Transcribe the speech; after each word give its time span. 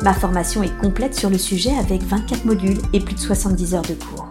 Ma 0.00 0.14
formation 0.14 0.62
est 0.62 0.78
complète 0.78 1.16
sur 1.16 1.28
le 1.28 1.38
sujet 1.38 1.76
avec 1.76 2.02
24 2.02 2.44
modules 2.44 2.78
et 2.92 3.00
plus 3.00 3.16
de 3.16 3.20
70 3.20 3.74
heures 3.74 3.82
de 3.82 3.94
cours. 3.94 4.30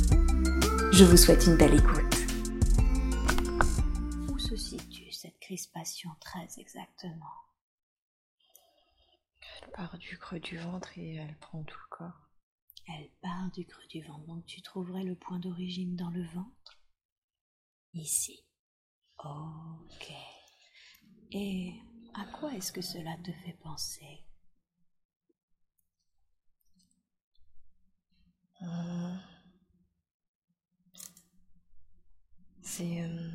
Je 0.92 1.04
vous 1.04 1.16
souhaite 1.16 1.46
une 1.46 1.56
belle 1.56 1.74
écoute. 1.74 2.02
Où 4.32 4.38
se 4.38 4.56
situe 4.56 5.12
cette 5.12 5.38
crispation 5.38 6.10
très 6.20 6.48
exactement? 6.58 7.44
Elle 9.62 9.70
part 9.70 9.96
du 9.96 10.18
creux 10.18 10.40
du 10.40 10.58
ventre 10.58 10.98
et 10.98 11.14
elle 11.14 11.36
prend 11.38 11.62
tout 11.62 11.78
le 11.78 11.86
corps. 11.88 12.28
Elle 12.88 13.10
part 13.22 13.48
du 13.54 13.64
creux 13.64 13.86
du 13.90 14.02
ventre, 14.02 14.26
donc 14.26 14.44
tu 14.44 14.60
trouverais 14.60 15.04
le 15.04 15.14
point 15.14 15.38
d'origine 15.38 15.94
dans 15.94 16.10
le 16.10 16.24
ventre? 16.24 16.80
Ici. 17.94 18.45
Ok. 19.24 20.12
Et 21.32 21.74
à 22.14 22.24
quoi 22.26 22.52
est-ce 22.54 22.72
que 22.72 22.82
cela 22.82 23.16
te 23.24 23.32
fait 23.32 23.56
penser? 23.62 24.24
Euh, 28.62 29.16
C'est 32.66 33.00
euh, 33.00 33.30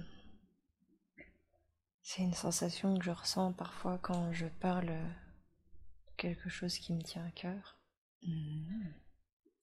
c'est 2.03 2.21
une 2.21 2.33
sensation 2.33 2.97
que 2.97 3.03
je 3.05 3.11
ressens 3.11 3.53
parfois 3.53 3.97
quand 3.97 4.33
je 4.33 4.45
parle 4.45 4.87
de 4.87 6.11
quelque 6.17 6.49
chose 6.49 6.77
qui 6.77 6.93
me 6.93 7.01
tient 7.01 7.25
à 7.25 7.31
cœur. 7.31 7.79
Hmm. 8.21 8.91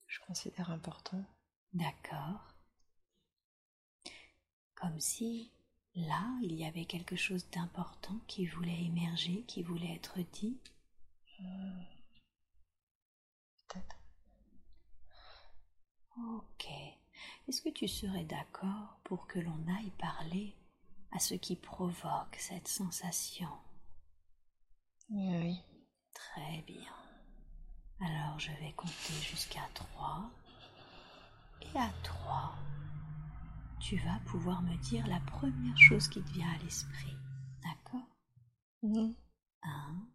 Je 0.07 0.19
considère 0.25 0.71
important. 0.71 1.23
D'accord. 1.73 2.55
Comme 4.73 4.99
si 4.99 5.53
Là, 5.95 6.23
il 6.41 6.53
y 6.53 6.65
avait 6.65 6.85
quelque 6.85 7.15
chose 7.15 7.49
d'important 7.49 8.19
qui 8.27 8.45
voulait 8.45 8.85
émerger, 8.85 9.43
qui 9.47 9.63
voulait 9.63 9.95
être 9.95 10.19
dit. 10.33 10.57
Peut-être. 13.67 13.97
Ok. 16.17 16.67
Est-ce 17.47 17.61
que 17.61 17.69
tu 17.69 17.87
serais 17.87 18.25
d'accord 18.25 18.99
pour 19.03 19.27
que 19.27 19.39
l'on 19.39 19.67
aille 19.67 19.91
parler 19.97 20.55
à 21.11 21.19
ce 21.19 21.33
qui 21.33 21.55
provoque 21.55 22.35
cette 22.37 22.67
sensation? 22.67 23.49
Oui. 25.09 25.57
Très 26.13 26.61
bien. 26.61 26.93
Alors 28.01 28.39
je 28.39 28.51
vais 28.53 28.73
compter 28.73 29.13
jusqu'à 29.21 29.67
trois. 29.73 30.29
Et 31.61 31.77
à 31.77 31.89
trois, 32.03 32.55
tu 33.79 33.97
vas 33.97 34.19
pouvoir 34.25 34.61
me 34.61 34.75
dire 34.77 35.05
la 35.07 35.19
première 35.21 35.77
chose 35.77 36.07
qui 36.07 36.21
te 36.21 36.31
vient 36.31 36.49
à 36.49 36.63
l'esprit. 36.63 37.15
D'accord? 37.63 38.07
Mhm. 38.83 39.15
Un, 39.63 40.07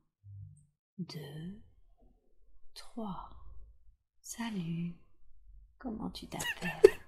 deux, 0.98 1.62
trois. 2.74 3.30
Salut. 4.20 4.94
Comment 5.78 6.10
tu 6.10 6.26
t'appelles 6.26 7.00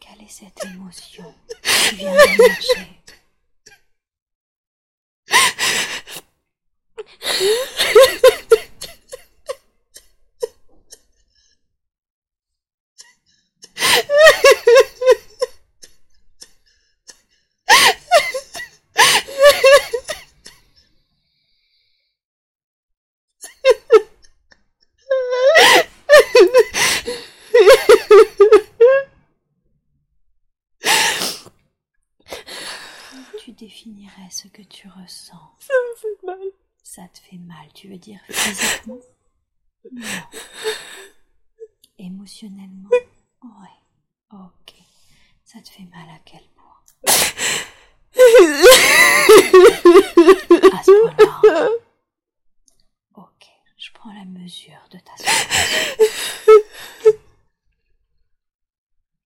Quelle 0.00 0.22
est 0.22 0.28
cette 0.28 0.64
émotion 0.64 1.34
qui 1.62 1.96
vient 1.96 2.12
d'émerger 2.12 2.98
définirais 33.58 34.30
ce 34.30 34.48
que 34.48 34.62
tu 34.78 34.86
ressens 34.86 35.56
Ça 35.58 35.74
me 35.74 35.96
fait 35.96 36.22
mal. 36.24 36.52
Ça 36.84 37.02
te 37.12 37.18
fait 37.18 37.38
mal, 37.38 37.66
tu 37.74 37.88
veux 37.88 37.98
dire 37.98 38.20
physiquement? 38.28 39.00
Non. 39.90 40.02
Émotionnellement? 41.98 42.90
Oui. 43.42 43.68
Ok. 44.32 44.74
Ça 45.44 45.60
te 45.62 45.68
fait 45.70 45.84
mal 45.84 46.08
à 46.10 46.18
quel 46.24 46.42
point? 46.54 46.82
À 50.72 50.82
ce 50.82 50.92
point-là. 51.00 51.70
Ok. 53.14 53.46
Je 53.78 53.90
prends 53.92 54.12
la 54.12 54.24
mesure 54.26 54.86
de 54.90 54.98
ta 54.98 55.16
souffrance. 55.16 55.98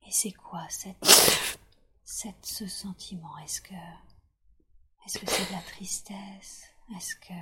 Et 0.07 0.11
c'est 0.11 0.33
quoi 0.33 0.67
cette, 0.69 1.05
cette, 2.05 2.47
ce 2.47 2.67
sentiment? 2.69 3.37
Est-ce 3.39 3.61
que 3.61 3.75
est-ce 5.07 5.19
que 5.19 5.27
c'est 5.27 5.49
de 5.49 5.53
la 5.53 5.63
tristesse? 5.63 6.69
Est-ce 6.97 7.17
que 7.17 7.35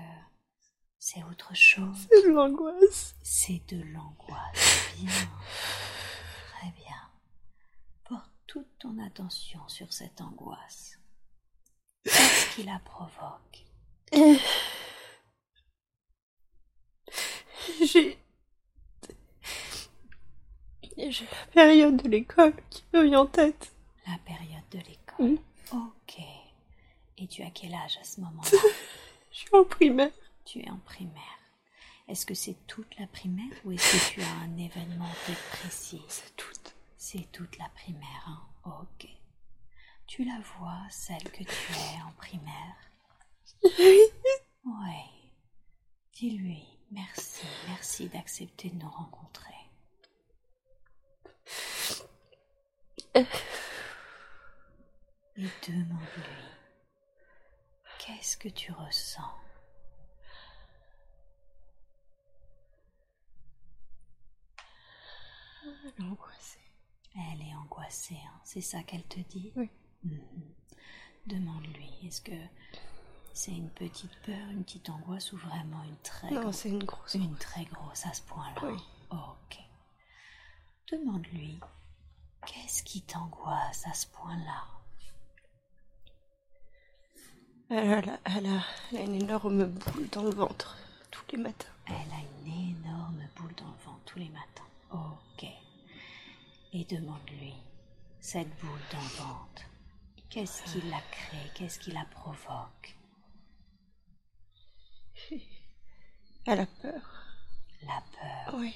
c'est 0.98 1.22
autre 1.24 1.54
chose? 1.54 2.08
C'est 2.08 2.22
de 2.24 2.30
l'angoisse. 2.30 3.14
C'est 3.22 3.62
de 3.68 3.82
l'angoisse. 3.92 4.92
Bien. 4.96 5.10
Très 6.58 6.70
bien. 6.72 7.10
Porte 8.08 8.30
toute 8.46 8.78
ton 8.78 8.98
attention 9.04 9.66
sur 9.68 9.92
cette 9.92 10.20
angoisse. 10.20 10.98
Qu'est-ce 12.04 12.54
qui 12.54 12.62
la 12.64 12.78
provoque? 12.80 13.64
J'ai. 17.82 18.18
J'ai 20.96 21.24
la 21.24 21.46
période 21.52 22.02
de 22.02 22.08
l'école 22.08 22.54
qui 22.68 22.84
me 22.92 23.04
vient 23.04 23.20
en 23.20 23.26
tête. 23.26 23.72
La 24.06 24.18
période 24.18 24.68
de 24.70 24.78
l'école. 24.78 25.32
Ok. 25.34 25.40
Et 27.20 27.26
tu 27.26 27.42
as 27.42 27.50
quel 27.50 27.74
âge 27.74 27.98
à 28.00 28.04
ce 28.04 28.20
moment-là? 28.20 28.48
Je 29.30 29.38
suis 29.38 29.48
en 29.52 29.64
primaire. 29.64 30.10
Tu 30.44 30.60
es 30.60 30.70
en 30.70 30.78
primaire. 30.78 31.38
Est-ce 32.08 32.26
que 32.26 32.34
c'est 32.34 32.56
toute 32.66 32.98
la 32.98 33.06
primaire 33.06 33.52
ou 33.64 33.72
est-ce 33.72 33.92
que 33.92 34.14
tu 34.14 34.22
as 34.22 34.32
un 34.42 34.56
événement 34.56 35.12
précis? 35.52 36.02
C'est 36.08 36.34
toute. 36.34 36.74
C'est 36.96 37.30
toute 37.30 37.56
la 37.58 37.68
primaire, 37.68 38.26
hein 38.26 38.42
Ok. 38.64 39.06
Tu 40.06 40.24
la 40.24 40.40
vois, 40.40 40.80
celle 40.90 41.22
que 41.30 41.44
tu 41.44 41.72
es 41.72 42.02
en 42.06 42.12
primaire? 42.16 42.76
Oui. 43.62 44.00
Oui. 44.64 45.30
Dis-lui 46.14 46.66
merci, 46.90 47.46
merci 47.68 48.08
d'accepter 48.08 48.70
de 48.70 48.76
nous 48.76 48.90
rencontrer. 48.90 49.54
Et 55.36 55.48
demande-lui 55.66 56.49
Qu'est-ce 58.16 58.36
que 58.36 58.48
tu 58.48 58.72
ressens? 58.72 59.22
Elle 65.64 65.92
est 65.96 66.02
angoissée. 66.02 66.58
Elle 67.14 67.42
est 67.42 67.54
angoissée, 67.54 68.16
hein. 68.26 68.40
c'est 68.44 68.60
ça 68.60 68.82
qu'elle 68.82 69.04
te 69.04 69.20
dit? 69.20 69.52
Oui. 69.54 69.70
Mhm. 70.02 70.20
Demande-lui, 71.26 71.88
est-ce 72.04 72.20
que 72.22 72.32
c'est 73.32 73.52
une 73.52 73.70
petite 73.70 74.14
peur, 74.22 74.48
une 74.50 74.64
petite 74.64 74.90
angoisse 74.90 75.32
ou 75.32 75.36
vraiment 75.36 75.82
une 75.84 75.96
très 75.98 76.30
Non, 76.30 76.50
c'est 76.52 76.70
une 76.70 76.82
grosse. 76.84 77.14
Une 77.14 77.36
très 77.36 77.64
grosse 77.66 78.06
à 78.06 78.12
ce 78.12 78.22
point-là? 78.22 78.60
Oui. 78.62 78.82
ok. 79.10 79.58
Demande-lui 80.90 81.60
Qu'est-ce 82.46 82.82
qui 82.82 83.02
t'angoisse 83.02 83.86
à 83.86 83.92
ce 83.94 84.06
point-là? 84.08 84.79
Elle 87.70 88.08
a, 88.10 88.20
elle, 88.24 88.46
a, 88.46 88.64
une 89.02 89.14
énorme 89.14 89.66
boule 89.66 90.08
dans 90.10 90.24
le 90.24 90.30
ventre 90.30 90.76
tous 91.10 91.24
les 91.32 91.38
matins. 91.38 91.68
Elle 91.86 91.94
a 91.94 92.20
une 92.44 92.76
énorme 92.76 93.22
boule 93.36 93.54
dans 93.54 93.66
le 93.66 93.84
ventre 93.84 94.00
tous 94.06 94.18
les 94.18 94.28
matins. 94.28 94.66
Ok. 94.90 95.46
Et 96.72 96.84
demande-lui, 96.84 97.54
cette 98.20 98.48
boule 98.60 98.80
dans 98.92 98.98
le 98.98 99.24
ventre, 99.24 99.62
qu'est-ce 100.28 100.64
qui 100.64 100.80
la 100.88 101.00
crée 101.12 101.50
Qu'est-ce 101.54 101.78
qui 101.78 101.92
la 101.92 102.04
provoque? 102.06 102.96
Elle 106.46 106.60
a 106.60 106.66
peur. 106.66 107.24
La 107.82 108.02
peur 108.12 108.54
Oui. 108.58 108.74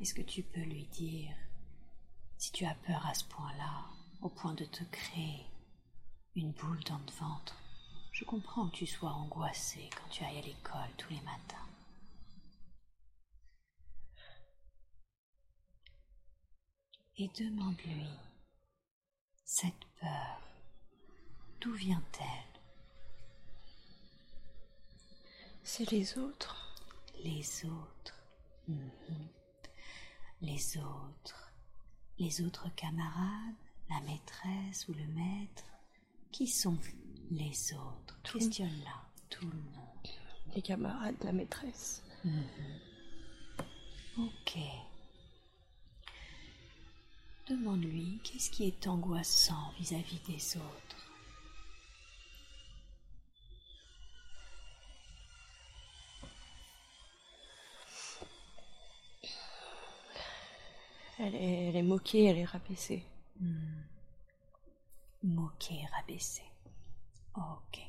Est-ce 0.00 0.14
que 0.14 0.22
tu 0.22 0.42
peux 0.42 0.62
lui 0.62 0.86
dire, 0.86 1.34
si 2.38 2.50
tu 2.52 2.64
as 2.64 2.74
peur 2.86 3.04
à 3.06 3.12
ce 3.12 3.24
point-là, 3.24 3.84
au 4.22 4.30
point 4.30 4.54
de 4.54 4.64
te 4.64 4.82
créer 4.84 5.49
une 6.34 6.52
boule 6.52 6.82
dans 6.84 6.98
le 6.98 7.12
ventre, 7.12 7.56
je 8.12 8.24
comprends 8.24 8.68
que 8.68 8.76
tu 8.76 8.86
sois 8.86 9.10
angoissé 9.10 9.88
quand 9.96 10.08
tu 10.10 10.24
ailles 10.24 10.38
à 10.38 10.42
l'école 10.42 10.90
tous 10.96 11.10
les 11.10 11.20
matins. 11.20 11.66
Et 17.16 17.28
demande-lui, 17.28 18.08
cette 19.44 19.84
peur, 20.00 20.40
d'où 21.60 21.72
vient-elle? 21.74 22.26
C'est 25.62 25.90
les 25.90 26.16
autres. 26.16 26.74
Les 27.22 27.66
autres. 27.66 28.14
Mhm 28.66 29.28
les 30.42 30.78
autres, 30.78 31.52
les 32.18 32.40
autres 32.42 32.68
camarades, 32.74 33.54
la 33.90 34.00
maîtresse 34.00 34.88
ou 34.88 34.94
le 34.94 35.06
maître, 35.06 35.64
qui 36.32 36.46
sont 36.46 36.76
les 37.30 37.72
autres? 37.74 38.20
Questionne-la, 38.22 39.02
tout 39.28 39.46
le 39.46 39.56
monde. 39.56 40.08
Les 40.54 40.62
camarades, 40.62 41.22
la 41.22 41.32
maîtresse. 41.32 42.02
Mhm. 42.24 42.44
Ok. 44.18 44.58
Demande-lui 47.48 48.20
qu'est-ce 48.22 48.50
qui 48.50 48.64
est 48.64 48.86
angoissant 48.86 49.72
vis-à-vis 49.78 50.18
-vis 50.18 50.32
des 50.32 50.56
autres? 50.56 51.10
Elle 61.22 61.34
est, 61.76 61.82
moquée, 61.82 62.24
elle 62.24 62.38
est 62.38 62.44
rabaissée. 62.44 63.04
Hmm. 63.38 63.82
Moquée, 65.22 65.84
rabaissée. 65.92 66.50
Ok. 67.36 67.80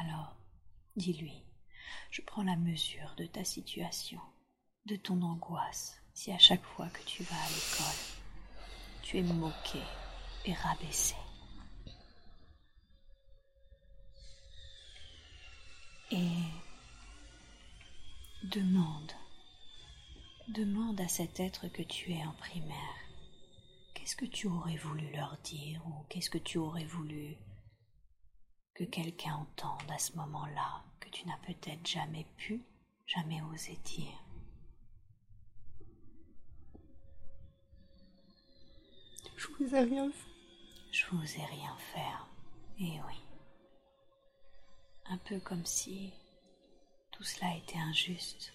Alors, 0.00 0.36
dis-lui, 0.96 1.44
je 2.10 2.20
prends 2.22 2.42
la 2.42 2.56
mesure 2.56 3.14
de 3.16 3.26
ta 3.26 3.44
situation, 3.44 4.20
de 4.86 4.96
ton 4.96 5.22
angoisse, 5.22 6.02
si 6.14 6.32
à 6.32 6.38
chaque 6.38 6.64
fois 6.64 6.88
que 6.88 7.02
tu 7.04 7.22
vas 7.22 7.36
à 7.36 7.48
l'école, 7.48 8.66
tu 9.02 9.18
es 9.18 9.22
moqué 9.22 9.80
et 10.44 10.52
rabaissé. 10.52 11.16
Et 16.10 16.42
demande 18.42 19.12
Demande 20.48 21.00
à 21.00 21.06
cet 21.06 21.38
être 21.38 21.68
que 21.68 21.82
tu 21.82 22.12
es 22.12 22.24
en 22.26 22.32
primaire. 22.32 22.99
Qu'est-ce 24.00 24.16
que 24.16 24.24
tu 24.24 24.46
aurais 24.46 24.78
voulu 24.78 25.12
leur 25.12 25.36
dire 25.44 25.86
ou 25.86 26.04
qu'est-ce 26.08 26.30
que 26.30 26.38
tu 26.38 26.56
aurais 26.56 26.86
voulu 26.86 27.36
que 28.74 28.84
quelqu'un 28.84 29.34
entende 29.34 29.90
à 29.90 29.98
ce 29.98 30.16
moment-là 30.16 30.82
que 31.00 31.10
tu 31.10 31.28
n'as 31.28 31.36
peut-être 31.36 31.86
jamais 31.86 32.24
pu, 32.38 32.62
jamais 33.06 33.42
osé 33.52 33.76
dire? 33.84 34.24
Je 39.36 39.46
vous 39.48 39.74
ai 39.74 39.80
rien 39.80 40.10
fait. 40.10 40.30
Je 40.92 41.06
vous 41.12 41.36
ai 41.36 41.44
rien 41.44 41.76
fait. 41.92 42.00
Eh 42.78 43.00
oui. 43.06 43.20
Un 45.10 45.18
peu 45.18 45.38
comme 45.40 45.66
si 45.66 46.10
tout 47.12 47.22
cela 47.22 47.54
était 47.54 47.78
injuste. 47.78 48.54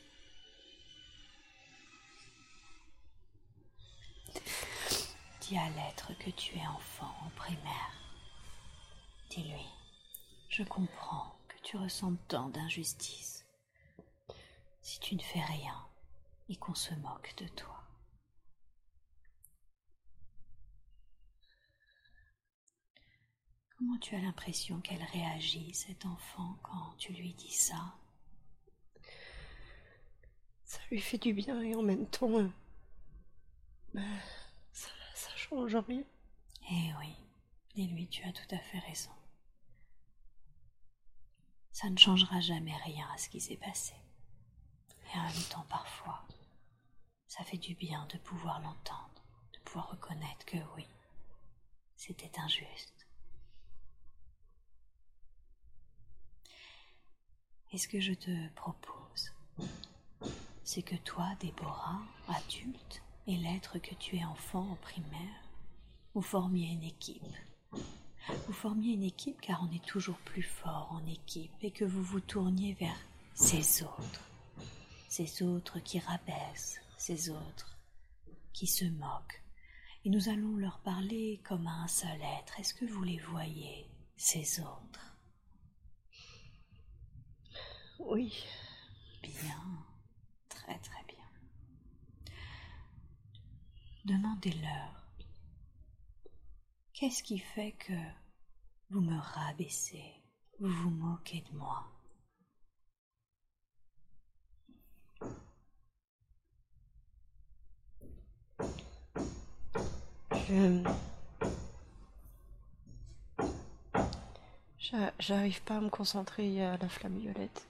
À 5.54 5.70
l'être 5.70 6.12
que 6.18 6.32
tu 6.32 6.58
es 6.58 6.68
enfant 6.68 7.16
en 7.24 7.30
primaire. 7.30 7.94
Dis-lui, 9.30 9.70
je 10.50 10.64
comprends 10.64 11.38
que 11.48 11.56
tu 11.62 11.78
ressens 11.78 12.16
tant 12.28 12.50
d'injustice 12.50 13.46
si 14.82 15.00
tu 15.00 15.16
ne 15.16 15.22
fais 15.22 15.44
rien 15.44 15.88
et 16.50 16.56
qu'on 16.56 16.74
se 16.74 16.96
moque 16.96 17.36
de 17.38 17.48
toi. 17.50 17.84
Comment 23.78 24.00
tu 24.00 24.16
as 24.16 24.22
l'impression 24.22 24.82
qu'elle 24.82 25.04
réagit, 25.04 25.74
cet 25.76 26.08
enfant, 26.08 26.58
quand 26.64 26.96
tu 26.98 27.14
lui 27.14 27.36
dis 27.36 27.54
ça? 27.54 27.96
Ça 30.64 30.80
lui 30.90 31.00
fait 31.00 31.20
du 31.20 31.34
bien 31.34 31.62
et 31.62 31.76
en 31.76 31.84
même 31.84 32.10
temps, 32.10 32.40
euh, 32.40 32.50
bah, 33.94 34.02
rien. 35.52 36.06
Eh 36.70 36.94
oui, 37.00 37.16
dis-lui, 37.76 38.08
tu 38.08 38.24
as 38.24 38.34
tout 38.34 38.56
à 38.56 38.58
fait 38.58 38.80
raison. 38.80 39.12
Ça 41.72 41.90
ne 41.90 41.98
changera 41.98 42.40
jamais 42.40 42.76
rien 42.78 43.08
à 43.14 43.18
ce 43.18 43.30
qui 43.30 43.40
s'est 43.40 43.58
passé. 43.58 43.94
Et 45.14 45.18
en 45.18 45.24
même 45.24 45.44
temps, 45.50 45.66
parfois, 45.70 46.26
ça 47.28 47.44
fait 47.44 47.58
du 47.58 47.76
bien 47.76 48.06
de 48.08 48.18
pouvoir 48.18 48.62
l'entendre, 48.62 49.24
de 49.54 49.60
pouvoir 49.60 49.90
reconnaître 49.92 50.46
que 50.46 50.58
oui, 50.76 50.88
c'était 51.96 52.40
injuste. 52.40 53.08
Et 57.72 57.78
ce 57.78 57.88
que 57.88 58.00
je 58.00 58.14
te 58.14 58.50
propose, 58.54 59.34
c'est 60.64 60.82
que 60.82 60.96
toi, 60.96 61.36
Déborah, 61.40 62.02
adulte, 62.30 63.04
et 63.28 63.38
l'être 63.38 63.80
que 63.80 63.96
tu 63.96 64.18
es 64.18 64.26
enfant 64.26 64.70
en 64.72 64.76
primaire, 64.76 65.50
vous 66.14 66.22
formiez 66.22 66.68
une 66.68 66.84
équipe. 66.84 67.24
Vous 68.48 68.54
formiez 68.54 68.94
une 68.94 69.04
équipe 69.04 69.42
car 69.42 69.62
on 69.64 69.72
est 69.74 69.86
toujours 69.86 70.18
plus 70.20 70.44
fort 70.44 70.90
en 70.92 71.06
équipe 71.06 71.52
et 71.62 71.72
que 71.72 71.86
vous 71.86 72.04
vous 72.04 72.20
tourniez 72.20 72.74
vers 72.74 72.98
ces 73.34 73.84
autres, 73.84 74.30
ces 75.10 75.44
autres 75.44 75.80
qui 75.80 76.00
rabaissent, 76.00 76.80
ces 76.98 77.30
autres 77.30 77.78
qui 78.54 78.68
se 78.68 78.86
moquent. 78.86 79.42
Et 80.06 80.10
nous 80.10 80.30
allons 80.30 80.56
leur 80.56 80.80
parler 80.80 81.42
comme 81.44 81.68
à 81.68 81.84
un 81.84 81.88
seul 81.88 82.22
être. 82.40 82.60
Est-ce 82.60 82.74
que 82.74 82.86
vous 82.86 83.04
les 83.04 83.18
voyez, 83.18 83.86
ces 84.16 84.60
autres? 84.62 85.18
Oui. 88.00 88.34
Bien, 89.24 89.62
très 90.48 90.78
très 90.80 91.04
bien. 91.08 91.16
Demandez-leur, 94.06 95.04
qu'est-ce 96.94 97.24
qui 97.24 97.40
fait 97.40 97.72
que 97.72 97.94
vous 98.92 99.02
me 99.02 99.18
rabaissez, 99.18 100.04
vous 100.60 100.70
vous 100.70 100.92
moquez 100.92 101.44
de 101.52 101.58
moi? 101.58 101.92
Je... 110.48 110.84
J'arrive 115.18 115.64
pas 115.64 115.78
à 115.78 115.82
me 115.82 115.90
concentrer 115.90 116.64
à 116.64 116.78
la 116.78 116.90
flamme 116.90 117.18
violette. 117.18 117.68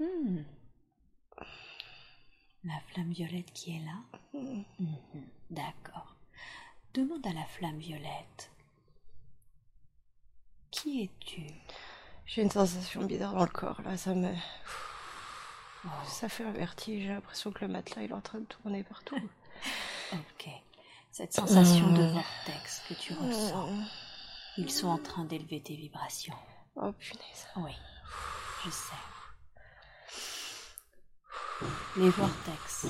Hmm. 0.00 0.38
La 2.68 2.80
flamme 2.92 3.12
violette 3.12 3.50
qui 3.54 3.76
est 3.76 3.80
là. 3.80 4.18
Mhm. 4.34 4.64
D'accord. 5.50 6.14
Demande 6.92 7.26
à 7.26 7.32
la 7.32 7.44
flamme 7.44 7.78
violette. 7.78 8.50
Qui 10.70 11.04
es-tu? 11.04 11.46
J'ai 12.26 12.42
une 12.42 12.50
sensation 12.50 13.04
bizarre 13.04 13.32
dans 13.32 13.44
le 13.44 13.50
corps, 13.50 13.80
là, 13.82 13.96
ça 13.96 14.14
me... 14.14 14.30
Oh. 15.84 15.88
Ça 16.06 16.28
fait 16.28 16.44
un 16.44 16.50
vertige, 16.50 17.04
j'ai 17.04 17.08
l'impression 17.08 17.52
que 17.52 17.64
le 17.64 17.72
matelas 17.72 18.02
est 18.02 18.12
en 18.12 18.20
train 18.20 18.40
de 18.40 18.44
tourner 18.44 18.82
partout. 18.82 19.16
ok. 20.12 20.48
Cette 21.10 21.32
sensation 21.32 21.90
de 21.92 22.02
vortex 22.02 22.82
que 22.86 22.94
tu 22.94 23.14
ressens, 23.14 23.70
ils 24.58 24.70
sont 24.70 24.88
en 24.88 24.98
train 24.98 25.24
d'élever 25.24 25.62
tes 25.62 25.74
vibrations. 25.74 26.36
Oh 26.76 26.92
punaise. 26.92 27.46
Oui, 27.56 27.72
je 28.64 28.70
sais. 28.70 29.17
Les 31.96 32.10
vortex 32.10 32.86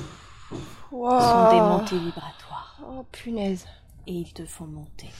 sont 0.51 1.51
des 1.51 1.61
montées 1.61 1.99
vibratoires. 1.99 2.81
Oh 2.87 3.05
punaise. 3.13 3.67
Et 4.07 4.13
ils 4.13 4.33
te 4.33 4.47
font 4.47 4.67
monter. 4.67 5.11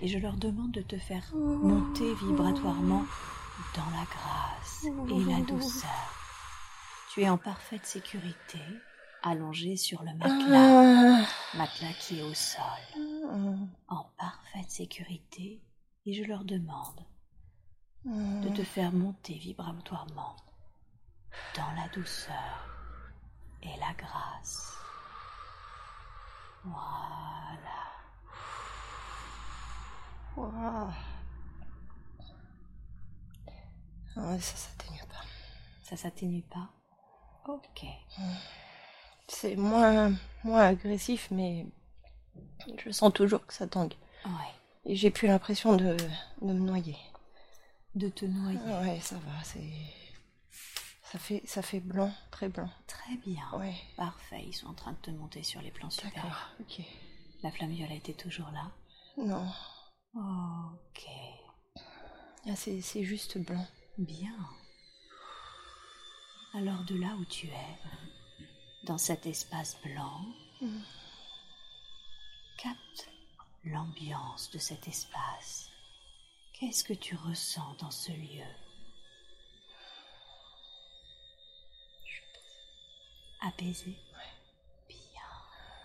Et 0.00 0.08
je 0.08 0.18
leur 0.18 0.36
demande 0.36 0.72
de 0.72 0.82
te 0.82 0.96
faire 0.96 1.24
monter 1.34 2.14
vibratoirement 2.14 3.04
dans 3.74 3.90
la 3.90 4.04
grâce 4.04 4.84
et 4.84 5.30
la 5.30 5.40
douceur. 5.40 5.90
Tu 7.12 7.22
es 7.22 7.28
en 7.28 7.38
parfaite 7.38 7.86
sécurité, 7.86 8.60
allongé 9.22 9.76
sur 9.76 10.02
le 10.02 10.12
matelas, 10.14 11.22
ah. 11.22 11.56
matelas 11.56 11.92
qui 11.98 12.20
est 12.20 12.22
au 12.22 12.34
sol, 12.34 12.60
en 13.88 14.04
parfaite 14.18 14.70
sécurité, 14.70 15.60
et 16.04 16.12
je 16.12 16.24
leur 16.24 16.44
demande 16.44 17.04
de 18.04 18.48
te 18.50 18.62
faire 18.62 18.92
monter 18.92 19.34
vibratoirement 19.34 20.36
dans 21.56 21.82
la 21.82 21.88
douceur 21.88 22.75
et 23.62 23.76
la 23.78 23.92
grâce. 23.94 24.72
Voilà. 26.64 27.86
Wow. 30.36 30.90
ça 34.40 34.56
s'atténue 34.56 34.98
pas. 35.08 35.24
Ça 35.82 35.96
s'atténue 35.96 36.42
pas? 36.42 36.68
Ok. 37.48 37.86
C'est 39.28 39.56
moins, 39.56 40.12
moins 40.44 40.66
agressif, 40.66 41.28
mais 41.30 41.66
je 42.78 42.90
sens 42.90 43.12
toujours 43.12 43.46
que 43.46 43.54
ça 43.54 43.66
tangue. 43.66 43.94
Ouais. 44.24 44.30
Et 44.84 44.96
j'ai 44.96 45.10
plus 45.10 45.28
l'impression 45.28 45.76
de, 45.76 45.96
de 46.42 46.52
me 46.52 46.54
noyer. 46.54 46.96
De 47.94 48.08
te 48.08 48.24
noyer 48.24 48.58
Ouais, 48.82 49.00
ça 49.00 49.16
va, 49.16 49.42
c'est. 49.42 49.60
Ça 51.12 51.18
fait, 51.20 51.42
ça 51.46 51.62
fait 51.62 51.80
blanc, 51.80 52.12
très 52.30 52.48
blanc. 52.48 52.68
Très 52.88 53.16
bien. 53.16 53.44
Ouais. 53.54 53.76
Parfait, 53.96 54.42
ils 54.44 54.52
sont 54.52 54.66
en 54.66 54.74
train 54.74 54.92
de 54.92 54.98
te 54.98 55.10
monter 55.10 55.42
sur 55.42 55.62
les 55.62 55.70
plans 55.70 55.90
supérieurs. 55.90 56.50
ok. 56.60 56.82
La 57.42 57.50
flamme 57.52 57.70
violette 57.70 58.08
est 58.08 58.20
toujours 58.20 58.50
là 58.50 58.72
Non. 59.16 59.46
Ok. 60.14 61.06
Ah, 62.48 62.56
c'est 62.56 63.04
juste 63.04 63.38
blanc. 63.38 63.66
Bien. 63.98 64.34
Alors 66.54 66.82
de 66.84 66.96
là 66.96 67.14
où 67.20 67.24
tu 67.26 67.46
es, 67.48 67.78
dans 68.84 68.98
cet 68.98 69.26
espace 69.26 69.76
blanc, 69.84 70.24
mm. 70.60 70.80
capte 72.58 73.08
l'ambiance 73.64 74.50
de 74.50 74.58
cet 74.58 74.88
espace. 74.88 75.70
Qu'est-ce 76.54 76.82
que 76.82 76.94
tu 76.94 77.14
ressens 77.14 77.76
dans 77.78 77.90
ce 77.90 78.10
lieu? 78.12 78.46
Apaisé 83.40 83.96
Bien, 84.88 85.30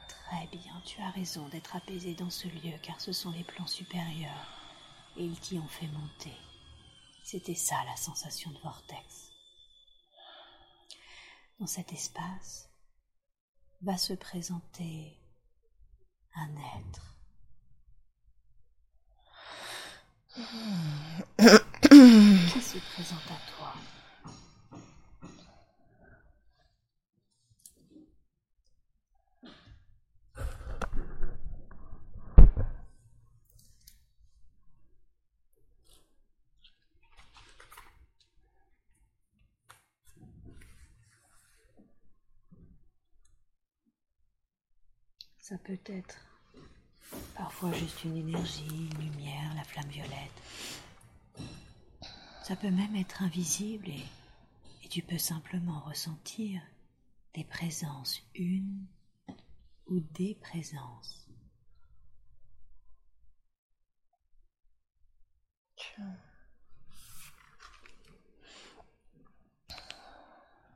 très 0.08 0.48
bien, 0.48 0.82
tu 0.86 1.02
as 1.02 1.10
raison 1.12 1.48
d'être 1.50 1.76
apaisé 1.76 2.16
dans 2.16 2.30
ce 2.30 2.48
lieu 2.48 2.78
car 2.82 3.00
ce 3.00 3.12
sont 3.12 3.32
les 3.32 3.44
plans 3.44 3.68
supérieurs 3.68 4.48
et 5.18 5.26
ils 5.26 5.40
t'y 5.40 5.58
ont 5.60 5.68
fait 5.68 5.88
monter. 5.88 6.36
C'était 7.24 7.56
ça 7.56 7.76
la 7.86 7.96
sensation 7.96 8.52
de 8.52 8.60
vortex. 8.60 9.32
Dans 11.60 11.68
cet 11.68 11.94
espace 11.94 12.70
va 13.82 13.98
se 13.98 14.14
présenter 14.14 15.18
un 16.36 16.50
être 16.80 17.16
qui 20.34 20.42
se 22.62 22.78
présente 22.94 23.30
à 23.30 23.52
toi? 23.52 23.74
Ça 45.52 45.58
peut 45.58 45.80
être 45.86 46.18
parfois 47.36 47.74
juste 47.74 48.06
une 48.06 48.16
énergie, 48.16 48.88
une 48.90 49.00
lumière, 49.02 49.54
la 49.54 49.66
flamme 49.66 49.90
violette. 49.90 50.42
Ça 52.42 52.56
peut 52.56 52.72
même 52.72 52.96
être 52.96 53.22
invisible 53.22 53.90
et, 53.90 54.06
et 54.86 54.88
tu 54.88 55.02
peux 55.02 55.18
simplement 55.18 55.82
ressentir 55.82 56.62
des 57.34 57.44
présences, 57.44 58.24
une 58.34 58.86
ou 59.88 60.00
des 60.00 60.36
présences. 60.36 61.28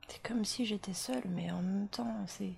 C'est 0.06 0.22
comme 0.22 0.44
si 0.44 0.66
j'étais 0.66 0.92
seule, 0.92 1.26
mais 1.28 1.50
en 1.50 1.62
même 1.62 1.88
temps, 1.88 2.26
c'est 2.26 2.52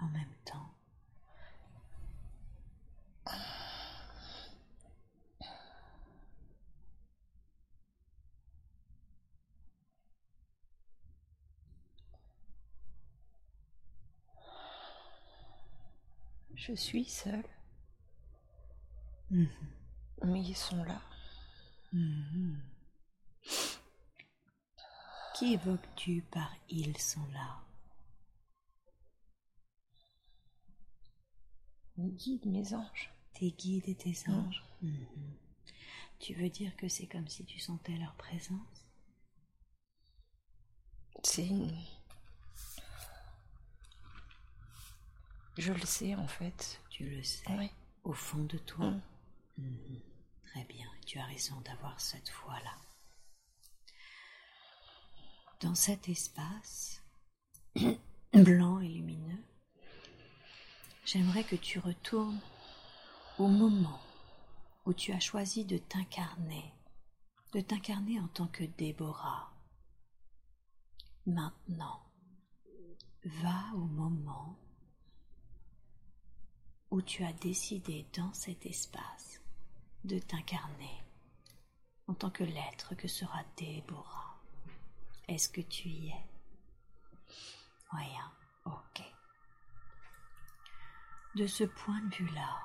En 0.00 0.06
même 0.08 0.34
temps. 0.44 0.74
Je 16.54 16.74
suis 16.74 17.04
seule. 17.04 17.44
Mm-hmm. 19.30 19.46
Mais 20.24 20.42
ils 20.42 20.54
sont 20.56 20.84
là. 20.84 21.00
Mm-hmm. 21.94 22.56
Qui 25.38 25.54
évoques-tu 25.54 26.22
par 26.32 26.52
ils 26.68 26.98
sont 26.98 27.24
là 27.32 27.62
Mes 31.96 32.10
guides, 32.10 32.44
mes 32.46 32.74
anges. 32.74 33.12
Tes 33.34 33.52
guides 33.52 33.88
et 33.88 33.94
tes 33.94 34.16
anges. 34.28 34.64
Mhm. 34.82 35.06
Tu 36.18 36.34
veux 36.34 36.48
dire 36.48 36.74
que 36.76 36.88
c'est 36.88 37.06
comme 37.06 37.28
si 37.28 37.44
tu 37.44 37.60
sentais 37.60 37.96
leur 37.98 38.14
présence? 38.14 38.90
C'est 41.22 41.46
une... 41.46 41.72
Je 45.56 45.72
le 45.72 45.86
sais 45.86 46.16
en 46.16 46.26
fait. 46.26 46.80
Tu 46.90 47.08
le 47.08 47.22
sais 47.22 47.70
Au 48.02 48.12
fond 48.12 48.42
de 48.42 48.58
toi? 48.58 48.92
Mhm. 49.56 50.00
Très 50.46 50.64
bien, 50.64 50.88
tu 51.06 51.20
as 51.20 51.26
raison 51.26 51.60
d'avoir 51.60 52.00
cette 52.00 52.28
foi-là 52.28 52.74
dans 55.60 55.74
cet 55.74 56.08
espace 56.08 57.02
blanc 58.32 58.80
et 58.80 58.88
lumineux, 58.88 59.44
j'aimerais 61.04 61.44
que 61.44 61.56
tu 61.56 61.78
retournes 61.78 62.40
au 63.38 63.48
moment 63.48 64.00
où 64.86 64.92
tu 64.92 65.12
as 65.12 65.20
choisi 65.20 65.64
de 65.64 65.78
t'incarner, 65.78 66.72
de 67.52 67.60
t'incarner 67.60 68.20
en 68.20 68.28
tant 68.28 68.46
que 68.46 68.64
Déborah. 68.64 69.52
Maintenant, 71.26 72.00
va 73.24 73.64
au 73.74 73.84
moment 73.84 74.58
où 76.90 77.02
tu 77.02 77.24
as 77.24 77.32
décidé 77.34 78.06
dans 78.16 78.32
cet 78.32 78.64
espace 78.64 79.40
de 80.04 80.18
t'incarner 80.18 81.02
en 82.06 82.14
tant 82.14 82.30
que 82.30 82.44
l'être 82.44 82.94
que 82.94 83.08
sera 83.08 83.42
Déborah. 83.56 84.27
Est-ce 85.28 85.50
que 85.50 85.60
tu 85.60 85.88
y 85.88 86.08
es? 86.08 86.26
Rien. 87.90 88.32
Ok. 88.64 89.02
De 91.34 91.46
ce 91.46 91.64
point 91.64 92.00
de 92.00 92.14
vue-là, 92.14 92.62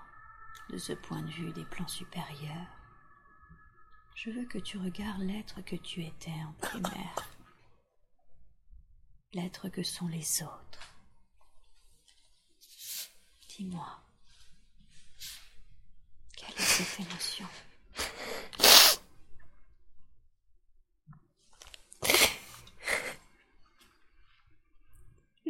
de 0.69 0.77
ce 0.77 0.93
point 0.93 1.21
de 1.21 1.29
vue 1.31 1.51
des 1.51 1.65
plans 1.65 1.87
supérieurs, 1.87 2.67
je 4.15 4.29
veux 4.31 4.45
que 4.45 4.57
tu 4.59 4.77
regardes 4.77 5.21
l'être 5.21 5.61
que 5.61 5.75
tu 5.75 6.03
étais 6.03 6.31
en 6.31 6.53
primaire, 6.53 7.15
l'être 9.33 9.69
que 9.69 9.83
sont 9.83 10.07
les 10.07 10.43
autres. 10.43 10.93
Dis-moi, 13.49 14.01
quelle 16.35 16.55
est 16.55 16.61
cette 16.61 16.99
émotion? 17.05 17.47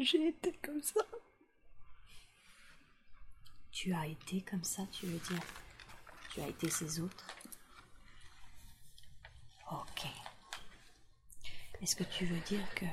J'ai 0.03 0.27
été 0.27 0.51
comme 0.61 0.81
ça. 0.81 0.99
Tu 3.71 3.93
as 3.93 4.05
été 4.05 4.41
comme 4.41 4.63
ça, 4.63 4.83
tu 4.91 5.05
veux 5.05 5.17
dire 5.17 5.43
Tu 6.29 6.41
as 6.41 6.47
été 6.49 6.69
ces 6.69 6.99
autres 6.99 7.27
Ok. 9.71 10.05
Est-ce 11.81 11.95
que 11.95 12.03
tu 12.03 12.25
veux 12.25 12.39
dire 12.41 12.75
que 12.75 12.85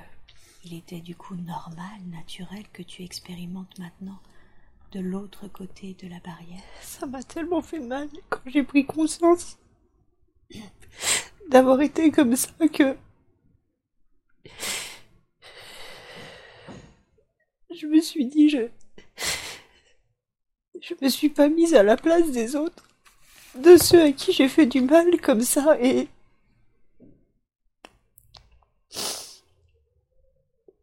il 0.63 0.75
était 0.75 1.01
du 1.01 1.17
coup 1.17 1.35
normal, 1.35 2.01
naturel 2.07 2.65
que 2.73 2.83
tu 2.83 3.03
expérimentes 3.03 3.79
maintenant 3.81 4.21
de 4.93 5.01
l'autre 5.01 5.49
côté 5.49 5.95
de 5.95 6.07
la 6.07 6.21
barrière? 6.21 6.63
Ça 6.81 7.07
m'a 7.07 7.25
tellement 7.25 7.63
fait 7.63 7.81
mal 7.81 8.09
quand 8.29 8.43
j'ai 8.47 8.63
pris 8.63 8.87
conscience 8.87 9.59
d'avoir 11.51 11.81
été 11.81 12.13
comme 12.13 12.37
ça 12.37 12.53
que 12.73 12.97
je 17.81 17.87
me 17.87 18.01
suis 18.03 18.27
dit 18.27 18.51
je 18.51 18.69
je 20.83 20.95
me 21.01 21.09
suis 21.09 21.31
pas 21.31 21.49
mise 21.49 21.75
à 21.75 21.83
la 21.83 21.97
place 21.97 22.31
des 22.31 22.55
autres 22.55 22.85
de 23.55 23.79
ceux 23.79 24.03
à 24.03 24.13
qui 24.13 24.33
j'ai 24.35 24.49
fait 24.49 24.67
du 24.67 24.83
mal 24.83 25.19
comme 25.23 25.41
ça 25.41 25.81
et 25.81 26.09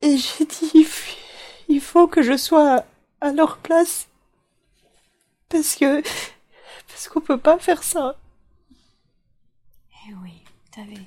et 0.01 0.18
j'ai 0.18 0.46
dit 0.46 0.88
il 1.68 1.82
faut 1.82 2.08
que 2.08 2.24
je 2.24 2.36
sois 2.36 2.84
à 3.22 3.32
leur 3.32 3.60
place 3.60 4.08
parce 5.50 5.75
que 5.75 6.01
parce 6.88 7.08
qu'on 7.10 7.22
peut 7.22 7.38
pas 7.38 7.60
faire 7.60 7.84
ça. 7.84 8.18
Eh 10.08 10.13
oui 10.16 10.42
t'avais 10.72 11.06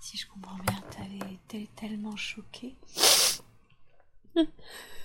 si 0.00 0.16
je 0.16 0.26
comprends 0.26 0.56
bien 0.56 0.80
t'avais 0.90 1.34
été 1.34 1.68
tellement 1.76 2.16
choquée 2.16 2.74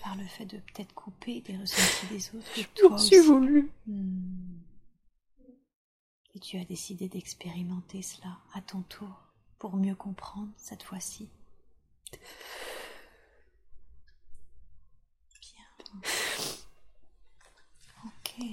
par 0.03 0.15
le 0.15 0.23
fait 0.25 0.45
de 0.45 0.57
peut-être 0.57 0.93
couper 0.93 1.41
des 1.41 1.57
ressentis 1.57 2.07
des 2.07 2.35
autres 2.35 2.47
je 2.55 2.63
toi 2.75 2.97
suis 2.97 3.19
voulu 3.19 3.69
hmm. 3.87 4.59
Et 6.35 6.39
tu 6.39 6.57
as 6.57 6.65
décidé 6.65 7.09
d'expérimenter 7.09 8.01
cela 8.01 8.37
à 8.53 8.61
ton 8.61 8.81
tour 8.83 9.09
pour 9.57 9.75
mieux 9.75 9.95
comprendre 9.95 10.49
cette 10.57 10.83
fois-ci. 10.83 11.27
Bien. 15.41 16.01
Ok. 18.05 18.45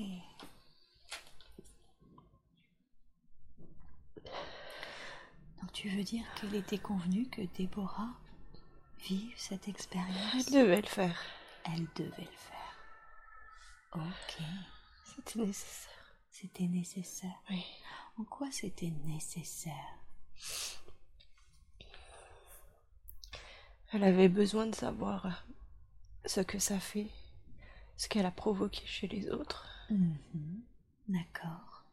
Donc 5.61 5.73
tu 5.73 5.89
veux 5.91 6.03
dire 6.03 6.25
qu'il 6.41 6.55
était 6.55 6.79
convenu 6.79 7.29
que 7.29 7.43
Déborah 7.57 8.15
vive 9.07 9.33
cette 9.37 9.69
expérience 9.69 10.49
Elle 10.49 10.53
devait 10.53 10.81
le 10.81 10.87
faire. 10.87 11.21
Elle 11.65 11.87
devait 11.95 12.11
le 12.19 12.39
faire. 12.51 12.77
Ok. 13.95 14.43
C'était 15.05 15.39
nécessaire. 15.41 15.93
C'était 16.31 16.67
nécessaire. 16.67 17.43
Oui. 17.51 17.65
En 18.19 18.25
quoi 18.25 18.49
c'était 18.51 18.93
nécessaire? 19.05 19.99
Elle 23.93 24.05
avait 24.05 24.29
besoin 24.29 24.67
de 24.67 24.75
savoir 24.75 25.45
ce 26.25 26.41
que 26.41 26.59
ça 26.59 26.81
fait, 26.81 27.07
ce 27.97 28.09
qu'elle 28.09 28.27
a 28.27 28.31
provoqué 28.31 28.85
chez 28.87 29.07
les 29.07 29.31
autres. 29.31 29.67
Mhm. 29.91 30.63
D'accord. 31.09 31.85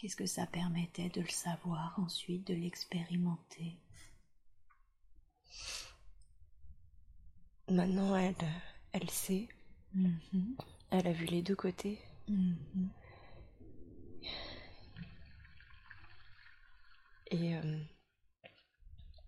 Qu'est-ce 0.00 0.16
que 0.16 0.24
ça 0.24 0.46
permettait 0.46 1.10
de 1.10 1.20
le 1.20 1.28
savoir 1.28 1.94
ensuite, 1.98 2.46
de 2.46 2.54
l'expérimenter? 2.54 3.76
Maintenant, 7.68 8.16
elle, 8.16 8.34
elle 8.92 9.10
sait. 9.10 9.46
Mhm. 9.92 10.56
Elle 10.88 11.06
a 11.06 11.12
vu 11.12 11.26
les 11.26 11.42
deux 11.42 11.54
côtés. 11.54 12.00
Mhm. 12.28 12.88
Et 17.26 17.56
euh, 17.56 17.84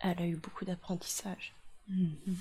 elle 0.01 0.23
a 0.23 0.27
eu 0.27 0.37
beaucoup 0.37 0.65
d'apprentissage. 0.65 1.55
Mhm. 1.87 2.39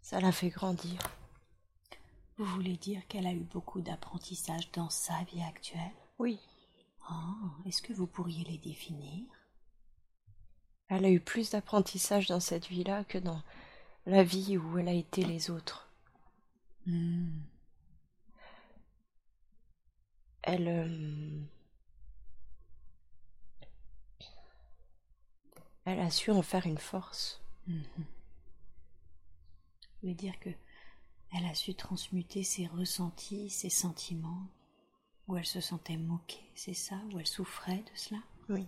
Ça 0.00 0.18
l'a 0.18 0.32
fait 0.32 0.48
grandir. 0.48 0.98
Vous 2.38 2.44
voulez 2.44 2.76
dire 2.76 3.06
qu'elle 3.08 3.26
a 3.26 3.32
eu 3.32 3.40
beaucoup 3.44 3.80
d'apprentissage 3.80 4.70
dans 4.72 4.90
sa 4.90 5.22
vie 5.24 5.42
actuelle? 5.42 5.92
Oui. 6.18 6.38
Oh, 7.10 7.14
Est-ce 7.64 7.80
que 7.82 7.92
vous 7.92 8.06
pourriez 8.06 8.44
les 8.44 8.58
définir? 8.58 9.24
Elle 10.88 11.04
a 11.04 11.10
eu 11.10 11.20
plus 11.20 11.50
d'apprentissage 11.50 12.26
dans 12.28 12.40
cette 12.40 12.66
vie-là 12.66 13.04
que 13.04 13.18
dans 13.18 13.42
la 14.04 14.22
vie 14.22 14.56
où 14.58 14.78
elle 14.78 14.88
a 14.88 14.92
été 14.92 15.24
les 15.24 15.50
autres. 15.50 15.88
Hmm. 16.86 17.40
Elle. 20.42 20.68
euh, 20.68 21.40
Elle 25.84 26.00
a 26.00 26.10
su 26.10 26.30
en 26.32 26.42
faire 26.42 26.66
une 26.66 26.78
force. 26.78 27.40
Mhm. 27.68 27.84
Vous 27.96 28.04
voulez 30.02 30.14
dire 30.14 30.38
que 30.40 30.50
elle 31.32 31.44
a 31.46 31.54
su 31.54 31.74
transmuter 31.74 32.42
ses 32.42 32.66
ressentis, 32.66 33.50
ses 33.50 33.70
sentiments, 33.70 34.46
où 35.28 35.36
elle 35.36 35.46
se 35.46 35.60
sentait 35.60 35.96
moquée, 35.96 36.50
c'est 36.54 36.74
ça 36.74 36.96
Où 37.12 37.18
elle 37.18 37.26
souffrait 37.26 37.78
de 37.82 37.90
cela? 37.96 38.20
Oui. 38.48 38.66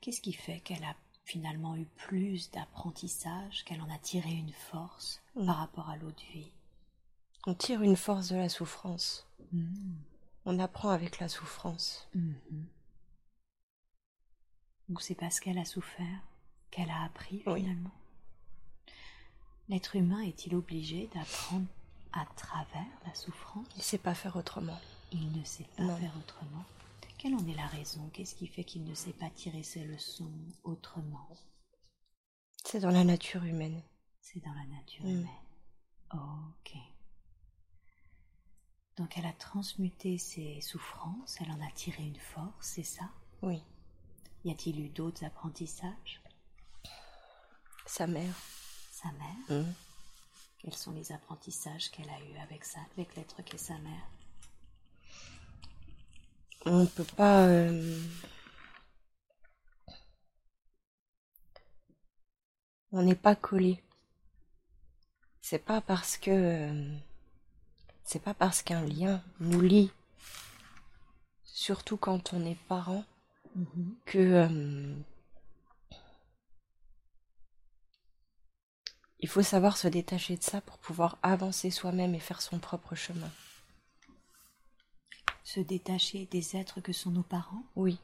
Qu'est-ce 0.00 0.20
qui 0.20 0.32
fait 0.32 0.60
qu'elle 0.60 0.82
a 0.84 0.96
finalement 1.24 1.76
eu 1.76 1.84
plus 1.96 2.50
d'apprentissage, 2.50 3.64
qu'elle 3.64 3.80
en 3.82 3.90
a 3.94 3.98
tiré 3.98 4.30
une 4.30 4.52
force 4.52 5.22
Mm. 5.36 5.46
par 5.46 5.56
rapport 5.58 5.88
à 5.90 5.96
l'autre 5.96 6.22
vie? 6.32 6.50
On 7.46 7.54
tire 7.54 7.82
une 7.82 7.96
force 7.96 8.28
de 8.30 8.36
la 8.36 8.48
souffrance. 8.48 9.26
Mhm. 9.52 9.96
On 10.44 10.58
apprend 10.58 10.90
avec 10.90 11.18
la 11.20 11.28
souffrance. 11.28 12.08
Donc 14.88 15.00
c'est 15.02 15.14
parce 15.14 15.38
qu'elle 15.40 15.58
a 15.58 15.64
souffert 15.64 16.20
qu'elle 16.70 16.90
a 16.90 17.04
appris 17.04 17.42
Oui. 17.46 17.60
finalement? 17.62 17.90
L'être 19.70 19.94
humain 19.96 20.20
est-il 20.20 20.54
obligé 20.54 21.06
d'apprendre 21.14 21.66
à 22.12 22.26
travers 22.36 22.86
la 23.06 23.14
souffrance 23.14 23.66
Il 23.76 23.82
sait 23.82 23.98
pas 23.98 24.14
faire 24.14 24.34
autrement. 24.36 24.78
Il 25.12 25.30
ne 25.32 25.44
sait 25.44 25.66
pas 25.76 25.84
Non. 25.84 25.96
faire 25.96 26.12
autrement. 26.18 26.64
Quelle 27.18 27.34
en 27.36 27.46
est 27.46 27.54
la 27.54 27.66
raison? 27.68 28.10
Qu'est-ce 28.12 28.34
qui 28.34 28.46
fait 28.48 28.64
qu'il 28.64 28.84
ne 28.84 28.94
sait 28.94 29.12
pas 29.12 29.30
tirer 29.30 29.62
ses 29.62 29.84
leçons 29.84 30.30
autrement? 30.64 31.28
C'est 32.64 32.80
dans 32.80 32.90
la 32.90 33.04
nature 33.04 33.44
humaine. 33.44 33.80
C'est 34.20 34.44
dans 34.44 34.52
la 34.52 34.64
nature 34.66 35.04
Mm. 35.04 35.08
humaine. 35.08 35.28
Ok. 36.14 36.74
Donc 38.96 39.16
elle 39.16 39.26
a 39.26 39.32
transmuté 39.32 40.18
ses 40.18 40.60
souffrances, 40.60 41.36
elle 41.40 41.50
en 41.52 41.60
a 41.64 41.70
tiré 41.70 42.02
une 42.02 42.18
force, 42.18 42.52
c'est 42.66 42.82
ça? 42.82 43.08
Oui. 43.42 43.62
Y 44.44 44.50
a-t-il 44.50 44.80
eu 44.80 44.88
d'autres 44.88 45.24
apprentissages? 45.24 46.20
Sa 47.86 48.08
mère. 48.08 48.34
Sa 49.02 49.10
mère 49.12 49.48
Mhm. 49.48 49.74
Quels 50.58 50.74
sont 50.76 50.92
les 50.92 51.10
apprentissages 51.12 51.90
qu'elle 51.90 52.08
a 52.08 52.18
eus 52.20 52.38
avec 52.42 52.64
ça, 52.64 52.78
avec 52.96 53.16
l'être 53.16 53.42
qu'est 53.42 53.58
sa 53.58 53.76
mère? 53.78 54.08
On 56.64 56.86
peut 56.86 57.04
pas. 57.04 57.46
euh, 57.46 58.00
On 62.92 63.02
n'est 63.02 63.16
pas 63.16 63.34
collé. 63.34 63.82
C'est 65.42 65.58
pas 65.58 65.82
parce 65.82 66.16
que. 66.16 66.30
euh, 66.30 66.96
C'est 68.04 68.22
pas 68.22 68.34
parce 68.34 68.60
qu'un 68.62 68.84
lien 68.84 69.22
nous 69.40 69.62
lie, 69.62 69.90
surtout 71.44 71.96
quand 71.98 72.32
on 72.32 72.44
est 72.46 72.58
parent, 72.68 73.04
que. 74.06 74.18
euh, 74.18 74.94
Il 79.22 79.28
faut 79.28 79.42
savoir 79.42 79.76
se 79.76 79.88
détacher 79.88 80.36
de 80.36 80.42
ça 80.42 80.60
pour 80.60 80.78
pouvoir 80.78 81.18
avancer 81.22 81.70
soi-même 81.70 82.14
et 82.14 82.20
faire 82.20 82.40
son 82.42 82.58
propre 82.58 82.94
chemin. 82.94 83.30
Se 85.44 85.60
détacher 85.60 86.26
des 86.30 86.56
êtres 86.56 86.80
que 86.80 86.92
sont 86.92 87.10
nos 87.10 87.22
parents? 87.22 87.62
Oui. 87.76 87.98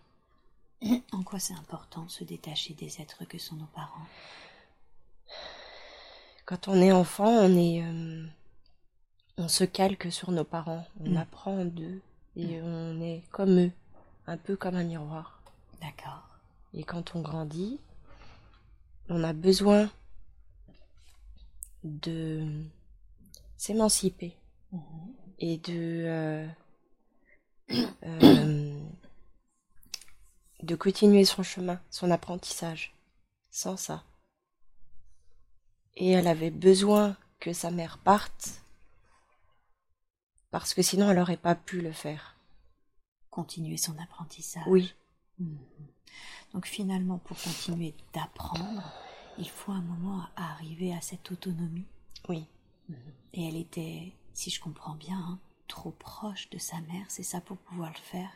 En 1.13 1.23
quoi 1.23 1.39
c'est 1.39 1.55
important 1.55 2.07
se 2.09 2.23
détacher 2.25 2.75
des 2.75 3.01
êtres 3.01 3.25
que 3.25 3.39
sont 3.39 3.57
nos 3.57 3.67
parents? 3.67 4.07
Quand 6.45 6.69
on 6.69 6.75
est 6.81 6.93
enfant, 6.93 7.29
on 7.31 7.57
est, 7.57 7.83
euh, 7.83 8.27
on 9.39 9.49
se 9.49 9.65
calque 9.65 10.13
sur 10.13 10.31
nos 10.33 10.45
parents, 10.45 10.87
on 11.01 11.13
Mm. 11.13 11.17
apprend 11.17 11.65
d'eux 11.65 12.01
et 12.37 12.61
on 12.63 13.01
est 13.01 13.23
comme 13.31 13.59
eux, 13.59 13.73
un 14.27 14.37
peu 14.37 14.55
comme 14.57 14.77
un 14.77 14.85
miroir. 14.85 15.41
D'accord. 15.81 16.29
Et 16.75 16.85
quand 16.85 17.15
on 17.17 17.23
grandit, 17.23 17.81
on 19.09 19.25
a 19.25 19.33
besoin 19.33 19.91
de 21.87 22.65
s'émanciper 23.57 24.37
Mhm. 24.73 25.15
et 25.39 25.59
de 25.59 26.05
euh, 26.07 26.49
euh, 28.05 28.81
de 30.63 30.75
continuer 30.77 31.25
son 31.25 31.43
chemin, 31.43 31.81
son 31.91 32.11
apprentissage, 32.11 32.95
sans 33.51 33.77
ça. 33.77 34.05
Et 35.95 36.11
elle 36.11 36.27
avait 36.27 36.51
besoin 36.51 37.17
que 37.41 37.53
sa 37.53 37.71
mère 37.71 37.99
parte 37.99 38.63
Parce 40.51 40.75
que 40.75 40.83
sinon, 40.83 41.11
elle 41.11 41.17
n'aurait 41.19 41.37
pas 41.37 41.55
pu 41.55 41.81
le 41.81 41.93
faire. 41.93 42.37
Continuer 43.31 43.77
son 43.77 43.99
apprentissage. 43.99 44.65
Oui. 44.67 44.95
Mhm. 45.39 45.59
Donc 46.53 46.67
finalement, 46.67 47.19
pour 47.19 47.37
continuer 47.39 47.95
d'apprendre, 48.15 48.83
il 49.39 49.49
faut 49.49 49.73
un 49.73 49.83
moment 49.83 50.25
arriver 50.37 50.95
à 50.95 51.01
cette 51.01 51.31
autonomie. 51.31 51.87
Oui. 52.29 52.47
Et 53.33 53.49
elle 53.49 53.57
était, 53.57 54.13
si 54.33 54.51
je 54.51 54.61
comprends 54.61 54.95
bien, 54.95 55.19
hein, 55.19 55.39
trop 55.69 55.91
proche 55.91 56.49
de 56.51 56.59
sa 56.59 56.81
mère, 56.83 57.05
c'est 57.09 57.23
ça 57.23 57.41
pour 57.41 57.57
pouvoir 57.59 57.91
le 57.91 57.99
faire? 57.99 58.31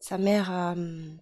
Sa 0.00 0.18
mère 0.18 0.50
a... 0.50 0.72
hum, 0.72 1.18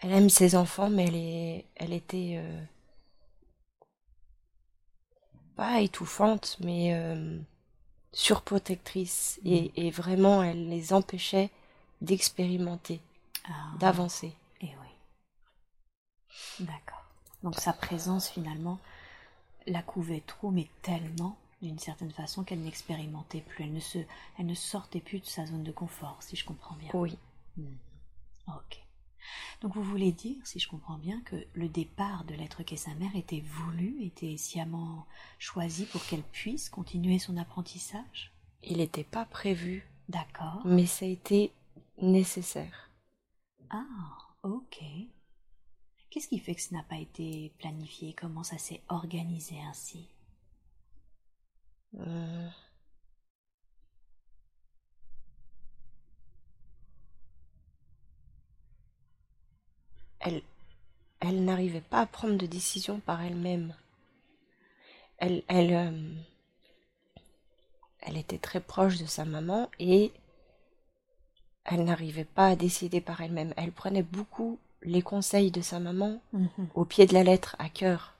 Elle 0.00 0.12
aime 0.12 0.30
ses 0.30 0.56
enfants, 0.56 0.90
mais 0.90 1.06
elle, 1.06 1.16
est... 1.16 1.66
elle 1.76 1.92
était... 1.92 2.34
euh, 2.36 2.64
Pas 5.56 5.80
étouffante, 5.80 6.56
mais 6.60 6.94
euh, 6.94 7.38
surprotectrice. 8.12 9.40
Et, 9.44 9.86
et 9.86 9.90
vraiment, 9.90 10.42
elle 10.42 10.68
les 10.68 10.92
empêchait 10.92 11.50
d'expérimenter, 12.00 13.00
Ah, 13.44 13.72
d'avancer. 13.78 14.34
D'accord. 16.60 17.04
Donc 17.42 17.56
sa 17.56 17.72
présence 17.72 18.28
finalement 18.28 18.78
la 19.66 19.82
couvait 19.82 20.22
trop, 20.26 20.50
mais 20.50 20.68
tellement 20.82 21.36
d'une 21.60 21.78
certaine 21.78 22.10
façon 22.10 22.42
qu'elle 22.44 22.62
n'expérimentait 22.62 23.40
plus. 23.40 23.64
Elle 23.64 23.72
ne 23.72 23.80
se, 23.80 23.98
elle 24.38 24.46
ne 24.46 24.54
sortait 24.54 25.00
plus 25.00 25.20
de 25.20 25.26
sa 25.26 25.46
zone 25.46 25.62
de 25.62 25.72
confort, 25.72 26.16
si 26.20 26.36
je 26.36 26.44
comprends 26.44 26.74
bien. 26.76 26.90
Oui. 26.94 27.16
Ok. 28.48 28.82
Donc 29.60 29.74
vous 29.74 29.84
voulez 29.84 30.10
dire, 30.10 30.36
si 30.44 30.58
je 30.58 30.68
comprends 30.68 30.98
bien, 30.98 31.20
que 31.20 31.36
le 31.54 31.68
départ 31.68 32.24
de 32.24 32.34
l'être 32.34 32.64
qu'est 32.64 32.76
sa 32.76 32.94
mère 32.94 33.14
était 33.14 33.44
voulu, 33.46 34.02
était 34.02 34.36
sciemment 34.36 35.06
choisi 35.38 35.86
pour 35.86 36.04
qu'elle 36.04 36.24
puisse 36.24 36.68
continuer 36.68 37.20
son 37.20 37.36
apprentissage? 37.36 38.32
Il 38.64 38.78
n'était 38.78 39.04
pas 39.04 39.24
prévu, 39.24 39.86
D'accord. 40.08 40.62
mais 40.64 40.86
ça 40.86 41.04
a 41.04 41.08
été 41.08 41.52
nécessaire. 42.00 42.90
Ah, 43.70 43.84
ok. 44.42 44.82
Qu'est-ce 46.12 46.28
qui 46.28 46.38
fait 46.38 46.54
que 46.54 46.60
ce 46.60 46.74
n'a 46.74 46.82
pas 46.82 46.98
été 46.98 47.50
planifié? 47.58 48.12
Comment 48.12 48.42
ça 48.42 48.58
s'est 48.58 48.82
organisé 48.90 49.58
ainsi? 49.62 50.06
Euh, 51.98 52.50
Elle, 60.20 61.44
n'arrivait 61.44 61.80
pas 61.80 62.00
à 62.00 62.06
prendre 62.06 62.36
de 62.36 62.44
décision 62.44 63.00
par 63.00 63.22
elle-même. 63.22 63.74
Elle, 65.16 65.42
elle, 65.48 65.72
euh, 65.72 66.14
elle 68.00 68.18
était 68.18 68.38
très 68.38 68.60
proche 68.60 68.98
de 68.98 69.06
sa 69.06 69.24
maman 69.24 69.70
et 69.78 70.12
elle 71.64 71.84
n'arrivait 71.84 72.26
pas 72.26 72.48
à 72.48 72.56
décider 72.56 73.00
par 73.00 73.22
elle-même. 73.22 73.54
Elle 73.56 73.72
prenait 73.72 74.02
beaucoup 74.02 74.58
les 74.82 75.02
conseils 75.02 75.50
de 75.50 75.60
sa 75.60 75.80
maman 75.80 76.20
au 76.74 76.84
pied 76.84 77.06
de 77.06 77.14
la 77.14 77.24
lettre, 77.24 77.56
à 77.58 77.68
cœur. 77.68 78.14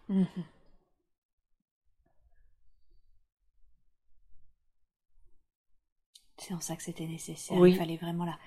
C'est 6.36 6.54
en 6.54 6.60
ça 6.60 6.74
que 6.76 6.82
c'était 6.82 7.06
nécessaire. 7.06 7.56
Oui. 7.58 7.72
Il 7.72 7.78
fallait 7.78 7.96
vraiment 7.96 8.24
la, 8.24 8.38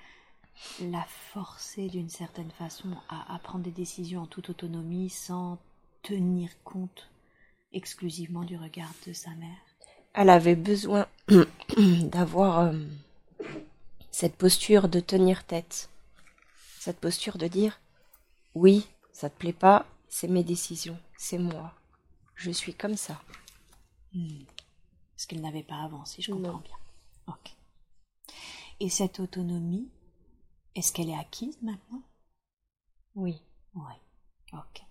la 0.82 1.04
forcer 1.32 1.88
d'une 1.88 2.10
certaine 2.10 2.50
façon 2.50 2.88
à, 3.08 3.34
à 3.34 3.38
prendre 3.38 3.64
des 3.64 3.70
décisions 3.70 4.22
en 4.22 4.26
toute 4.26 4.50
autonomie 4.50 5.08
sans 5.10 5.58
tenir 6.02 6.50
compte 6.62 7.08
exclusivement 7.72 8.44
du 8.44 8.56
regard 8.56 8.92
de 9.06 9.12
sa 9.12 9.30
mère. 9.30 9.56
Elle 10.14 10.30
avait 10.30 10.56
besoin 10.56 11.06
d'avoir 11.76 12.60
euh, 12.60 12.78
cette 14.10 14.36
posture 14.36 14.88
de 14.88 15.00
tenir 15.00 15.44
tête. 15.44 15.90
Cette 16.78 16.98
posture 17.00 17.38
de 17.38 17.48
dire 17.48 17.80
oui, 18.56 18.86
ça 19.12 19.28
te 19.28 19.36
plaît 19.38 19.52
pas, 19.52 19.86
c'est 20.08 20.28
mes 20.28 20.42
décisions, 20.44 20.98
c'est 21.18 21.36
moi. 21.38 21.74
Je 22.34 22.50
suis 22.50 22.74
comme 22.74 22.96
ça. 22.96 23.20
Ce 25.16 25.26
qu'elle 25.26 25.42
n'avait 25.42 25.62
pas 25.62 25.82
avant, 25.82 26.04
si 26.06 26.22
je 26.22 26.32
comprends 26.32 26.52
Non. 26.52 26.58
bien. 26.60 26.76
Ok. 27.28 27.54
Et 28.80 28.88
cette 28.88 29.20
autonomie, 29.20 29.90
est-ce 30.74 30.90
qu'elle 30.92 31.10
est 31.10 31.18
acquise 31.18 31.60
maintenant? 31.62 32.02
Oui. 33.14 33.42
Oui. 33.74 33.92
Ok. 34.54 34.82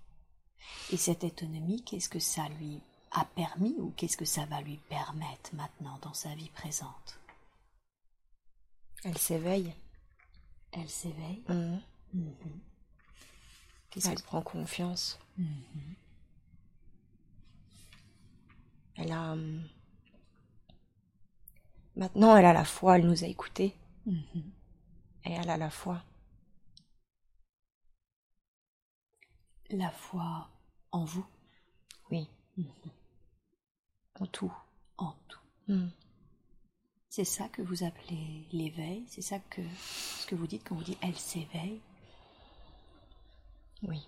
Et 0.91 0.97
cette 0.97 1.23
autonomie, 1.23 1.83
qu'est-ce 1.83 2.09
que 2.09 2.19
ça 2.19 2.47
lui 2.49 2.79
a 3.11 3.25
permis 3.25 3.75
ou 3.79 3.91
qu'est-ce 3.97 4.17
que 4.17 4.25
ça 4.25 4.45
va 4.45 4.61
lui 4.61 4.77
permettre 4.89 5.55
maintenant 5.55 5.97
dans 6.03 6.13
sa 6.13 6.33
vie 6.35 6.49
présente? 6.49 7.19
Elle 9.03 9.17
s'éveille. 9.17 9.73
Elle 10.71 10.89
s'éveille? 10.89 11.43
Mhm. 11.49 11.81
Elle 14.03 14.21
prend 14.23 14.41
confiance. 14.41 15.19
Elle 18.95 19.11
a. 19.11 19.31
hum, 19.33 19.63
Maintenant, 21.95 22.35
elle 22.35 22.45
a 22.45 22.51
la 22.53 22.65
foi, 22.65 22.97
elle 22.97 23.05
nous 23.07 23.23
a 23.23 23.27
écoutés. 23.27 23.73
Mhm. 24.05 24.51
Et 25.25 25.31
elle 25.31 25.49
a 25.49 25.55
la 25.57 25.69
foi. 25.69 26.03
La 29.69 29.89
foi 29.91 30.47
en 30.91 31.05
vous, 31.05 31.25
Oui. 32.11 32.27
En 34.19 34.25
tout. 34.27 34.53
en 34.97 35.13
tout. 35.27 35.39
Mhm. 35.67 35.89
C'est 37.09 37.25
ça 37.25 37.47
que 37.49 37.61
vous 37.61 37.83
appelez 37.83 38.45
l'éveil? 38.51 39.05
C'est 39.07 39.21
ça 39.21 39.39
que 39.39 39.61
ce 39.77 40.25
que 40.27 40.35
vous 40.35 40.47
dites 40.47 40.63
quand 40.67 40.75
vous 40.75 40.83
dites 40.83 40.99
elle 41.01 41.17
s'éveille? 41.17 41.79
Oui. 43.83 44.01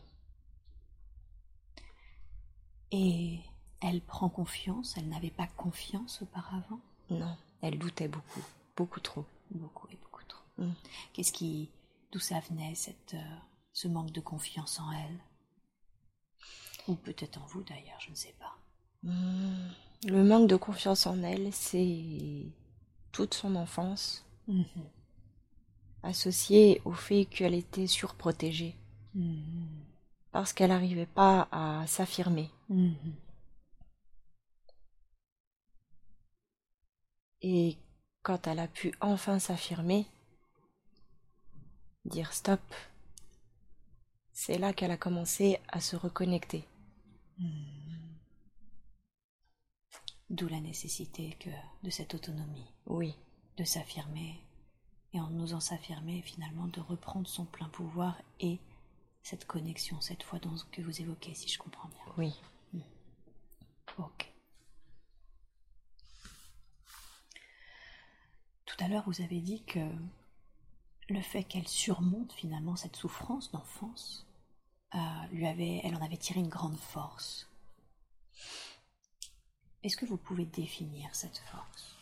Et 2.91 3.39
elle 3.81 4.01
prend 4.01 4.29
confiance, 4.29 4.95
elle 4.97 5.09
n'avait 5.09 5.29
pas 5.29 5.47
confiance 5.47 6.21
auparavant? 6.21 6.79
Non, 7.09 7.35
elle 7.61 7.77
doutait 7.79 8.07
beaucoup. 8.07 8.43
Beaucoup 8.75 8.99
trop. 8.99 9.25
Beaucoup 9.51 9.87
et 9.91 9.97
beaucoup 9.97 10.23
trop. 10.27 10.43
Mm. 10.57 10.71
Qu'est-ce 11.13 11.31
qui. 11.31 11.69
D'où 12.11 12.19
ça 12.19 12.39
venait, 12.39 12.73
cette, 12.75 13.13
euh, 13.15 13.35
ce 13.73 13.87
manque 13.89 14.11
de 14.11 14.21
confiance 14.21 14.79
en 14.79 14.91
elle? 14.91 15.19
Ou 16.87 16.95
peut-être 16.95 17.37
en 17.41 17.45
vous 17.47 17.63
d'ailleurs, 17.63 17.99
je 17.99 18.09
ne 18.11 18.15
sais 18.15 18.33
pas. 18.39 18.57
Hmm, 19.03 19.69
Le 20.05 20.23
manque 20.23 20.47
de 20.49 20.55
confiance 20.55 21.07
en 21.07 21.21
elle, 21.23 21.51
c'est 21.53 22.45
toute 23.11 23.33
son 23.33 23.55
enfance 23.55 24.23
Mhm. 24.47 24.65
associée 26.03 26.81
au 26.85 26.93
fait 26.93 27.25
qu'elle 27.25 27.53
était 27.53 27.85
surprotégée 27.87 28.75
Mhm. 29.13 29.85
parce 30.31 30.53
qu'elle 30.53 30.69
n'arrivait 30.69 31.05
pas 31.07 31.47
à 31.51 31.85
s'affirmer. 31.87 32.49
Mhm. 32.69 33.15
Et 37.41 37.77
quand 38.23 38.47
elle 38.47 38.59
a 38.59 38.67
pu 38.67 38.93
enfin 39.01 39.39
s'affirmer, 39.39 40.05
dire 42.05 42.33
stop, 42.33 42.61
c'est 44.33 44.57
là 44.57 44.73
qu'elle 44.73 44.91
a 44.91 44.97
commencé 44.97 45.59
à 45.69 45.79
se 45.79 45.95
reconnecter. 45.95 46.63
D'où 50.29 50.47
la 50.47 50.59
nécessité 50.59 51.37
que 51.39 51.49
de 51.83 51.89
cette 51.89 52.13
autonomie, 52.13 52.67
Oui, 52.85 53.15
de 53.57 53.63
s'affirmer, 53.63 54.41
et 55.13 55.19
en 55.21 55.39
osant 55.39 55.59
s'affirmer, 55.59 56.21
finalement, 56.21 56.67
de 56.67 56.81
reprendre 56.81 57.27
son 57.27 57.45
plein 57.45 57.69
pouvoir 57.69 58.21
et 58.39 58.59
cette 59.27 59.45
connexion, 59.45 59.99
cette 59.99 60.23
dans 60.41 60.55
que 60.71 60.81
vous 60.81 61.01
évoquez, 61.01 61.33
si 61.33 61.49
je 61.49 61.59
comprends 61.59 61.89
bien. 61.89 62.13
oui. 62.17 62.33
Ok. 63.97 64.31
Tout 68.65 68.75
à 68.79 68.87
l'heure, 68.87 69.03
vous 69.05 69.21
avez 69.21 69.41
dit 69.41 69.63
que 69.63 69.79
le 71.09 71.21
fait 71.21 71.43
qu'elle 71.43 71.67
surmonte 71.67 72.31
finalement 72.31 72.77
cette 72.77 72.95
souffrance 72.95 73.51
d'enfance, 73.51 74.25
euh, 74.95 74.99
lui 75.33 75.45
avait, 75.45 75.81
elle 75.83 75.95
en 75.95 76.01
avait 76.01 76.15
tiré 76.15 76.39
une 76.39 76.47
grande 76.47 76.77
force. 76.77 77.49
Est-ce 79.83 79.97
que 79.97 80.05
vous 80.05 80.17
pouvez 80.17 80.45
définir 80.45 81.13
cette 81.13 81.39
force? 81.39 81.97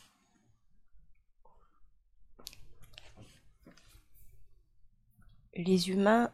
Les 5.56 5.90
humains 5.90 6.30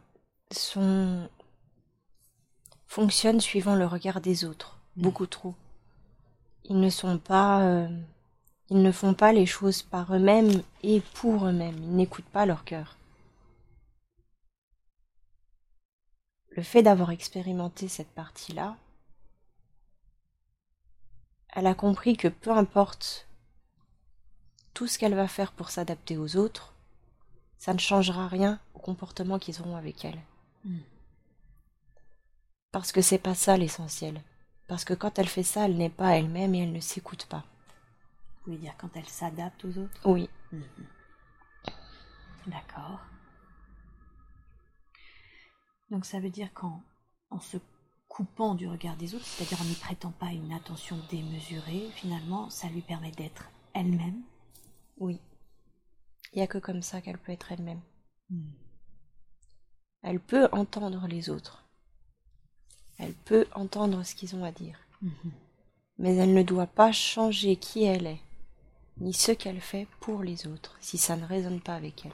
sont 0.53 1.29
fonctionnent 2.87 3.41
suivant 3.41 3.75
le 3.75 3.85
regard 3.85 4.21
des 4.21 4.43
autres, 4.43 4.77
beaucoup 4.95 5.25
trop. 5.25 5.55
Ils 6.65 6.79
ne 6.79 6.89
sont 6.89 7.17
pas 7.17 7.61
euh, 7.61 7.87
ils 8.71 8.81
ne 8.81 8.91
font 8.93 9.13
pas 9.13 9.33
les 9.33 9.45
choses 9.45 9.81
par 9.83 10.15
eux-mêmes 10.15 10.63
et 10.81 11.01
pour 11.13 11.45
eux-mêmes, 11.45 11.77
ils 11.77 11.95
n'écoutent 11.95 12.23
pas 12.23 12.45
leur 12.45 12.63
cœur. 12.63 12.95
Le 16.51 16.63
fait 16.63 16.81
d'avoir 16.81 17.11
expérimenté 17.11 17.89
cette 17.89 18.11
partie-là, 18.11 18.77
elle 21.53 21.67
a 21.67 21.73
compris 21.73 22.15
que 22.15 22.29
peu 22.29 22.51
importe 22.51 23.27
tout 24.73 24.87
ce 24.87 24.97
qu'elle 24.97 25.15
va 25.15 25.27
faire 25.27 25.51
pour 25.51 25.69
s'adapter 25.69 26.17
aux 26.17 26.37
autres, 26.37 26.73
ça 27.57 27.73
ne 27.73 27.79
changera 27.79 28.29
rien 28.29 28.57
au 28.73 28.79
comportement 28.79 29.37
qu'ils 29.37 29.59
auront 29.59 29.75
avec 29.75 30.05
elle. 30.05 30.19
Hmm. 30.63 30.79
Parce 32.71 32.91
que 32.91 33.01
c'est 33.01 33.17
pas 33.17 33.35
ça 33.35 33.57
l'essentiel. 33.57 34.21
Parce 34.67 34.85
que 34.85 34.93
quand 34.93 35.19
elle 35.19 35.27
fait 35.27 35.43
ça, 35.43 35.65
elle 35.65 35.77
n'est 35.77 35.89
pas 35.89 36.17
elle-même 36.17 36.55
et 36.55 36.63
elle 36.63 36.71
ne 36.71 36.79
s'écoute 36.79 37.25
pas. 37.25 37.43
Vous 38.37 38.45
voulez 38.45 38.57
dire 38.57 38.75
quand 38.77 38.95
elle 38.95 39.07
s'adapte 39.07 39.65
aux 39.65 39.77
autres? 39.77 40.01
Oui. 40.05 40.29
Mhm. 40.51 40.63
D'accord. 42.47 43.01
Donc 45.89 46.05
ça 46.05 46.19
veut 46.19 46.29
dire 46.29 46.53
qu'en 46.53 46.81
en 47.29 47.39
se 47.39 47.57
coupant 48.07 48.55
du 48.55 48.67
regard 48.67 48.97
des 48.97 49.15
autres, 49.15 49.25
c'est-à-dire 49.25 49.61
en 49.61 49.65
n'y 49.65 49.75
prêtant 49.75 50.11
pas 50.11 50.31
une 50.31 50.51
attention 50.53 50.97
démesurée, 51.09 51.89
finalement, 51.93 52.49
ça 52.49 52.67
lui 52.67 52.81
permet 52.81 53.11
d'être 53.11 53.49
elle-même? 53.73 54.21
Oui. 54.97 55.19
Il 56.33 56.37
n'y 56.37 56.43
a 56.43 56.47
que 56.47 56.57
comme 56.57 56.81
ça 56.81 57.01
qu'elle 57.01 57.17
peut 57.17 57.31
être 57.31 57.51
elle-même. 57.51 57.81
Hmm. 58.29 58.51
Elle 60.03 60.19
peut 60.19 60.47
entendre 60.51 61.07
les 61.07 61.29
autres. 61.29 61.63
Elle 62.97 63.13
peut 63.13 63.47
entendre 63.53 64.03
ce 64.03 64.15
qu'ils 64.15 64.35
ont 64.35 64.43
à 64.43 64.51
dire. 64.51 64.79
Mhm. 65.01 65.31
Mais 65.97 66.15
elle 66.15 66.33
ne 66.33 66.43
doit 66.43 66.67
pas 66.67 66.91
changer 66.91 67.55
qui 67.55 67.83
elle 67.83 68.07
est, 68.07 68.21
ni 68.97 69.13
ce 69.13 69.31
qu'elle 69.31 69.61
fait 69.61 69.87
pour 69.99 70.23
les 70.23 70.47
autres, 70.47 70.75
si 70.79 70.97
ça 70.97 71.15
ne 71.15 71.25
résonne 71.25 71.61
pas 71.61 71.75
avec 71.75 72.05
elle. 72.05 72.13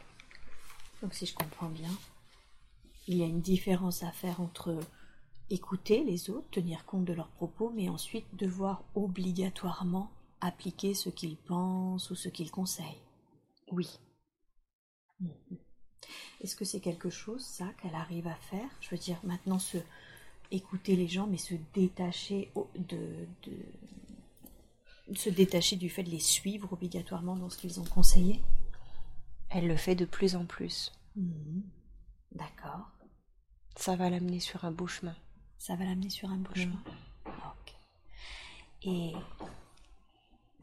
Donc 1.02 1.14
si 1.14 1.26
je 1.26 1.36
comprends 1.36 1.70
bien, 1.70 1.92
il 3.08 3.18
y 3.18 3.24
a 3.24 3.28
une 3.28 3.42
différence 3.42 4.04
à 4.04 4.12
faire 4.12 4.42
entre 4.42 4.78
écouter 5.50 6.04
les 6.04 6.30
autres, 6.30 6.50
tenir 6.52 6.86
compte 6.86 7.06
de 7.06 7.14
leurs 7.14 7.30
propos, 7.30 7.72
mais 7.74 7.88
ensuite 7.88 8.26
devoir 8.36 8.84
obligatoirement 8.96 10.12
appliquer 10.42 10.94
ce 10.94 11.10
qu'ils 11.10 11.38
pensent 11.38 12.10
ou 12.10 12.16
ce 12.16 12.30
qu'ils 12.30 12.52
conseillent. 12.52 13.02
Oui. 13.72 13.88
Mhm. 15.20 15.58
Est-ce 16.42 16.56
que 16.56 16.66
c'est 16.66 16.80
quelque 16.80 17.10
chose, 17.10 17.44
ça, 17.44 17.68
qu'elle 17.82 17.96
arrive 17.96 18.28
à 18.28 18.36
faire? 18.36 18.70
Je 18.82 18.90
veux 18.90 18.98
dire, 18.98 19.20
maintenant, 19.24 19.58
écouter 20.52 20.96
les 20.96 21.08
gens, 21.08 21.28
mais 21.28 21.38
se 21.38 21.56
détacher 21.74 22.52
de, 22.76 23.28
se 25.16 25.30
détacher 25.30 25.76
du 25.76 25.90
fait 25.90 26.04
de 26.04 26.10
les 26.10 26.20
suivre 26.20 26.74
obligatoirement 26.74 27.36
dans 27.36 27.50
ce 27.50 27.58
qu'ils 27.58 27.80
ont 27.80 27.86
conseillé? 27.86 28.42
Elle 29.50 29.68
le 29.68 29.78
fait 29.78 29.96
de 29.96 30.06
plus 30.06 30.36
en 30.36 30.46
plus. 30.46 30.92
Mhm. 31.16 31.64
D'accord. 32.34 32.92
Ça 33.76 33.96
va 33.96 34.10
l'amener 34.10 34.40
sur 34.40 34.66
un 34.66 34.72
beau 34.72 34.88
chemin. 34.88 35.16
Ça 35.58 35.76
va 35.76 35.86
l'amener 35.86 36.10
sur 36.10 36.30
un 36.30 36.38
beau 36.38 36.54
chemin. 36.54 36.82
Ok. 37.26 37.74
Et 38.84 39.14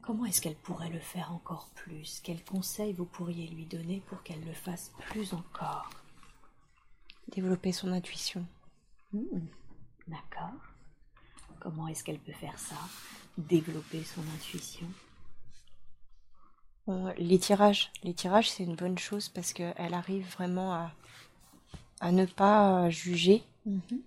comment 0.05 0.25
est-ce 0.25 0.41
qu'elle 0.41 0.55
pourrait 0.55 0.89
le 0.89 0.99
faire 0.99 1.31
encore 1.31 1.69
plus? 1.75 2.21
Quels 2.23 2.43
conseils 2.43 2.93
vous 2.93 3.05
pourriez 3.05 3.47
lui 3.47 3.65
donner 3.65 4.01
pour 4.01 4.21
qu'elle 4.23 4.43
le 4.45 4.53
fasse 4.53 4.91
plus 5.09 5.33
encore? 5.33 5.89
Développer 7.35 7.71
son 7.71 7.91
intuition. 7.91 8.45
D'accord. 10.07 10.53
Comment 11.59 11.87
est-ce 11.87 12.03
qu'elle 12.03 12.19
peut 12.19 12.33
faire 12.33 12.59
ça? 12.59 12.77
Développer 13.37 14.03
son 14.03 14.21
intuition? 14.35 14.87
Les 17.17 17.39
tirages, 17.39 17.91
les 18.03 18.13
tirages, 18.13 18.51
c'est 18.51 18.63
une 18.63 18.75
bonne 18.75 18.99
chose 18.99 19.29
parce 19.29 19.53
qu'elle 19.53 19.93
arrive 19.95 20.29
vraiment 20.33 20.71
à, 20.71 20.91
à 21.99 22.11
ne 22.11 22.25
pas 22.25 22.91
juger. 22.91 23.43
Mhm. 23.65 24.01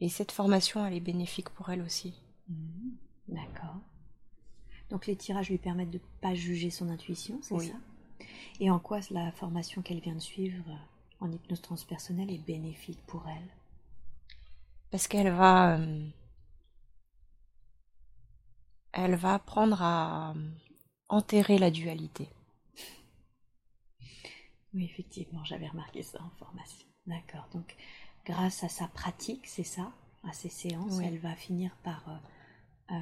Et 0.00 0.08
cette 0.08 0.32
formation, 0.32 0.86
elle 0.86 0.94
est 0.94 1.00
bénéfique 1.00 1.50
pour 1.50 1.68
elle 1.68 1.82
aussi. 1.82 2.14
Mhm. 2.48 2.96
D'accord. 3.28 3.76
Donc 4.90 5.06
les 5.06 5.16
tirages 5.16 5.50
lui 5.50 5.58
permettent 5.58 5.90
de 5.90 5.98
ne 5.98 6.20
pas 6.20 6.34
juger 6.34 6.70
son 6.70 6.88
intuition, 6.88 7.38
c'est 7.42 7.58
ça? 7.58 7.74
Et 8.58 8.70
en 8.70 8.78
quoi 8.78 9.00
la 9.10 9.32
formation 9.32 9.82
qu'elle 9.82 10.00
vient 10.00 10.14
de 10.14 10.20
suivre 10.20 10.64
en 11.20 11.30
hypnose 11.30 11.62
transpersonnelle 11.62 12.30
est 12.30 12.44
bénéfique 12.44 13.00
pour 13.06 13.26
elle? 13.28 13.48
Parce 14.90 15.06
qu'elle 15.06 15.32
va 15.32 15.78
euh, 15.78 16.06
elle 18.92 19.14
va 19.14 19.34
apprendre 19.34 19.80
à 19.82 20.32
euh, 20.32 20.50
enterrer 21.08 21.58
la 21.58 21.70
dualité. 21.70 22.28
Oui, 24.74 24.84
effectivement, 24.84 25.44
j'avais 25.44 25.68
remarqué 25.68 26.02
ça 26.02 26.20
en 26.22 26.30
formation. 26.30 26.86
D'accord. 27.06 27.48
Donc, 27.52 27.76
grâce 28.24 28.62
à 28.62 28.68
sa 28.68 28.86
pratique, 28.88 29.46
c'est 29.46 29.64
ça, 29.64 29.92
à 30.28 30.32
ses 30.32 30.48
séances, 30.48 31.00
elle 31.00 31.18
va 31.18 31.34
finir 31.34 31.74
par 31.82 32.20
euh, 32.90 32.94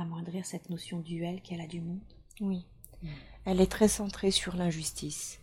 amoindrir 0.00 0.46
cette 0.46 0.70
notion 0.70 1.00
duel 1.00 1.42
qu'elle 1.42 1.60
a 1.60 1.66
du 1.66 1.80
monde. 1.80 2.00
Oui. 2.40 2.64
Mm. 3.02 3.08
Elle 3.44 3.60
est 3.60 3.70
très 3.70 3.88
centrée 3.88 4.30
sur 4.30 4.56
l'injustice. 4.56 5.40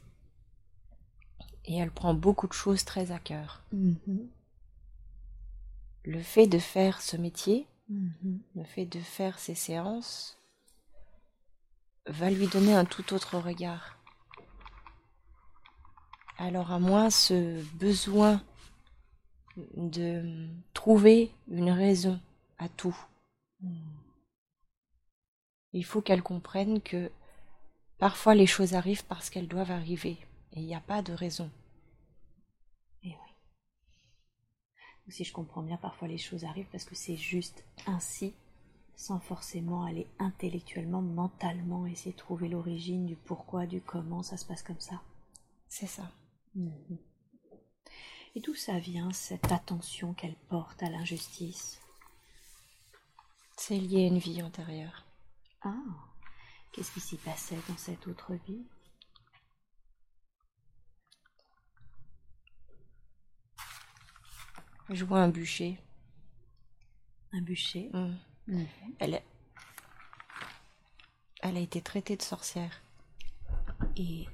Et 1.66 1.78
elle 1.78 1.92
prend 1.92 2.14
beaucoup 2.14 2.48
de 2.48 2.54
choses 2.54 2.86
très 2.86 3.12
à 3.12 3.20
cœur. 3.20 3.64
Mm-hmm 3.74 4.28
le 6.06 6.22
fait 6.22 6.48
de 6.48 6.60
faire 6.60 7.02
ce 7.02 7.18
métier, 7.18 7.68
mhm. 7.90 8.40
le 8.56 8.64
fait 8.64 8.86
de 8.86 9.00
faire 9.00 9.40
ces 9.40 9.56
séances, 9.56 10.38
va 12.08 12.30
lui 12.30 12.48
donner 12.48 12.74
un 12.74 12.86
tout 12.86 13.14
autre 13.14 13.38
regard. 13.38 13.98
Alors 16.38 16.72
à 16.72 16.80
moins 16.80 17.10
ce 17.10 17.64
besoin 17.78 18.42
de 19.76 20.48
trouver 20.74 21.32
une 21.48 21.72
raison 21.72 22.20
à 22.60 22.70
tout. 22.70 22.98
Il 25.76 25.84
faut 25.84 26.02
qu'elle 26.02 26.24
comprenne 26.24 26.82
que 26.82 27.12
parfois 27.98 28.34
les 28.34 28.48
choses 28.48 28.76
arrivent 28.76 29.06
parce 29.06 29.30
qu'elles 29.30 29.50
doivent 29.50 29.72
arriver 29.72 30.18
et 30.54 30.62
il 30.62 30.66
n'y 30.66 30.74
a 30.74 30.80
pas 30.80 31.02
de 31.02 31.12
raison. 31.12 31.52
si 35.10 35.24
je 35.24 35.34
comprends 35.34 35.62
bien, 35.62 35.78
parfois 35.78 36.08
les 36.08 36.18
choses 36.18 36.46
arrivent 36.46 36.70
parce 36.72 36.86
que 36.86 36.96
c'est 36.96 37.18
juste 37.18 37.64
ainsi, 37.86 38.34
sans 38.96 39.20
forcément 39.20 39.84
aller 39.84 40.08
intellectuellement, 40.18 41.02
mentalement, 41.02 41.86
essayer 41.86 42.14
de 42.14 42.18
trouver 42.18 42.48
l'origine 42.48 43.06
du 43.06 43.16
pourquoi, 43.16 43.68
du 43.68 43.82
comment, 43.82 44.24
ça 44.24 44.38
se 44.38 44.46
passe 44.46 44.64
comme 44.64 44.80
ça. 44.80 45.02
C'est 45.68 45.88
ça. 45.88 46.10
Mhm. 46.56 46.98
Et 48.34 48.40
d'où 48.40 48.56
ça 48.56 48.80
vient, 48.80 49.12
cette 49.12 49.52
attention 49.52 50.14
qu'elle 50.14 50.36
porte 50.50 50.82
à 50.82 50.90
l'injustice? 50.90 51.80
C'est 53.58 53.78
lié 53.78 54.06
à 54.06 54.08
une 54.08 54.18
vie 54.18 54.42
antérieure. 54.42 55.05
Ah, 55.66 55.74
qu'est-ce 56.72 56.92
qui 56.92 57.00
s'y 57.00 57.18
passait 57.18 57.58
dans 57.68 57.76
cette 57.78 58.08
autre 58.08 58.34
vie? 58.48 58.64
Je 64.90 65.04
vois 65.04 65.20
un 65.22 65.30
bûcher. 65.30 65.80
Un 67.34 67.42
bûcher? 67.42 67.90
Mm. 67.94 68.16
Mm. 68.48 68.66
Elle, 69.00 69.22
Elle 71.42 71.58
a 71.58 71.60
été 71.60 71.82
traitée 71.82 72.16
de 72.16 72.22
sorcière. 72.22 72.84
Et 73.98 74.28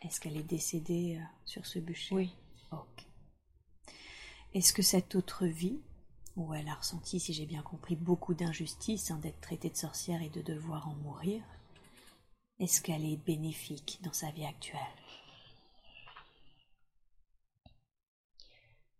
est-ce 0.00 0.20
qu'elle 0.20 0.38
est 0.38 0.42
décédée 0.42 1.18
euh, 1.20 1.24
sur 1.44 1.66
ce 1.66 1.78
bûcher? 1.78 2.14
Oui. 2.14 2.34
Ok. 2.72 3.06
Est-ce 4.54 4.72
que 4.72 4.82
cette 4.82 5.14
autre 5.14 5.44
vie, 5.46 5.80
où 6.36 6.52
elle 6.54 6.68
a 6.68 6.74
ressenti, 6.74 7.18
si 7.18 7.32
j'ai 7.32 7.46
bien 7.46 7.62
compris, 7.62 7.96
beaucoup 7.96 8.34
d'injustice 8.34 9.10
hein, 9.10 9.18
d'être 9.22 9.40
traitée 9.40 9.70
de 9.70 9.76
sorcière 9.76 10.22
et 10.22 10.28
de 10.28 10.42
devoir 10.42 10.88
en 10.88 10.94
mourir, 10.94 11.42
est-ce 12.58 12.80
qu'elle 12.80 13.04
est 13.04 13.16
bénéfique 13.16 13.98
dans 14.02 14.12
sa 14.12 14.30
vie 14.30 14.44
actuelle? 14.44 14.80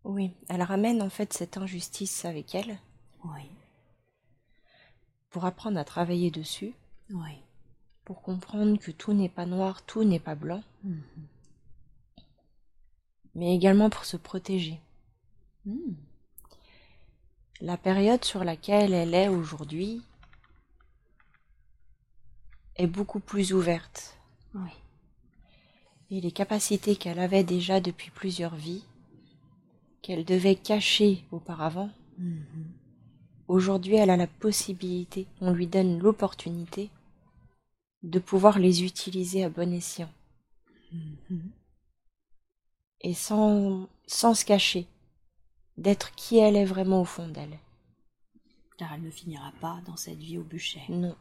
Oui, 0.04 0.32
elle 0.48 0.62
ramène 0.62 1.02
en 1.02 1.10
fait 1.10 1.32
cette 1.32 1.56
injustice 1.56 2.24
avec 2.24 2.54
elle. 2.54 2.78
Oui. 3.24 3.50
Pour 5.30 5.44
apprendre 5.44 5.78
à 5.78 5.84
travailler 5.84 6.30
dessus. 6.30 6.74
Oui. 7.10 7.42
Pour 8.04 8.22
comprendre 8.22 8.78
que 8.78 8.92
tout 8.92 9.12
n'est 9.12 9.28
pas 9.28 9.46
noir, 9.46 9.84
tout 9.84 10.04
n'est 10.04 10.20
pas 10.20 10.36
blanc. 10.36 10.62
Mhm. 10.84 11.02
Mais 13.34 13.54
également 13.54 13.90
pour 13.90 14.04
se 14.04 14.16
protéger. 14.16 14.80
Hmm. 15.64 15.94
La 17.60 17.78
période 17.78 18.24
sur 18.24 18.44
laquelle 18.44 18.92
elle 18.92 19.14
est 19.14 19.28
aujourd'hui 19.28 20.02
est 22.76 22.86
beaucoup 22.86 23.20
plus 23.20 23.54
ouverte. 23.54 24.18
Oui. 24.54 24.70
Et 26.10 26.20
les 26.20 26.32
capacités 26.32 26.96
qu'elle 26.96 27.18
avait 27.18 27.44
déjà 27.44 27.80
depuis 27.80 28.10
plusieurs 28.10 28.54
vies 28.54 28.84
qu'elle 30.02 30.24
devait 30.24 30.54
cacher 30.54 31.24
auparavant, 31.32 31.90
mhm. 32.18 32.44
aujourd'hui 33.48 33.96
elle 33.96 34.10
a 34.10 34.16
la 34.16 34.28
possibilité, 34.28 35.26
on 35.40 35.52
lui 35.52 35.66
donne 35.66 35.98
l'opportunité 35.98 36.90
de 38.04 38.20
pouvoir 38.20 38.60
les 38.60 38.84
utiliser 38.84 39.42
à 39.42 39.48
bon 39.48 39.72
escient. 39.72 40.10
Mhm. 40.92 41.50
Et 43.00 43.14
sans, 43.14 43.88
sans 44.06 44.34
se 44.34 44.44
cacher, 44.44 44.86
d'être 45.76 46.14
qui 46.14 46.38
elle 46.38 46.56
est 46.56 46.64
vraiment 46.64 47.00
au 47.00 47.04
fond 47.04 47.28
d'elle. 47.28 47.58
Car 48.78 48.92
elle 48.92 49.02
ne 49.02 49.10
finira 49.10 49.52
pas 49.60 49.80
dans 49.86 49.96
cette 49.96 50.18
vie 50.18 50.38
au 50.38 50.42
bûcher. 50.42 50.82
Non. 50.88 51.16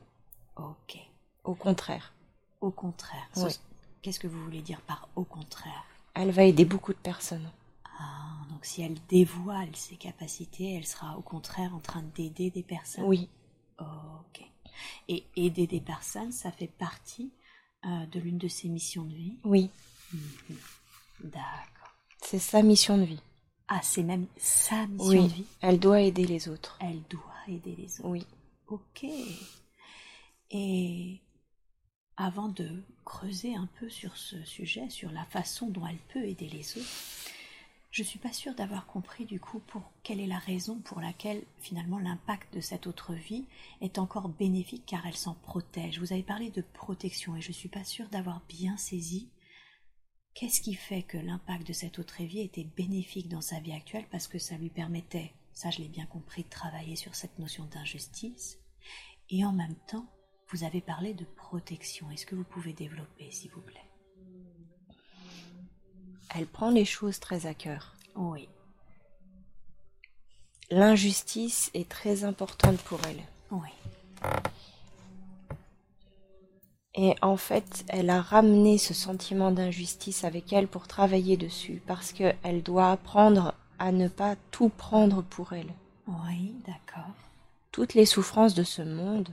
Ok. 0.57 0.97
Au 1.43 1.55
contraire. 1.55 2.13
Au 2.61 2.71
contraire. 2.71 3.29
Oui. 3.37 3.57
Qu'est-ce 4.01 4.19
que 4.19 4.27
vous 4.27 4.43
voulez 4.43 4.61
dire 4.61 4.81
par 4.81 5.09
au 5.15 5.23
contraire? 5.23 5.85
Elle 6.13 6.31
va 6.31 6.43
aider 6.43 6.65
beaucoup 6.65 6.93
de 6.93 6.99
personnes. 6.99 7.49
Ah, 7.99 8.37
donc 8.49 8.65
si 8.65 8.81
elle 8.81 8.97
dévoile 9.09 9.75
ses 9.75 9.95
capacités, 9.95 10.75
elle 10.75 10.85
sera 10.85 11.17
au 11.17 11.21
contraire 11.21 11.73
en 11.73 11.79
train 11.79 12.03
d'aider 12.15 12.49
des 12.49 12.63
personnes? 12.63 13.05
Oui. 13.05 13.29
Ok. 13.79 14.43
Et 15.07 15.25
aider 15.35 15.67
des 15.67 15.81
personnes, 15.81 16.31
ça 16.31 16.51
fait 16.51 16.67
partie 16.67 17.31
euh, 17.85 18.05
de 18.07 18.19
l'une 18.19 18.37
de 18.37 18.47
ses 18.47 18.69
missions 18.69 19.03
de 19.03 19.13
vie? 19.13 19.37
Oui. 19.43 19.69
D'accord. 21.21 21.95
C'est 22.21 22.39
sa 22.39 22.61
mission 22.61 22.97
de 22.97 23.03
vie. 23.03 23.21
Ah, 23.67 23.79
c'est 23.81 24.03
même 24.03 24.27
sa 24.37 24.85
mission 24.87 25.07
Oui. 25.09 25.23
de 25.23 25.33
vie. 25.33 25.45
Elle 25.61 25.79
doit 25.79 26.01
aider 26.01 26.25
les 26.25 26.47
autres. 26.49 26.77
Elle 26.81 27.01
doit 27.09 27.21
aider 27.47 27.75
les 27.75 27.99
autres. 27.99 28.09
Oui. 28.09 28.25
Ok. 28.67 29.05
Et 30.51 31.19
avant 32.17 32.49
de 32.49 32.83
creuser 33.03 33.55
un 33.55 33.67
peu 33.79 33.89
sur 33.89 34.15
ce 34.17 34.43
sujet, 34.43 34.89
sur 34.89 35.11
la 35.11 35.25
façon 35.25 35.67
dont 35.69 35.85
elle 35.87 35.97
peut 36.13 36.23
aider 36.23 36.47
les 36.47 36.77
autres, 36.77 36.87
je 37.91 38.03
suis 38.03 38.19
pas 38.19 38.33
sûre 38.33 38.53
d'avoir 38.55 38.85
compris 38.87 39.25
du 39.25 39.39
coup 39.39 39.59
pour 39.67 39.81
quelle 40.03 40.19
est 40.19 40.27
la 40.27 40.37
raison 40.37 40.79
pour 40.79 40.99
laquelle 40.99 41.41
finalement 41.59 41.97
l'impact 41.97 42.53
de 42.53 42.59
cette 42.61 42.87
autre 42.87 43.13
vie 43.13 43.45
est 43.81 43.97
encore 43.99 44.27
bénéfique 44.29 44.83
car 44.85 45.05
elle 45.07 45.15
s'en 45.15 45.33
protège. 45.33 45.99
Vous 45.99 46.11
avez 46.13 46.23
parlé 46.23 46.49
de 46.51 46.61
protection 46.73 47.35
et 47.37 47.41
je 47.41 47.51
suis 47.53 47.69
pas 47.69 47.83
sûre 47.85 48.09
d'avoir 48.09 48.41
bien 48.49 48.75
saisi 48.77 49.27
qu'est-ce 50.35 50.61
qui 50.61 50.75
fait 50.75 51.01
que 51.01 51.17
l'impact 51.17 51.65
de 51.65 51.73
cette 51.73 51.97
autre 51.97 52.21
vie 52.21 52.41
était 52.41 52.67
bénéfique 52.75 53.29
dans 53.29 53.41
sa 53.41 53.59
vie 53.59 53.71
actuelle 53.71 54.05
parce 54.11 54.27
que 54.27 54.37
ça 54.37 54.57
lui 54.57 54.69
permettait, 54.69 55.31
ça 55.53 55.71
je 55.71 55.79
l'ai 55.79 55.87
bien 55.87 56.05
compris, 56.05 56.43
de 56.43 56.49
travailler 56.49 56.95
sur 56.95 57.15
cette 57.15 57.39
notion 57.39 57.65
d'injustice? 57.65 58.59
Et 59.29 59.43
en 59.43 59.53
même 59.53 59.75
temps 59.87 60.05
vous 60.51 60.63
avez 60.63 60.81
parlé 60.81 61.13
de 61.15 61.25
protection. 61.25 62.11
Est-ce 62.11 62.25
que 62.25 62.35
vous 62.35 62.43
pouvez 62.43 62.73
développer 62.73 63.31
s'il 63.31 63.49
vous 63.51 63.61
plaît? 63.61 63.89
Elle 66.35 66.45
prend 66.45 66.69
les 66.69 66.85
choses 66.85 67.19
très 67.19 67.45
à 67.47 67.53
cœur. 67.53 67.95
Oui. 68.15 68.47
L'injustice 70.69 71.71
est 71.73 71.87
très 71.89 72.23
importante 72.23 72.77
pour 72.81 72.99
elle. 73.07 73.21
Oui. 73.51 73.69
Et 76.95 77.15
en 77.21 77.37
fait, 77.37 77.83
elle 77.89 78.09
a 78.09 78.21
ramené 78.21 78.77
ce 78.77 78.93
sentiment 78.93 79.51
d'injustice 79.51 80.23
avec 80.23 80.53
elle 80.53 80.67
pour 80.67 80.87
travailler 80.87 81.35
dessus, 81.35 81.81
parce 81.85 82.13
qu'elle 82.13 82.63
doit 82.63 82.91
apprendre 82.91 83.53
à 83.79 83.91
ne 83.91 84.07
pas 84.07 84.35
tout 84.51 84.69
prendre 84.69 85.21
pour 85.21 85.53
elle. 85.53 85.73
Oui, 86.07 86.55
d'accord. 86.65 87.11
Toutes 87.71 87.93
les 87.93 88.05
souffrances 88.05 88.53
de 88.53 88.63
ce 88.63 88.81
monde 88.81 89.29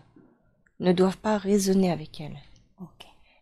ne 0.81 0.93
doivent 0.93 1.19
pas 1.19 1.39
résonner 1.39 1.93
avec 1.93 2.21
elle. 2.21 2.37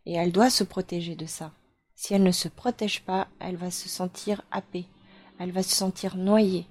Et 0.06 0.14
elle 0.14 0.32
doit 0.32 0.50
se 0.50 0.64
protéger 0.64 1.14
de 1.14 1.26
ça. 1.26 1.52
Si 1.94 2.14
elle 2.14 2.22
ne 2.22 2.32
se 2.32 2.48
protège 2.48 3.02
pas, 3.02 3.28
elle 3.38 3.56
va 3.56 3.70
se 3.70 3.88
sentir 3.88 4.42
happée, 4.50 4.86
elle 5.38 5.52
va 5.52 5.62
se 5.62 5.74
sentir 5.74 6.16
noyée 6.16 6.66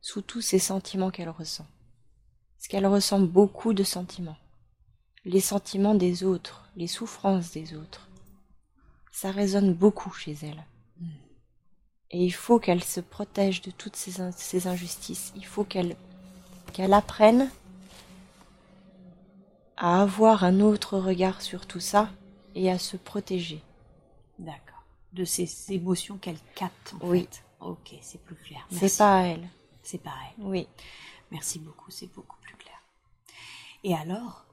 sous 0.00 0.22
tous 0.22 0.40
ces 0.40 0.58
sentiments 0.58 1.10
qu'elle 1.10 1.28
ressent. 1.28 1.66
Parce 2.56 2.68
qu'elle 2.68 2.86
ressent 2.86 3.20
beaucoup 3.20 3.72
de 3.72 3.82
sentiments. 3.82 4.36
Les 5.28 5.40
sentiments 5.40 5.94
des 5.94 6.24
autres, 6.24 6.64
les 6.74 6.86
souffrances 6.86 7.52
des 7.52 7.74
autres. 7.76 8.08
Ça 9.12 9.30
résonne 9.30 9.74
beaucoup 9.74 10.10
chez 10.10 10.34
elle. 10.42 10.64
Et 12.10 12.24
il 12.24 12.30
faut 12.32 12.58
qu'elle 12.58 12.82
se 12.82 13.00
protège 13.00 13.60
de 13.60 13.70
toutes 13.70 13.94
ces, 13.96 14.22
in- 14.22 14.32
ces 14.32 14.66
injustices. 14.66 15.32
Il 15.36 15.44
faut 15.44 15.64
qu'elle 15.64 15.96
qu'elle 16.72 16.94
apprenne 16.94 17.50
à 19.76 20.00
avoir 20.02 20.44
un 20.44 20.60
autre 20.60 20.98
regard 20.98 21.42
sur 21.42 21.66
tout 21.66 21.80
ça 21.80 22.08
et 22.54 22.70
à 22.70 22.78
se 22.78 22.96
protéger. 22.96 23.62
D'accord. 24.38 24.82
De 25.12 25.24
ces 25.24 25.72
émotions 25.72 26.16
qu'elle 26.16 26.38
capte 26.54 26.94
en 27.00 27.06
Oui. 27.06 27.20
fait. 27.30 27.42
Ok, 27.60 27.94
c'est 28.00 28.20
plus 28.22 28.36
clair. 28.36 28.66
C'est 28.70 28.96
pas 28.96 29.18
à 29.18 29.22
elle. 29.24 29.48
C'est 29.82 29.98
pareil. 30.02 30.30
Oui. 30.38 30.66
Merci 31.30 31.58
beaucoup, 31.58 31.90
c'est 31.90 32.10
beaucoup 32.14 32.36
plus 32.40 32.56
clair. 32.56 32.80
Et 33.84 33.94
alors, 33.94 34.46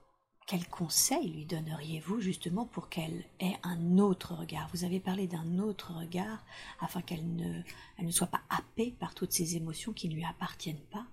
quel 0.46 0.68
conseil 0.68 1.32
lui 1.32 1.46
donneriez-vous 1.46 2.22
justement 2.22 2.66
pour 2.66 2.90
qu'elle 2.90 3.26
ait 3.40 3.58
un 3.64 3.98
autre 3.98 4.36
regard? 4.36 4.70
Vous 4.74 4.84
avez 4.84 5.00
parlé 5.00 5.28
d'un 5.28 5.58
autre 5.58 5.94
regard 5.94 6.44
afin 6.80 7.02
qu'elle 7.02 7.26
ne, 7.36 8.12
soit 8.12 8.28
pas 8.28 8.42
happée 8.50 8.96
par 9.00 9.16
toutes 9.16 9.32
ces 9.32 9.56
émotions 9.56 9.92
qui 9.92 10.08
ne 10.08 10.14
lui 10.14 10.26
appartiennent 10.26 10.86
pas. 10.92 11.06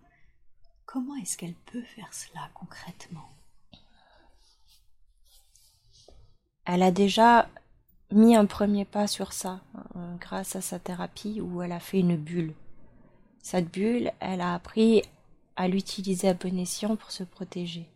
Comment 0.85 1.17
est-ce 1.17 1.39
qu'elle 1.39 1.55
peut 1.55 1.83
faire 1.83 2.13
cela 2.13 2.51
concrètement? 2.53 3.31
Elle 6.67 6.83
a 6.83 6.91
déjà 6.91 7.49
mis 8.11 8.37
un 8.37 8.45
premier 8.45 8.85
pas 8.85 9.07
sur 9.07 9.33
ça 9.33 9.63
euh, 9.97 10.15
grâce 10.17 10.57
à 10.57 10.61
sa 10.61 10.79
thérapie 10.79 11.41
où 11.41 11.63
elle 11.63 11.73
a 11.73 11.81
fait 11.81 12.01
une 12.01 12.17
bulle. 12.17 12.55
Cette 13.41 13.73
bulle, 13.73 14.13
elle 14.21 14.43
a 14.43 14.53
appris 14.53 15.03
à 15.57 15.69
l'utiliser 15.69 16.29
à 16.29 16.35
bon 16.35 16.59
escient 16.59 16.97
pour 16.97 17.11
se 17.11 17.25
protéger. 17.25 17.89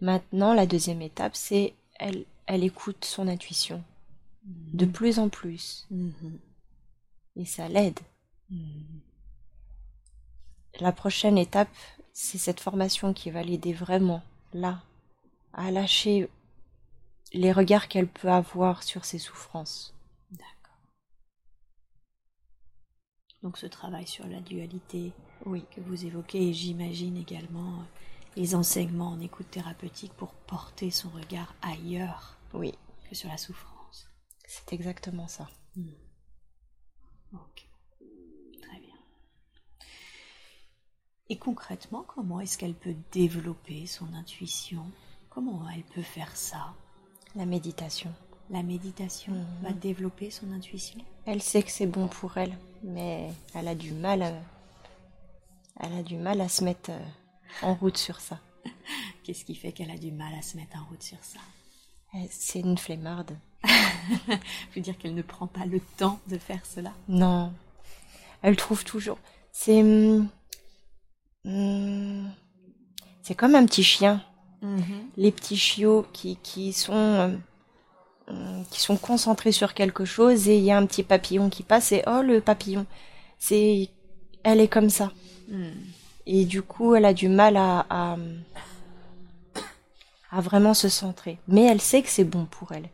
Maintenant, 0.00 0.52
la 0.54 0.66
deuxième 0.66 1.02
étape, 1.02 1.34
c'est 1.34 1.74
elle, 1.98 2.24
elle 2.46 2.64
écoute 2.64 3.04
son 3.04 3.28
intuition 3.28 3.82
de 4.44 4.86
plus 4.86 5.18
en 5.18 5.28
plus 5.28 5.86
Mhm. 5.90 6.38
et 7.36 7.44
ça 7.44 7.68
l'aide. 7.68 7.98
Mhm. 8.50 9.00
La 10.80 10.92
prochaine 10.92 11.38
étape, 11.38 11.70
c'est 12.12 12.38
cette 12.38 12.60
formation 12.60 13.12
qui 13.12 13.30
va 13.30 13.42
l'aider 13.42 13.72
vraiment, 13.72 14.22
là, 14.52 14.82
à 15.52 15.70
lâcher 15.70 16.28
les 17.32 17.50
regards 17.52 17.88
qu'elle 17.88 18.06
peut 18.08 18.30
avoir 18.30 18.82
sur 18.82 19.04
ses 19.04 19.18
souffrances. 19.18 19.94
D'accord. 20.30 20.78
Donc 23.42 23.58
ce 23.58 23.66
travail 23.66 24.06
sur 24.06 24.26
la 24.28 24.40
dualité 24.40 25.12
Oui. 25.44 25.64
que 25.74 25.80
vous 25.80 26.04
évoquez 26.04 26.48
et 26.50 26.52
j'imagine 26.52 27.16
également 27.16 27.80
euh, 27.80 27.84
les 28.36 28.54
enseignements 28.54 29.08
en 29.12 29.20
écoute 29.20 29.50
thérapeutique 29.50 30.12
pour 30.14 30.32
porter 30.32 30.90
son 30.90 31.08
regard 31.10 31.54
ailleurs 31.62 32.36
Oui, 32.54 32.72
que 33.08 33.14
sur 33.14 33.28
la 33.28 33.36
souffrance. 33.38 34.08
c'est 34.46 34.72
exactement 34.72 35.28
ça. 35.28 35.48
Ok. 37.32 37.66
Très 38.62 38.78
bien. 38.80 38.94
Et 41.28 41.36
concrètement, 41.38 42.04
comment 42.06 42.40
est-ce 42.40 42.56
qu'elle 42.58 42.74
peut 42.74 42.94
développer 43.12 43.86
son 43.86 44.12
intuition? 44.14 44.84
Comment 45.30 45.68
elle 45.70 45.82
peut 45.82 46.02
faire 46.02 46.36
ça? 46.36 46.74
La 47.34 47.46
méditation. 47.46 48.12
La 48.50 48.62
méditation 48.62 49.32
Mhm. 49.32 49.62
va 49.62 49.72
développer 49.72 50.30
son 50.30 50.52
intuition? 50.52 51.00
Elle 51.24 51.42
sait 51.42 51.62
que 51.62 51.70
c'est 51.70 51.86
bon 51.86 52.06
pour 52.08 52.36
elle, 52.38 52.56
mais 52.84 53.30
elle 53.54 53.66
a 53.68 53.74
du 53.74 53.92
mal 53.92 54.22
à... 54.22 54.32
Elle 55.80 55.92
a 55.94 56.02
du 56.02 56.16
mal 56.16 56.40
à 56.40 56.48
se 56.48 56.62
mettre 56.64 56.90
euh, 56.90 57.06
en 57.62 57.74
route 57.74 57.96
sur 57.98 58.20
ça. 58.20 58.40
Qu'est-ce 59.24 59.44
qui 59.44 59.54
fait 59.54 59.72
qu'elle 59.72 59.90
a 59.90 59.98
du 59.98 60.12
mal 60.12 60.32
à 60.38 60.42
se 60.42 60.56
mettre 60.56 60.76
en 60.76 60.84
route 60.90 61.02
sur 61.02 61.18
ça? 61.22 61.38
Elle- 62.14 62.28
C'est 62.30 62.60
une 62.60 62.78
flemmarde. 62.78 63.36
Je 63.64 64.74
veux 64.76 64.80
dire 64.82 64.96
qu'elle 64.98 65.14
ne 65.14 65.22
prend 65.22 65.46
pas 65.46 65.66
le 65.66 65.80
temps 65.96 66.20
de 66.28 66.38
faire 66.38 66.64
cela? 66.64 66.92
Non. 67.08 67.52
Elle 68.42 68.56
trouve 68.56 68.84
toujours. 68.84 69.18
C'est. 69.52 69.80
hum, 69.82 70.28
hum, 71.44 72.30
C'est 73.22 73.34
comme 73.34 73.54
un 73.54 73.66
petit 73.66 73.82
chien. 73.84 74.22
Les 75.16 75.30
petits 75.30 75.56
chiots 75.56 76.06
qui, 76.12 76.36
qui 76.42 76.72
sont. 76.72 76.92
euh, 76.94 77.36
hum, 78.28 78.64
qui 78.70 78.80
sont 78.80 78.96
concentrés 78.96 79.52
sur 79.52 79.74
quelque 79.74 80.04
chose 80.04 80.48
et 80.48 80.58
il 80.58 80.64
y 80.64 80.70
a 80.72 80.76
un 80.78 80.86
petit 80.86 81.02
papillon 81.04 81.50
qui 81.50 81.62
passe 81.62 81.92
et 81.92 82.02
oh 82.06 82.22
le 82.22 82.40
papillon. 82.40 82.86
C'est. 83.38 83.90
Elle 84.42 84.60
est 84.60 84.68
comme 84.68 84.90
ça. 84.90 85.12
Hmm. 85.48 85.70
Et 86.26 86.44
du 86.44 86.62
coup, 86.62 86.94
elle 86.94 87.04
a 87.04 87.14
du 87.14 87.28
mal 87.28 87.56
à, 87.56 87.86
à, 87.88 88.16
à 90.30 90.40
vraiment 90.40 90.74
se 90.74 90.88
centrer. 90.88 91.38
Mais 91.48 91.62
elle 91.64 91.80
sait 91.80 92.02
que 92.02 92.08
c'est 92.08 92.24
bon 92.24 92.46
pour 92.46 92.72
elle. 92.72 92.88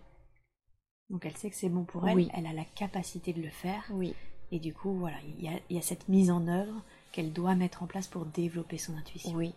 Donc 1.11 1.25
elle 1.27 1.37
sait 1.37 1.51
que 1.51 1.57
c'est 1.57 1.69
bon 1.69 1.85
pour 1.85 2.09
elle, 2.09 2.17
Oui. 2.17 2.29
elle 2.35 2.47
a 2.47 2.53
la 2.53 2.65
capacité 2.65 3.33
de 3.33 3.43
le 3.43 3.51
faire, 3.51 3.85
Oui. 3.91 4.15
et 4.51 4.59
du 4.59 4.73
coup, 4.73 4.95
voilà, 4.95 5.17
il 5.39 5.45
y 5.45 5.49
a, 5.49 5.53
il 5.69 5.77
y 5.77 5.79
a 5.79 5.83
cette 5.83 6.09
mise 6.09 6.31
en 6.31 6.47
œuvre 6.49 6.83
qu'elle 7.11 7.33
doit 7.35 7.55
mettre 7.55 7.83
en 7.83 7.87
place 7.87 8.07
pour 8.07 8.25
développer 8.25 8.79
son 8.79 8.97
intuition. 8.97 9.33
Oui. 9.35 9.53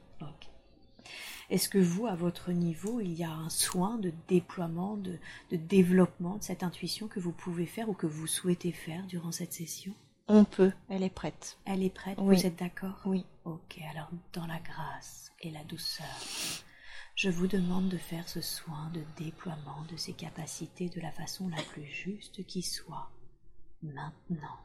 Est-ce 1.50 1.70
que 1.70 1.78
vous, 1.78 2.08
à 2.08 2.16
votre 2.16 2.52
niveau, 2.52 3.00
il 3.00 3.14
y 3.14 3.24
a 3.24 3.30
un 3.32 3.50
soin 3.50 3.98
de 3.98 4.12
déploiement, 4.28 4.98
de, 4.98 5.18
de 5.52 5.56
développement 5.56 6.38
de 6.38 6.44
cette 6.44 6.64
intuition 6.64 7.08
que 7.08 7.20
vous 7.20 7.32
pouvez 7.32 7.68
faire 7.68 7.88
ou 7.88 7.94
que 7.94 8.08
vous 8.08 8.26
souhaitez 8.28 8.72
faire 8.72 9.06
durant 9.06 9.32
cette 9.32 9.54
session? 9.54 9.94
On 10.28 10.44
peut. 10.44 10.72
Elle 10.90 11.04
est 11.04 11.10
prête. 11.10 11.58
Elle 11.66 11.84
est 11.84 11.90
prête 11.90 12.18
Oui. 12.20 12.36
Vous 12.38 12.46
êtes 12.46 12.58
d'accord? 12.58 13.00
Oui. 13.06 13.26
Ok, 13.44 13.80
alors 13.92 14.10
dans 14.34 14.48
la 14.48 14.60
grâce 14.60 15.32
et 15.42 15.52
la 15.52 15.64
douceur, 15.66 16.06
je 17.16 17.30
vous 17.30 17.46
demande 17.48 17.90
de 17.90 17.98
faire 17.98 18.28
ce 18.28 18.42
soin 18.42 18.90
de 18.90 19.04
déploiement 19.24 19.84
de 19.92 19.96
ces 19.98 20.14
capacités 20.14 20.90
de 20.90 21.00
la 21.00 21.12
façon 21.12 21.48
la 21.50 21.62
plus 21.62 21.86
juste 21.86 22.44
qui 22.48 22.64
soit, 22.64 23.12
maintenant. 23.84 24.58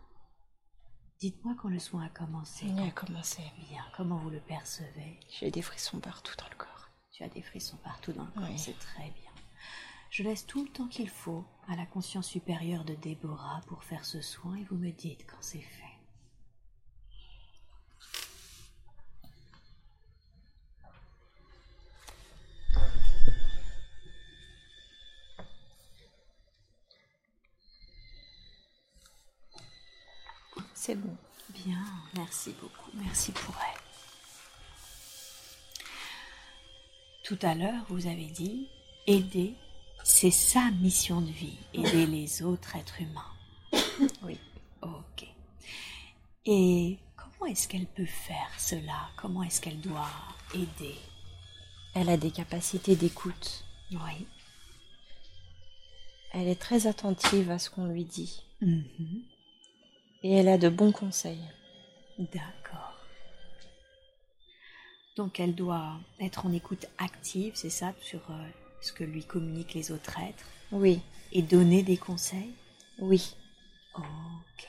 Dites-moi 1.19 1.55
quand 1.61 1.69
le 1.69 1.79
soin 1.79 2.07
a 2.07 2.09
commencé. 2.09 2.65
Il 2.65 2.79
a 2.81 2.91
commencé. 2.93 3.43
Bien, 3.69 3.85
comment 3.95 4.17
vous 4.17 4.31
le 4.31 4.41
percevez? 4.41 5.21
J'ai 5.39 5.51
des 5.51 5.61
frissons 5.61 6.01
partout 6.01 6.35
dans 6.39 6.49
le 6.49 6.57
corps. 6.57 6.89
Tu 7.13 7.23
as 7.23 7.29
des 7.29 7.43
frissons 7.43 7.77
partout 7.85 8.13
dans 8.13 8.25
le 8.25 8.31
corps, 8.31 8.49
Oui. 8.49 8.59
c'est 8.59 8.79
très 8.79 9.11
bien. 9.11 9.30
Je 10.11 10.25
laisse 10.25 10.45
tout 10.45 10.65
le 10.65 10.69
temps 10.69 10.89
qu'il 10.89 11.09
faut 11.09 11.45
à 11.69 11.77
la 11.77 11.87
conscience 11.87 12.29
supérieure 12.29 12.85
de 12.85 12.95
Déborah 12.95 13.61
pour 13.69 13.85
faire 13.85 14.05
ce 14.05 14.21
soin 14.21 14.57
et 14.57 14.65
vous 14.65 14.77
me 14.77 14.91
dites 14.91 15.25
quand 15.27 15.41
c'est 15.41 15.61
fait. 15.61 15.85
C'est 30.75 30.97
bon. 30.97 31.17
Bien, 31.51 31.85
merci 32.15 32.55
beaucoup, 32.61 32.91
merci 32.95 33.33
pour 33.33 33.55
elle. 33.61 33.81
Tout 37.23 37.39
à 37.43 37.55
l'heure, 37.55 37.85
vous 37.89 38.07
avez 38.07 38.27
dit 38.27 38.69
aider, 39.07 39.55
c'est 40.05 40.31
sa 40.31 40.71
mission 40.73 41.21
de 41.21 41.31
vie, 41.31 41.59
aider 41.75 42.07
les 42.07 42.43
autres 42.43 42.77
êtres 42.77 43.01
humains. 43.01 43.33
Oui. 44.23 44.39
Ok. 44.83 45.27
Et 46.47 46.99
comment 47.17 47.51
est-ce 47.51 47.69
qu'elle 47.69 47.87
peut 47.87 48.07
faire 48.07 48.51
cela? 48.59 49.11
Comment 49.17 49.43
est-ce 49.43 49.61
qu'elle 49.61 49.81
doit 49.81 50.09
aider? 50.55 50.97
Elle 51.95 52.09
a 52.09 52.17
des 52.17 52.31
capacités 52.31 52.97
d'écoute. 52.97 53.65
Oui. 53.91 54.27
Elle 56.33 56.49
est 56.49 56.61
très 56.61 56.87
attentive 56.87 57.51
à 57.51 57.59
ce 57.59 57.69
qu'on 57.69 57.87
lui 57.87 58.05
dit. 58.05 58.43
Mhm. 58.61 59.23
Et 60.23 60.33
elle 60.33 60.49
a 60.49 60.59
de 60.59 60.69
bons 60.69 60.93
conseils. 60.93 61.45
D'accord. 62.19 62.95
Donc 65.17 65.41
elle 65.41 65.55
doit 65.55 65.99
être 66.21 66.47
en 66.47 66.53
écoute 66.53 66.87
active, 66.99 67.53
c'est 67.55 67.71
ça, 67.71 67.93
sur 68.01 68.21
euh, 68.31 68.49
ce 68.81 68.93
que 68.93 69.05
lui 69.05 69.25
communiquent 69.25 69.75
les 69.75 69.93
autres 69.93 70.19
êtres, 70.21 70.45
Oui, 70.73 71.01
et 71.33 71.43
donner 71.43 71.83
des 71.83 71.97
conseils 71.97 72.55
oui. 72.99 73.35
Ok. 73.95 74.67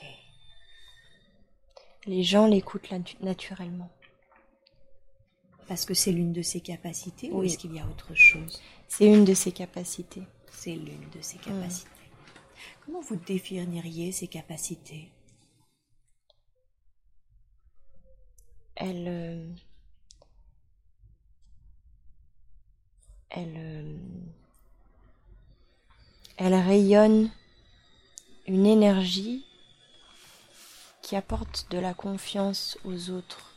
Les 2.06 2.22
gens 2.22 2.46
l'écoutent 2.46 2.90
natu- 2.90 3.16
naturellement. 3.22 3.90
Parce 5.68 5.84
que 5.84 5.92
c'est 5.94 6.12
l'une 6.12 6.32
de 6.32 6.40
ses 6.42 6.60
capacités 6.60 7.30
ou 7.30 7.42
est-ce 7.42 7.58
qu'il 7.58 7.74
y 7.74 7.78
a 7.78 7.86
autre 7.86 8.14
chose? 8.14 8.60
C'est 8.88 9.06
une 9.06 9.24
de 9.24 9.34
ses 9.34 9.52
capacités. 9.52 10.22
C'est 10.50 10.74
l'une 10.74 11.08
de 11.10 11.20
ses 11.20 11.38
capacités. 11.38 11.88
Comment 12.84 13.00
vous 13.00 13.16
définiriez 13.16 14.12
ces 14.12 14.26
capacités? 14.28 15.10
Elle. 18.76 19.06
euh, 19.08 19.48
elle. 23.32 23.54
euh, 23.56 23.96
elle 26.36 26.54
rayonne 26.54 27.30
une 28.46 28.66
énergie 28.66 29.44
qui 31.02 31.14
apporte 31.14 31.70
de 31.70 31.78
la 31.78 31.94
confiance 31.94 32.78
aux 32.84 33.10
autres. 33.10 33.54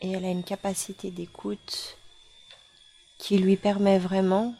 Et 0.00 0.10
elle 0.10 0.24
a 0.24 0.30
une 0.30 0.44
capacité 0.44 1.10
d'écoute 1.10 1.96
qui 3.18 3.38
lui 3.38 3.56
permet 3.56 3.98
vraiment 3.98 4.54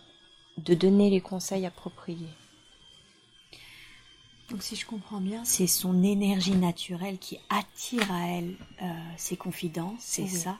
de 0.56 0.74
donner 0.74 1.10
les 1.10 1.20
conseils 1.20 1.66
appropriés. 1.66 2.30
Donc 4.52 4.62
si 4.62 4.76
je 4.76 4.84
comprends 4.84 5.20
bien, 5.20 5.44
c'est 5.46 5.66
son 5.66 6.02
énergie 6.02 6.54
naturelle 6.54 7.18
qui 7.18 7.38
attire 7.48 8.12
à 8.12 8.28
elle 8.28 8.54
euh, 8.82 8.86
ses 9.16 9.36
confidences, 9.36 10.00
c'est 10.00 10.22
Oui. 10.22 10.28
ça. 10.28 10.58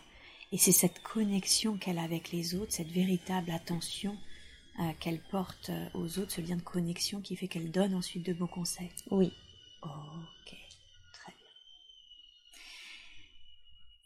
Et 0.50 0.56
c'est 0.58 0.72
cette 0.72 1.02
connexion 1.02 1.76
qu'elle 1.76 1.98
a 1.98 2.02
avec 2.02 2.32
les 2.32 2.54
autres, 2.54 2.72
cette 2.72 2.90
véritable 2.90 3.50
attention 3.50 4.16
euh, 4.80 4.92
qu'elle 4.98 5.20
porte 5.30 5.68
euh, 5.70 5.88
aux 5.94 6.18
autres, 6.18 6.32
ce 6.32 6.40
lien 6.40 6.56
de 6.56 6.62
connexion 6.62 7.20
qui 7.20 7.36
fait 7.36 7.48
qu'elle 7.48 7.70
donne 7.70 7.94
ensuite 7.94 8.24
de 8.24 8.32
bons 8.32 8.46
conseils. 8.46 8.90
Oui, 9.10 9.30
Ok, 9.82 10.56
très 11.12 11.32
bien. 11.32 11.48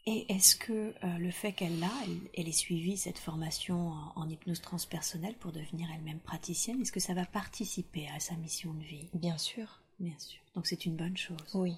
Et 0.09 0.25
est-ce 0.33 0.55
que 0.55 0.93
euh, 1.03 1.17
le 1.17 1.31
fait 1.31 1.51
qu'elle 1.51 1.79
l'a, 1.81 1.91
elle, 2.05 2.17
elle 2.37 2.47
ait 2.47 2.51
suivi 2.53 2.95
cette 2.95 3.19
formation 3.19 3.89
en, 3.89 4.13
en 4.15 4.29
hypnose 4.29 4.61
transpersonnelle 4.61 5.35
pour 5.35 5.51
devenir 5.51 5.89
elle-même 5.93 6.19
praticienne, 6.21 6.81
est-ce 6.81 6.93
que 6.93 7.01
ça 7.01 7.13
va 7.13 7.25
participer 7.25 8.07
à 8.15 8.19
sa 8.21 8.35
mission 8.35 8.73
de 8.73 8.83
vie? 8.83 9.09
Bien 9.13 9.37
sûr. 9.37 9.81
Bien 9.99 10.17
sûr. 10.17 10.39
Donc 10.55 10.65
c'est 10.65 10.85
une 10.85 10.95
bonne 10.95 11.17
chose. 11.17 11.37
Oui, 11.53 11.75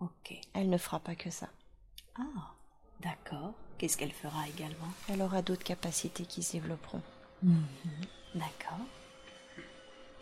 Ok. 0.00 0.40
elle 0.54 0.70
ne 0.70 0.76
fera 0.78 0.98
pas 0.98 1.14
que 1.14 1.30
ça. 1.30 1.48
Ah, 2.16 2.54
d'accord. 3.00 3.54
Qu'est-ce 3.78 3.96
qu'elle 3.96 4.10
fera 4.12 4.48
également? 4.48 4.88
Elle 5.08 5.22
aura 5.22 5.40
d'autres 5.42 5.62
capacités 5.62 6.24
qui 6.24 6.42
se 6.42 6.52
développeront. 6.54 7.02
D'accord. 8.34 8.80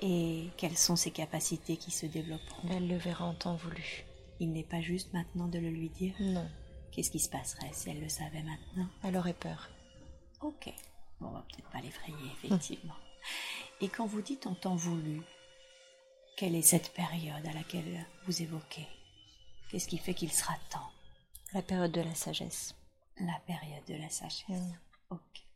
Et 0.01 0.49
quelles 0.59 0.77
sont 0.77 0.97
ces 0.97 1.11
capacités 1.11 1.79
qui 1.79 1.91
se 1.91 2.05
développeront? 2.05 2.69
Elle 2.71 2.87
le 2.89 2.99
verra 2.99 3.25
en 3.25 3.33
temps 3.35 3.57
voulu. 3.57 4.05
Il 4.41 4.53
n'est 4.53 4.63
pas 4.63 4.83
juste 4.83 5.15
maintenant 5.15 5.49
de 5.49 5.59
le 5.59 5.71
lui 5.71 5.89
dire? 5.89 6.15
Non, 6.21 6.47
Qu'est-ce 6.91 7.11
qui 7.11 7.21
se 7.21 7.29
passerait 7.29 7.73
si 7.73 7.91
elle 7.91 8.01
le 8.01 8.09
savait 8.09 8.43
maintenant? 8.43 8.89
Elle 9.05 9.17
aurait 9.17 9.35
peur. 9.35 9.69
Ok. 10.41 10.73
Bon, 11.21 11.29
on 11.29 11.33
va 11.33 11.45
peut-être 11.51 11.71
pas 11.71 11.81
l'effrayer, 11.81 12.17
effectivement. 12.33 12.97
Et 13.81 13.89
quand 13.89 14.07
vous 14.07 14.23
dites 14.23 14.47
en 14.47 14.55
temps 14.55 14.77
voulu, 14.77 15.23
quelle 16.37 16.55
est 16.55 16.63
cette 16.63 16.93
période 16.93 17.47
à 17.47 17.53
laquelle 17.53 18.07
vous 18.27 18.43
évoquez? 18.43 18.87
Qu'est-ce 19.71 19.89
qui 19.89 19.99
fait 19.99 20.15
qu'il 20.15 20.33
sera 20.33 20.55
temps? 20.71 20.91
La 21.53 21.63
période 21.63 21.93
de 21.93 22.01
la 22.01 22.15
sagesse. 22.15 22.75
La 23.19 23.41
période 23.47 23.85
de 23.89 23.95
la 23.95 24.11
sagesse. 24.11 24.49
Mm. 24.49 24.75
Ok. 25.11 25.47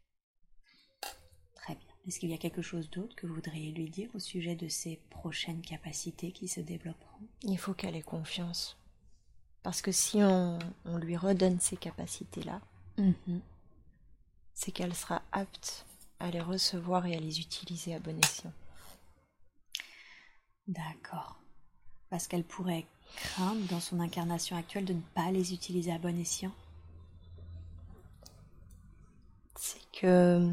Très 1.54 1.74
bien. 1.74 1.94
Est-ce 2.06 2.18
qu'il 2.18 2.30
y 2.30 2.34
a 2.34 2.38
quelque 2.38 2.62
chose 2.62 2.88
d'autre 2.90 3.14
que 3.14 3.26
vous 3.26 3.34
voudriez 3.34 3.72
lui 3.72 3.90
dire 3.90 4.08
au 4.14 4.18
sujet 4.18 4.56
de 4.56 4.68
ses 4.68 4.96
prochaines 5.10 5.60
capacités 5.60 6.32
qui 6.32 6.48
se 6.48 6.60
développeront? 6.60 7.28
Il 7.42 7.58
faut 7.58 7.74
qu'elle 7.74 7.96
ait 7.96 8.02
confiance. 8.02 8.79
Parce 9.62 9.82
que 9.82 9.92
si 9.92 10.22
on, 10.22 10.58
on 10.84 10.96
lui 10.96 11.16
redonne 11.16 11.60
ces 11.60 11.76
capacités-là, 11.76 12.60
c'est 14.54 14.72
qu'elle 14.72 14.94
sera 14.94 15.22
apte 15.32 15.86
à 16.18 16.30
les 16.30 16.40
recevoir 16.40 17.06
et 17.06 17.16
à 17.16 17.20
les 17.20 17.40
utiliser 17.40 17.94
à 17.94 17.98
bon 17.98 18.18
escient. 18.22 18.52
D'accord. 20.66 21.40
Parce 22.10 22.26
qu'elle 22.28 22.44
pourrait 22.44 22.86
craindre 23.16 23.66
dans 23.68 23.80
son 23.80 24.00
incarnation 24.00 24.56
actuelle 24.56 24.84
de 24.84 24.92
ne 24.92 25.00
pas 25.14 25.30
les 25.30 25.52
utiliser 25.52 25.92
à 25.92 25.98
bon 25.98 26.18
escient? 26.18 26.52
C'est 29.56 29.90
que 29.92 30.52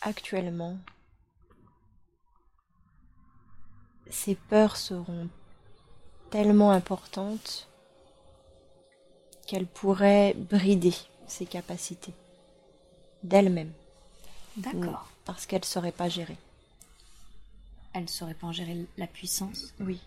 actuellement, 0.00 0.78
ces 4.10 4.34
peurs 4.34 4.76
seront 4.76 5.28
tellement 6.32 6.70
importantes 6.70 7.68
qu'elles 9.46 9.66
pourraient 9.66 10.34
brider 10.34 10.94
ses 11.26 11.44
capacités 11.44 12.14
d'elle-même. 13.22 13.70
D'accord. 14.56 15.08
Parce 15.26 15.44
qu'elle 15.44 15.60
ne 15.60 15.66
saurait 15.66 15.92
pas 15.92 16.08
gérer. 16.08 16.36
Elle 17.92 18.04
ne 18.04 18.08
saurait 18.08 18.34
pas 18.34 18.46
en 18.46 18.52
gérer 18.52 18.86
la 18.96 19.06
puissance? 19.06 19.74
Oui. 19.78 20.00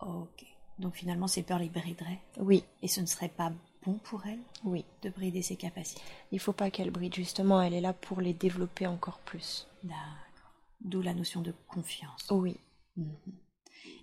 Ok. 0.00 0.44
Donc 0.78 0.94
finalement, 0.94 1.26
ces 1.26 1.42
peurs 1.42 1.58
les 1.58 1.70
brideraient? 1.70 2.20
Oui, 2.38 2.62
et 2.82 2.88
ce 2.88 3.00
ne 3.00 3.06
serait 3.06 3.30
pas 3.30 3.50
bon 3.84 3.94
pour 3.94 4.26
elle? 4.26 4.38
Oui. 4.64 4.84
de 5.02 5.08
brider 5.08 5.40
ses 5.40 5.56
capacités? 5.56 6.02
Il 6.32 6.38
faut 6.38 6.52
pas 6.52 6.70
qu'elle 6.70 6.90
bride, 6.90 7.14
justement, 7.14 7.62
elle 7.62 7.72
est 7.72 7.80
là 7.80 7.94
pour 7.94 8.20
les 8.20 8.34
développer 8.34 8.86
encore 8.86 9.20
plus. 9.20 9.66
D'accord. 9.82 10.52
D'où 10.82 11.00
la 11.00 11.14
notion 11.14 11.40
de 11.40 11.54
confiance. 11.66 12.26
Oui. 12.30 12.58
Mhm. 12.98 13.08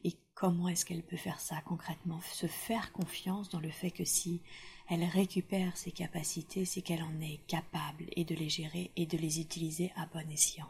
Et 0.03 0.15
comment 0.33 0.67
est-ce 0.67 0.85
qu'elle 0.85 1.03
peut 1.03 1.17
faire 1.17 1.39
ça 1.39 1.61
concrètement? 1.61 2.19
Se 2.21 2.47
faire 2.47 2.91
confiance 2.91 3.49
dans 3.49 3.59
le 3.59 3.71
fait 3.71 3.91
que 3.91 4.05
si 4.05 4.41
elle 4.89 5.03
récupère 5.03 5.77
ses 5.77 5.91
capacités, 5.91 6.65
c'est 6.65 6.81
qu'elle 6.81 7.03
en 7.03 7.19
est 7.21 7.39
capable 7.47 8.05
et 8.15 8.25
de 8.25 8.35
les 8.35 8.49
gérer 8.49 8.91
et 8.95 9.05
de 9.05 9.17
les 9.17 9.39
utiliser 9.39 9.91
à 9.95 10.05
bon 10.07 10.29
escient 10.29 10.69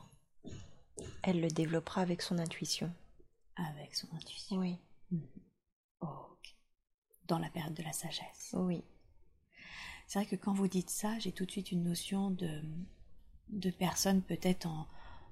Elle 1.24 1.42
le 1.42 1.48
développera 1.50 2.02
avec 2.02 2.22
son 2.22 2.38
intuition. 2.40 2.94
avec 3.56 3.96
son 3.96 4.08
intuition. 4.16 4.58
Oui. 4.58 4.78
Ok. 6.02 6.56
Dans 7.28 7.40
la 7.40 7.50
période 7.50 7.74
de 7.74 7.84
la 7.84 7.94
sagesse. 7.94 8.56
Oui. 8.58 8.84
C'est 10.08 10.20
vrai 10.20 10.28
que 10.28 10.36
quand 10.36 10.54
vous 10.54 10.68
dites 10.68 10.90
ça, 10.90 11.18
j'ai 11.20 11.32
tout 11.32 11.46
de 11.46 11.52
suite 11.52 11.72
une 11.72 11.84
notion 11.84 12.30
de, 12.30 12.62
de 13.50 13.72
personne 13.72 14.22
peut-être 14.22 14.68
en, 14.68 14.88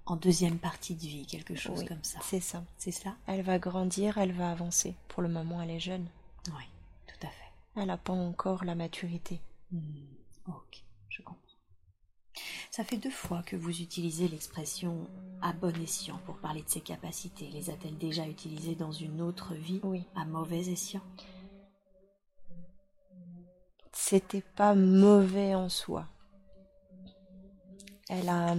en 0.06 0.16
deuxième 0.16 0.58
partie 0.58 0.96
de 0.96 1.02
vie, 1.02 1.26
quelque 1.26 1.56
chose 1.56 1.80
Oui, 1.82 1.86
comme 1.86 2.04
ça. 2.04 2.20
C'est 2.24 2.40
ça. 2.40 2.64
C'est 2.78 2.92
cela 2.92 3.16
Elle 3.28 3.44
va 3.44 3.60
grandir, 3.60 4.18
elle 4.18 4.32
va 4.34 4.52
avancer. 4.52 4.96
Pour 5.08 5.22
le 5.22 5.30
moment, 5.30 5.62
elle 5.62 5.70
est 5.72 5.80
jeune. 5.80 6.08
Oui, 6.48 6.64
tout 7.08 7.28
à 7.28 7.30
fait. 7.30 7.52
Elle 7.76 7.88
n'a 7.88 7.98
pas 7.98 8.14
encore 8.14 8.66
la 8.66 8.76
maturité. 8.76 9.40
Hmm, 9.72 9.80
ok, 10.48 10.84
je 11.10 11.22
comprends. 11.22 11.38
Ça 12.72 12.84
fait 12.84 12.98
deux 12.98 13.12
fois 13.12 13.44
que 13.44 13.56
vous 13.56 13.82
utilisez 13.82 14.28
l'expression 14.28 15.08
à 15.42 15.54
bon 15.54 15.76
escient 15.82 16.18
pour 16.26 16.38
parler 16.38 16.62
de 16.64 16.70
ses 16.70 16.82
capacités. 16.82 17.50
Les 17.50 17.70
a-t-elle 17.70 17.98
déjà 17.98 18.26
utilisées 18.28 18.76
dans 18.76 18.92
une 18.92 19.22
autre 19.22 19.54
vie 19.54 19.82
Oui. 19.84 20.06
à 20.16 20.26
mauvais 20.26 20.70
escient? 20.72 21.02
C'était 23.94 24.42
pas 24.42 24.74
mauvais 24.74 25.54
en 25.54 25.70
soi. 25.70 26.08
Elle 28.10 28.30
a, 28.30 28.56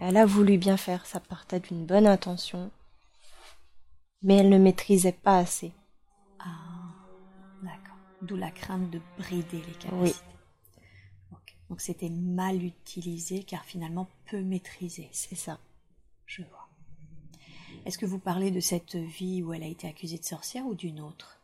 elle 0.00 0.16
a 0.16 0.26
voulu 0.26 0.58
bien 0.58 0.76
faire, 0.76 1.06
ça 1.06 1.20
partait 1.20 1.60
d'une 1.60 1.86
bonne 1.86 2.06
intention, 2.06 2.70
mais 4.22 4.36
elle 4.36 4.48
ne 4.48 4.58
maîtrisait 4.58 5.12
pas 5.12 5.38
assez. 5.38 5.72
Ah, 6.38 6.94
d'accord. 7.62 7.96
D'où 8.22 8.36
la 8.36 8.50
crainte 8.50 8.90
de 8.90 9.00
brider 9.18 9.58
les 9.58 9.74
capacités. 9.74 9.96
Oui. 9.96 10.14
Donc 11.68 11.82
c'était 11.82 12.08
mal 12.08 12.64
utilisé 12.64 13.44
car 13.44 13.62
finalement 13.64 14.08
peu 14.30 14.40
maîtrisé. 14.40 15.10
C'est 15.12 15.36
ça. 15.36 15.58
Je 16.24 16.42
vois. 16.42 16.68
Est-ce 17.84 17.98
que 17.98 18.06
vous 18.06 18.18
parlez 18.18 18.50
de 18.50 18.60
cette 18.60 18.96
vie 18.96 19.42
où 19.42 19.52
elle 19.52 19.62
a 19.62 19.66
été 19.66 19.86
accusée 19.86 20.18
de 20.18 20.24
sorcière 20.24 20.66
ou 20.66 20.74
d'une 20.74 21.00
autre? 21.00 21.40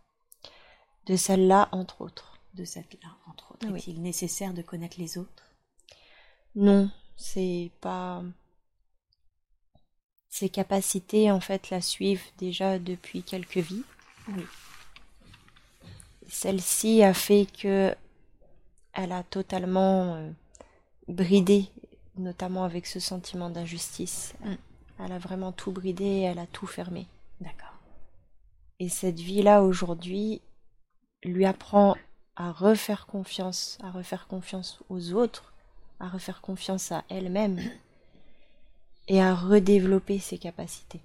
De 1.07 1.17
celle-là, 1.17 1.69
entre 1.73 2.01
autres. 2.01 2.39
De 2.55 2.65
cette-là, 2.65 3.11
entre 3.27 3.53
autres. 3.53 3.67
Oui. 3.69 3.79
Est-il 3.79 4.01
nécessaire 4.01 4.55
de 4.55 4.63
connaître 4.63 4.99
les 4.99 5.19
autres? 5.19 5.45
Non, 6.55 6.91
c'est 7.17 7.71
pas. 7.81 8.23
Ses 10.35 10.49
capacités, 10.49 11.31
en 11.31 11.39
fait, 11.39 11.71
la 11.71 11.81
suivent 11.81 12.27
déjà 12.39 12.81
depuis 12.81 13.23
quelques 13.23 13.59
vies. 13.59 13.85
Oui. 14.27 14.43
Celle-ci 16.27 17.05
a 17.05 17.15
fait 17.15 17.47
que 17.47 17.95
elle 18.95 19.13
a 19.13 19.23
totalement 19.23 20.17
euh, 20.17 20.29
bridé, 21.07 21.71
notamment 22.17 22.65
avec 22.65 22.87
ce 22.87 22.99
sentiment 22.99 23.49
d'injustice. 23.49 24.35
Mm. 24.41 24.55
Elle 25.05 25.13
a 25.13 25.19
vraiment 25.19 25.53
tout 25.53 25.71
bridé, 25.71 26.23
elle 26.23 26.41
a 26.41 26.49
tout 26.49 26.67
fermé. 26.67 27.07
D'accord. 27.41 27.79
Et 28.81 28.89
cette 28.89 29.21
vie-là, 29.21 29.63
aujourd'hui, 29.63 30.43
lui 31.23 31.45
apprend 31.45 31.95
à 32.35 32.51
refaire 32.51 33.07
confiance, 33.07 33.79
à 33.85 33.93
refaire 33.93 34.27
confiance 34.27 34.81
aux 34.89 35.13
autres, 35.13 35.53
à 36.01 36.09
refaire 36.09 36.41
confiance 36.41 36.91
à 36.91 37.05
elle-même 37.09 37.61
et 39.09 39.21
à 39.21 39.35
redévelopper 39.35 40.19
ses 40.19 40.39
capacités. 40.39 41.01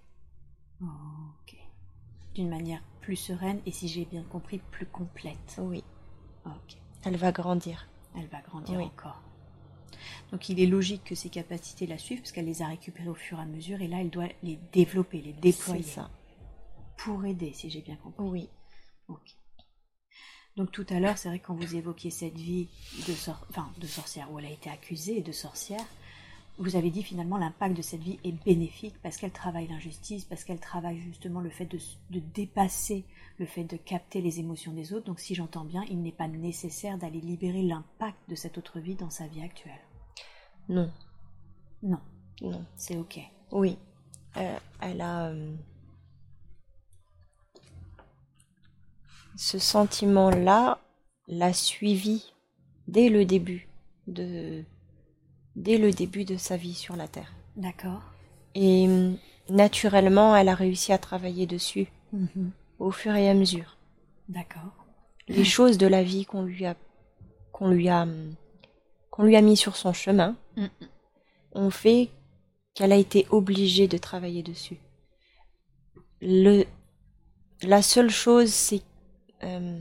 Ok. 0.81 1.55
D'une 2.35 2.49
manière 2.49 2.81
plus 3.01 3.15
sereine 3.15 3.59
et 3.65 3.71
si 3.71 3.87
j'ai 3.87 4.05
bien 4.05 4.23
compris, 4.23 4.59
plus 4.71 4.85
complète. 4.85 5.55
Oui, 5.57 5.83
Ok. 6.45 6.77
elle 7.03 7.17
va 7.17 7.31
grandir. 7.31 7.87
Elle 8.15 8.27
va 8.27 8.41
grandir 8.41 8.77
Oui. 8.79 8.85
encore. 8.85 9.21
Donc 10.31 10.47
il 10.49 10.59
est 10.59 10.65
logique 10.65 11.03
que 11.03 11.15
ses 11.15 11.29
capacités 11.29 11.87
la 11.87 11.97
suivent 11.97 12.19
parce 12.19 12.31
qu'elle 12.31 12.45
les 12.45 12.61
a 12.61 12.67
récupérées 12.67 13.09
au 13.09 13.15
fur 13.15 13.37
et 13.39 13.41
à 13.41 13.45
mesure 13.45 13.81
et 13.81 13.87
là 13.87 13.97
elle 14.01 14.09
doit 14.09 14.29
les 14.43 14.57
développer, 14.71 15.21
les 15.21 15.33
déployer 15.33 15.83
C'est 15.83 15.89
ça. 15.95 16.09
pour 16.97 17.25
aider, 17.25 17.51
si 17.53 17.69
j'ai 17.69 17.81
bien 17.81 17.95
compris. 17.97 18.23
Oui, 18.23 18.49
Ok. 19.07 19.35
Donc 20.55 20.71
tout 20.71 20.85
à 20.89 20.99
l'heure, 20.99 21.17
c'est 21.17 21.29
vrai 21.29 21.39
que 21.39 21.47
quand 21.47 21.55
vous 21.55 21.75
évoquiez 21.75 22.11
cette 22.11 22.35
vie 22.37 22.67
de, 23.07 23.13
sor- 23.13 23.45
enfin, 23.49 23.71
de 23.79 23.87
sorcière, 23.87 24.31
où 24.31 24.39
elle 24.39 24.45
a 24.45 24.51
été 24.51 24.69
accusée 24.69 25.21
de 25.21 25.31
sorcière, 25.31 25.85
vous 26.59 26.75
avez 26.75 26.91
dit 26.91 27.03
finalement 27.03 27.37
l'impact 27.37 27.75
de 27.75 27.81
cette 27.81 28.01
vie 28.01 28.19
est 28.23 28.33
bénéfique 28.45 28.95
parce 29.01 29.17
qu'elle 29.17 29.31
travaille 29.31 29.67
l'injustice, 29.67 30.25
parce 30.25 30.43
qu'elle 30.43 30.59
travaille 30.59 30.99
justement 30.99 31.39
le 31.39 31.49
fait 31.49 31.65
de, 31.65 31.79
de 32.11 32.19
dépasser 32.19 33.05
le 33.37 33.45
fait 33.45 33.63
de 33.63 33.77
capter 33.77 34.21
les 34.21 34.39
émotions 34.39 34.73
des 34.73 34.93
autres. 34.93 35.05
Donc 35.05 35.19
si 35.21 35.35
j'entends 35.35 35.63
bien, 35.63 35.83
il 35.89 36.01
n'est 36.01 36.11
pas 36.11 36.27
nécessaire 36.27 36.97
d'aller 36.97 37.21
libérer 37.21 37.63
l'impact 37.63 38.17
de 38.29 38.35
cette 38.35 38.57
autre 38.57 38.79
vie 38.79 38.95
dans 38.95 39.09
sa 39.09 39.25
vie 39.27 39.41
actuelle. 39.41 39.79
non, 40.67 40.91
Non, 41.81 42.01
non. 42.41 42.65
c'est 42.75 42.97
ok. 42.97 43.19
Oui, 43.51 43.77
Euh, 44.37 44.59
elle 44.81 45.01
a 45.01 45.29
euh, 45.29 45.55
ce 49.35 49.57
sentiment-là 49.57 50.79
l'a 51.27 51.53
suivi 51.53 52.33
dès 52.87 53.09
le 53.09 53.25
début 53.25 53.69
de 54.07 54.63
dès 55.59 55.77
le 55.77 55.91
début 55.91 56.25
de 56.25 56.37
sa 56.37 56.57
vie 56.57 56.73
sur 56.73 56.95
la 56.95 57.07
terre. 57.07 57.31
D'accord. 57.55 58.01
Et 58.55 58.87
hum, 58.87 59.17
naturellement, 59.49 60.35
elle 60.35 60.49
a 60.49 60.55
réussi 60.55 60.91
à 60.93 60.97
travailler 60.97 61.45
dessus 61.45 61.87
Mhm. 62.11 62.51
au 62.79 62.89
fur 62.91 63.13
et 63.15 63.29
à 63.29 63.35
mesure. 63.35 63.77
D'accord. 64.29 64.73
Les 65.27 65.45
choses 65.45 65.77
de 65.77 65.85
la 65.85 66.01
vie 66.01 66.25
qu'on 66.25 66.41
lui 66.43 66.65
a 66.65 66.75
qu'on 67.51 67.69
lui 67.69 67.87
a 67.89 68.07
qu'on 69.11 69.23
lui 69.23 69.35
a 69.35 69.41
mis 69.41 69.57
sur 69.57 69.75
son 69.75 69.93
chemin 69.93 70.35
ont 71.51 71.69
fait 71.69 72.09
qu'elle 72.73 72.91
a 72.91 72.95
été 72.95 73.27
obligée 73.29 73.87
de 73.87 73.97
travailler 73.97 74.41
dessus. 74.41 74.77
Le, 76.21 76.63
la 77.61 77.81
seule 77.81 78.09
chose, 78.09 78.49
c'est 78.51 78.81
euh, 79.43 79.79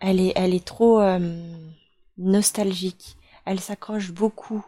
elle 0.00 0.20
est, 0.20 0.32
elle 0.36 0.54
est 0.54 0.64
trop 0.64 1.00
euh, 1.00 1.68
nostalgique. 2.18 3.16
Elle 3.44 3.60
s'accroche 3.60 4.12
beaucoup 4.12 4.64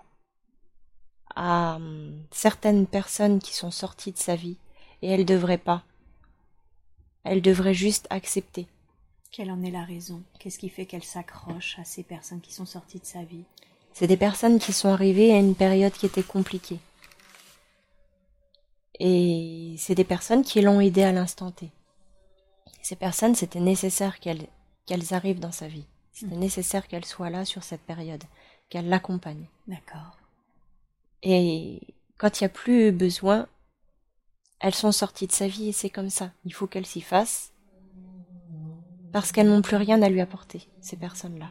à 1.34 1.76
euh, 1.76 2.11
certaines 2.30 2.86
personnes 2.86 3.38
qui 3.40 3.55
sont 3.55 3.70
sorties 3.70 4.12
de 4.12 4.18
sa 4.18 4.36
vie 4.36 4.59
et 5.03 5.11
elle 5.11 5.24
devrait 5.24 5.59
pas. 5.59 5.82
Elle 7.24 7.42
devrait 7.42 7.74
juste 7.74 8.07
accepter. 8.11 8.66
Quelle 9.30 9.51
en 9.51 9.62
est 9.62 9.70
la 9.70 9.84
raison? 9.84 10.22
Qu'est-ce 10.38 10.59
qui 10.59 10.68
fait 10.68 10.86
qu'elle 10.86 11.05
s'accroche 11.05 11.78
à 11.78 11.84
ces 11.84 12.03
personnes 12.03 12.40
qui 12.40 12.53
sont 12.53 12.66
sorties 12.66 13.01
de 13.01 13.05
sa 13.05 13.22
vie? 13.22 13.44
C'est 13.92 14.07
des 14.07 14.16
personnes 14.16 14.59
qui 14.59 14.72
sont 14.72 14.88
arrivées 14.88 15.32
à 15.32 15.38
une 15.38 15.55
période 15.55 15.92
qui 15.92 16.07
était 16.07 16.22
compliquée. 16.22 16.78
Et 19.01 19.74
c'est 19.78 19.94
des 19.94 20.05
personnes 20.05 20.42
qui 20.42 20.61
l'ont 20.61 20.80
aidée 20.80 21.03
à 21.03 21.12
l'instant 21.12 21.51
T. 21.51 21.70
Ces 22.82 22.96
personnes, 22.96 23.34
c'était 23.34 23.61
nécessaire 23.61 24.18
qu'elles 24.18 24.46
qu'elles 24.86 25.12
arrivent 25.12 25.40
dans 25.40 25.53
sa 25.53 25.68
vie. 25.68 25.84
C'était 26.19 26.35
Mhm. 26.35 26.41
nécessaire 26.41 26.89
qu'elles 26.89 27.05
soient 27.05 27.31
là 27.31 27.45
sur 27.45 27.62
cette 27.62 27.83
période, 27.83 28.25
qu'elles 28.69 28.89
l'accompagnent. 28.89 29.47
D'accord. 29.66 30.16
Et 31.23 31.81
quand 32.16 32.41
il 32.41 32.45
n'y 32.45 32.47
a 32.47 32.51
plus 32.51 32.91
besoin, 32.93 33.47
elles 34.61 34.75
sont 34.75 34.93
sorties 34.93 35.27
de 35.29 35.33
sa 35.33 35.47
vie 35.47 35.69
et 35.69 35.73
c'est 35.73 35.91
comme 35.91 36.11
ça. 36.11 36.33
Il 36.45 36.53
faut 36.53 36.66
qu'elles 36.66 36.87
s'y 36.87 37.01
fassent 37.01 37.53
parce 39.12 39.33
qu'elles 39.33 39.49
n'ont 39.49 39.62
plus 39.62 39.77
rien 39.77 40.03
à 40.03 40.09
lui 40.09 40.21
apporter, 40.21 40.66
ces 40.81 40.97
personnes-là. 40.97 41.51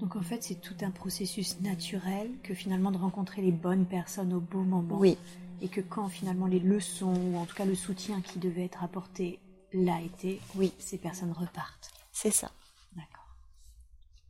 Donc 0.00 0.16
en 0.16 0.22
fait, 0.22 0.42
c'est 0.42 0.60
tout 0.60 0.74
un 0.82 0.90
processus 0.90 1.60
naturel 1.60 2.30
que 2.42 2.54
finalement 2.54 2.90
de 2.90 2.98
rencontrer 2.98 3.40
les 3.42 3.52
bonnes 3.52 3.86
personnes 3.86 4.32
au 4.32 4.40
bon 4.40 4.62
moment. 4.62 4.98
Oui, 4.98 5.16
Et 5.62 5.68
que 5.68 5.80
quand 5.80 6.08
finalement 6.08 6.46
les 6.46 6.58
leçons, 6.60 7.14
ou 7.14 7.36
en 7.38 7.46
tout 7.46 7.54
cas 7.56 7.64
le 7.64 7.74
soutien 7.74 8.20
qui 8.20 8.38
devait 8.38 8.64
être 8.66 8.82
apporté 8.84 9.38
l'a 9.72 10.00
été, 10.02 10.40
oui, 10.54 10.72
ces 10.78 10.98
personnes 10.98 11.32
repartent. 11.32 11.90
c'est 12.12 12.30
ça. 12.30 12.50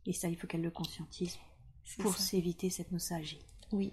Et 0.07 0.13
ça, 0.13 0.29
il 0.29 0.37
faut 0.37 0.47
qu'elles 0.47 0.61
le 0.61 0.71
conscientisent 0.71 1.37
C'est 1.83 2.01
pour 2.01 2.15
s'éviter 2.15 2.69
cette 2.69 2.91
nostalgie. 2.91 3.41
Oui, 3.73 3.91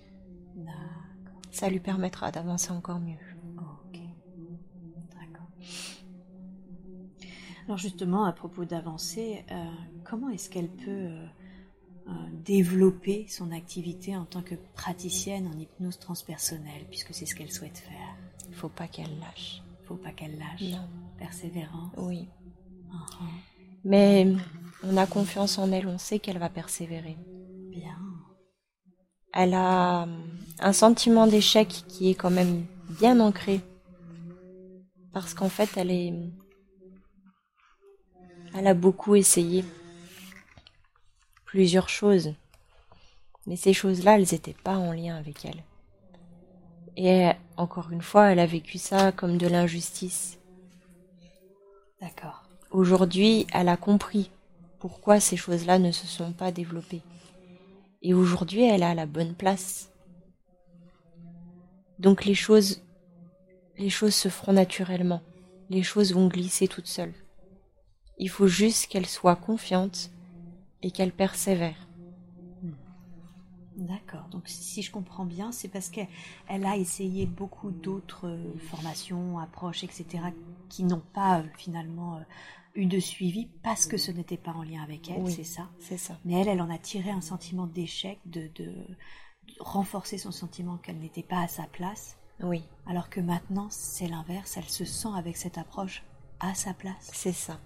D'accord. 0.55 1.41
ça 1.51 1.69
lui 1.69 1.81
permettra 1.81 2.31
d'avancer 2.31 2.71
encore 2.71 3.01
mieux. 3.01 3.19
Ok. 3.59 3.99
D'accord. 5.11 5.49
Alors 7.67 7.79
justement, 7.79 8.25
à 8.25 8.33
propos 8.33 8.65
d'avancer, 8.65 9.45
euh, 9.51 9.65
comment 10.05 10.29
est-ce 10.29 10.49
qu'elle 10.49 10.69
peut 10.69 10.91
euh, 10.91 11.27
euh, 12.07 12.13
développer 12.45 13.27
son 13.29 13.51
activité 13.51 14.17
en 14.17 14.25
tant 14.25 14.43
que 14.43 14.55
praticienne 14.75 15.49
en 15.49 15.59
hypnose 15.59 15.99
transpersonnelle, 15.99 16.85
puisque 16.91 17.13
c'est 17.13 17.27
ce 17.27 17.35
qu'elle 17.35 17.51
souhaite 17.51 17.79
faire? 17.79 18.17
Il 18.49 18.55
faut 18.55 18.69
pas 18.69 18.87
qu'elle 18.87 19.19
lâche. 19.19 19.63
Faut 19.83 19.97
pas 19.97 20.13
qu'elle 20.13 20.39
lâche. 20.39 20.63
Non. 20.63 20.89
Persévérance. 21.19 21.93
Oui. 21.97 22.29
Ah, 22.93 23.25
Mais 23.85 24.27
on 24.83 24.97
a 24.97 25.07
confiance 25.07 25.59
en 25.59 25.71
elle, 25.73 25.87
on 25.87 25.99
sait 25.99 26.19
qu'elle 26.19 26.39
va 26.39 26.49
persévérer. 26.49 27.17
Bien. 27.71 27.99
Elle 29.33 29.55
a 29.55 30.03
hum, 30.03 30.29
un 30.61 30.73
sentiment 30.73 31.27
d'échec 31.27 31.69
qui 31.89 32.11
est 32.11 32.15
quand 32.15 32.31
même 32.31 32.65
bien 32.99 33.21
ancré. 33.21 33.61
Parce 35.13 35.35
qu'en 35.35 35.49
fait, 35.49 35.77
elle 35.77 35.91
est. 35.91 36.15
Elle 38.57 38.67
a 38.67 38.75
beaucoup 38.75 39.15
essayé 39.17 39.65
plusieurs 41.45 41.89
choses. 41.89 42.35
Mais 43.47 43.57
ces 43.57 43.73
choses-là, 43.73 44.17
elles 44.17 44.29
n'étaient 44.33 44.57
pas 44.65 44.77
en 44.77 44.93
lien 44.93 45.17
avec 45.17 45.45
elle. 45.45 45.63
Et 46.97 47.31
encore 47.57 47.91
une 47.91 48.03
fois, 48.03 48.31
elle 48.31 48.39
a 48.39 48.47
vécu 48.47 48.79
ça 48.79 49.13
comme 49.13 49.37
de 49.37 49.49
l'injustice. 49.49 50.39
D'accord. 52.01 52.44
Aujourd'hui, 52.75 53.47
elle 53.53 53.69
a 53.69 53.77
compris 53.77 54.33
pourquoi 54.81 55.21
ces 55.21 55.37
choses-là 55.37 55.79
ne 55.79 55.93
se 55.93 56.09
sont 56.09 56.33
pas 56.33 56.51
développées. 56.51 57.03
Et 58.03 58.15
aujourd'hui, 58.15 58.65
elle 58.65 58.83
à 58.83 58.97
la 58.97 59.07
bonne 59.07 59.35
place. 59.35 59.93
Donc 62.01 62.25
les 62.25 62.35
choses, 62.35 62.83
les 63.79 63.91
choses 63.91 64.17
se 64.17 64.29
feront 64.29 64.55
naturellement. 64.55 65.23
Les 65.71 65.85
choses 65.85 66.13
vont 66.15 66.27
glisser 66.27 66.67
toutes 66.67 66.89
seules. 66.89 67.15
Il 68.19 68.29
faut 68.29 68.49
juste 68.49 68.89
qu'elle 68.89 69.07
soit 69.07 69.37
confiante 69.37 70.11
et 70.83 70.91
qu'elle 70.91 71.13
persévère. 71.13 71.77
D'accord. 73.77 74.29
Donc 74.31 74.43
si 74.47 74.83
je 74.83 74.91
comprends 74.91 75.25
bien, 75.25 75.53
c'est 75.53 75.69
parce 75.69 75.91
qu'elle 75.91 76.09
elle 76.49 76.67
a 76.67 76.77
essayé 76.77 77.27
beaucoup 77.27 77.71
d'autres 77.71 78.29
euh, 78.29 78.59
formations, 78.59 79.39
approches, 79.39 79.83
etc., 79.83 80.25
qui 80.69 80.85
n'ont 80.85 81.03
pas 81.13 81.41
euh, 81.41 81.45
finalement 81.57 82.17
euh, 82.17 82.21
eu 82.75 82.87
de 82.87 82.99
suivi 82.99 83.47
parce 83.63 83.87
que 83.87 83.97
ce 83.97 84.11
n'était 84.11 84.37
pas 84.37 84.53
en 84.53 84.63
lien 84.63 84.83
avec 84.83 85.09
elle, 85.11 85.23
Oui. 85.23 85.33
c'est 85.33 85.45
ça. 85.45 85.69
C'est 85.79 85.97
ça. 85.99 86.19
Mais 86.25 86.41
elle, 86.41 86.49
elle 86.49 86.61
en 86.61 86.71
a 86.71 86.79
tiré 86.79 87.11
un 87.11 87.21
sentiment 87.21 87.67
d'échec, 87.67 88.19
de, 88.27 88.49
de, 88.57 88.65
de 88.65 89.55
renforcer 89.61 90.19
son 90.19 90.33
sentiment 90.33 90.77
qu'elle 90.79 90.99
n'était 90.99 91.23
pas 91.23 91.41
à 91.43 91.49
sa 91.49 91.65
place, 91.65 92.17
Oui, 92.43 92.63
alors 92.87 93.11
que 93.11 93.21
maintenant 93.21 93.69
c'est 93.71 94.09
l'inverse. 94.09 94.57
Elle 94.57 94.69
se 94.69 94.85
sent 94.85 95.09
avec 95.17 95.37
cette 95.37 95.57
approche 95.59 96.03
à 96.41 96.55
sa 96.55 96.75
place, 96.75 97.11
c'est 97.13 97.33
ça. 97.33 97.61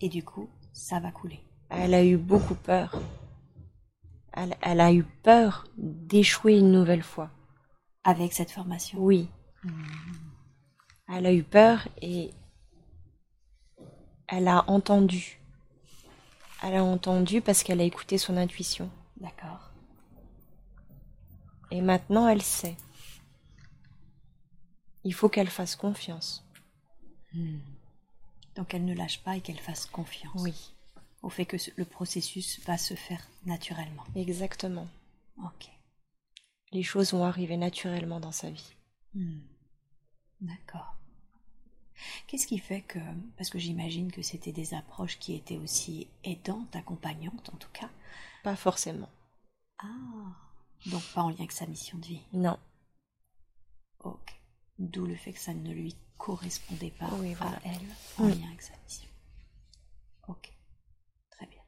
et 0.00 0.08
du 0.08 0.24
coup, 0.24 0.48
ça 0.72 0.98
va 1.00 1.12
couler. 1.12 1.40
Elle 1.70 1.94
a 1.94 2.04
eu 2.04 2.16
beaucoup 2.16 2.54
peur. 2.54 3.00
Elle, 4.32 4.56
elle 4.62 4.80
a 4.80 4.92
eu 4.92 5.04
peur 5.22 5.64
d'échouer 5.76 6.58
une 6.58 6.72
nouvelle 6.72 7.02
fois. 7.02 7.30
Avec 8.04 8.32
cette 8.32 8.50
formation. 8.50 8.98
Oui. 9.00 9.28
Elle 11.08 11.26
a 11.26 11.32
eu 11.32 11.42
peur 11.42 11.88
et 12.02 12.30
elle 14.28 14.48
a 14.48 14.68
entendu. 14.70 15.40
Elle 16.62 16.76
a 16.76 16.84
entendu 16.84 17.40
parce 17.40 17.62
qu'elle 17.62 17.80
a 17.80 17.84
écouté 17.84 18.18
son 18.18 18.36
intuition. 18.36 18.90
D'accord. 19.16 19.70
Et 21.70 21.80
maintenant, 21.80 22.28
elle 22.28 22.42
sait. 22.42 22.76
Il 25.04 25.14
faut 25.14 25.28
qu'elle 25.28 25.50
fasse 25.50 25.76
confiance. 25.76 26.44
Donc 28.56 28.74
elle 28.74 28.84
ne 28.84 28.94
lâche 28.94 29.22
pas 29.22 29.36
et 29.36 29.40
qu'elle 29.40 29.60
fasse 29.60 29.86
confiance. 29.86 30.42
Oui, 30.42 30.74
au 31.22 31.30
fait 31.30 31.46
que 31.46 31.56
le 31.76 31.84
processus 31.84 32.60
va 32.66 32.76
se 32.78 32.94
faire 32.94 33.22
naturellement. 33.46 34.04
exactement. 34.16 34.88
Ok. 35.44 35.68
Les 36.72 36.82
choses 36.82 37.12
vont 37.12 37.24
arriver 37.24 37.56
naturellement 37.56 38.20
dans 38.20 38.32
sa 38.32 38.50
vie. 38.50 38.74
Hmm. 39.14 39.38
D'accord. 40.40 40.97
Qu'est-ce 42.26 42.46
qui 42.46 42.58
fait 42.58 42.82
que, 42.82 42.98
parce 43.36 43.50
que 43.50 43.58
j'imagine 43.58 44.10
que 44.12 44.22
c'était 44.22 44.52
des 44.52 44.74
approches 44.74 45.18
qui 45.18 45.34
étaient 45.34 45.56
aussi 45.58 46.08
aidantes, 46.24 46.74
accompagnantes 46.76 47.50
en 47.52 47.56
tout 47.56 47.70
cas. 47.72 47.90
Pas 48.42 48.56
forcément. 48.56 49.08
Ah, 49.78 49.86
donc 50.86 51.02
pas 51.14 51.22
en 51.22 51.28
lien 51.30 51.36
avec 51.38 51.52
sa 51.52 51.66
mission 51.66 51.98
de 51.98 52.06
vie. 52.06 52.22
Non. 52.32 52.58
Ok. 54.00 54.40
D'où 54.78 55.06
le 55.06 55.16
fait 55.16 55.32
que 55.32 55.38
ça 55.40 55.54
ne 55.54 55.72
lui 55.72 55.96
correspondait 56.18 56.92
pas 56.92 57.10
Oui, 57.14 57.34
voilà. 57.34 57.56
à 57.56 57.60
elle 57.64 57.86
en 58.18 58.28
lien 58.28 58.46
avec 58.48 58.62
sa 58.62 58.76
mission. 58.84 59.08
Ok. 60.28 60.52
Très 61.30 61.46
bien. 61.46 61.62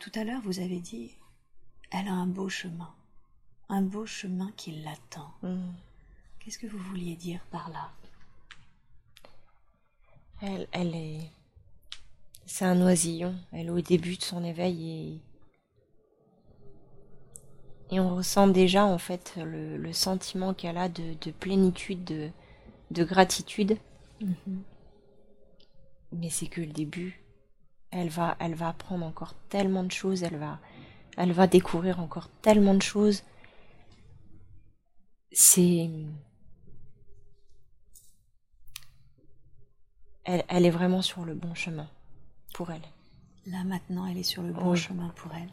Tout 0.00 0.12
à 0.14 0.24
l'heure, 0.24 0.40
vous 0.42 0.60
avez 0.60 0.80
dit, 0.80 1.12
elle 1.90 2.08
a 2.08 2.12
un 2.12 2.26
beau 2.26 2.48
chemin. 2.48 2.94
Un 3.68 3.82
beau 3.82 4.06
chemin 4.06 4.52
qui 4.52 4.72
l'attend. 4.82 5.34
Hmm. 5.42 5.72
Qu'est-ce 6.46 6.60
que 6.60 6.68
vous 6.68 6.78
vouliez 6.78 7.16
dire 7.16 7.40
par 7.50 7.70
là? 7.70 7.90
Elle, 10.40 10.68
elle 10.70 10.94
est. 10.94 11.32
C'est 12.44 12.64
un 12.64 12.80
oisillon. 12.82 13.34
Elle 13.50 13.66
est 13.66 13.70
au 13.70 13.80
début 13.80 14.16
de 14.16 14.22
son 14.22 14.44
éveil 14.44 15.20
et. 17.90 17.96
Et 17.96 17.98
on 17.98 18.14
ressent 18.14 18.46
déjà 18.46 18.84
en 18.84 18.98
fait 18.98 19.34
le, 19.44 19.76
le 19.76 19.92
sentiment 19.92 20.54
qu'elle 20.54 20.78
a 20.78 20.88
de, 20.88 21.14
de 21.20 21.32
plénitude, 21.32 22.04
de, 22.04 22.30
de 22.92 23.02
gratitude. 23.02 23.76
Mais 26.12 26.30
c'est 26.30 26.46
que 26.46 26.60
le 26.60 26.72
début. 26.72 27.24
Elle 27.90 28.08
va, 28.08 28.36
elle 28.38 28.54
va 28.54 28.68
apprendre 28.68 29.04
encore 29.04 29.34
tellement 29.48 29.82
de 29.82 29.90
choses. 29.90 30.22
Elle 30.22 30.36
va, 30.36 30.60
elle 31.16 31.32
va 31.32 31.48
découvrir 31.48 31.98
encore 31.98 32.28
tellement 32.40 32.74
de 32.74 32.82
choses. 32.82 33.24
C'est. 35.32 35.90
Elle, 40.28 40.44
elle 40.48 40.66
est 40.66 40.70
vraiment 40.70 41.02
sur 41.02 41.24
le 41.24 41.34
bon 41.34 41.54
chemin 41.54 41.88
pour 42.52 42.70
elle. 42.72 42.82
Là 43.46 43.62
maintenant, 43.62 44.06
elle 44.06 44.18
est 44.18 44.24
sur 44.24 44.42
le 44.42 44.52
bon 44.52 44.72
Oui. 44.72 44.76
chemin 44.78 45.08
pour 45.10 45.32
elle. 45.34 45.48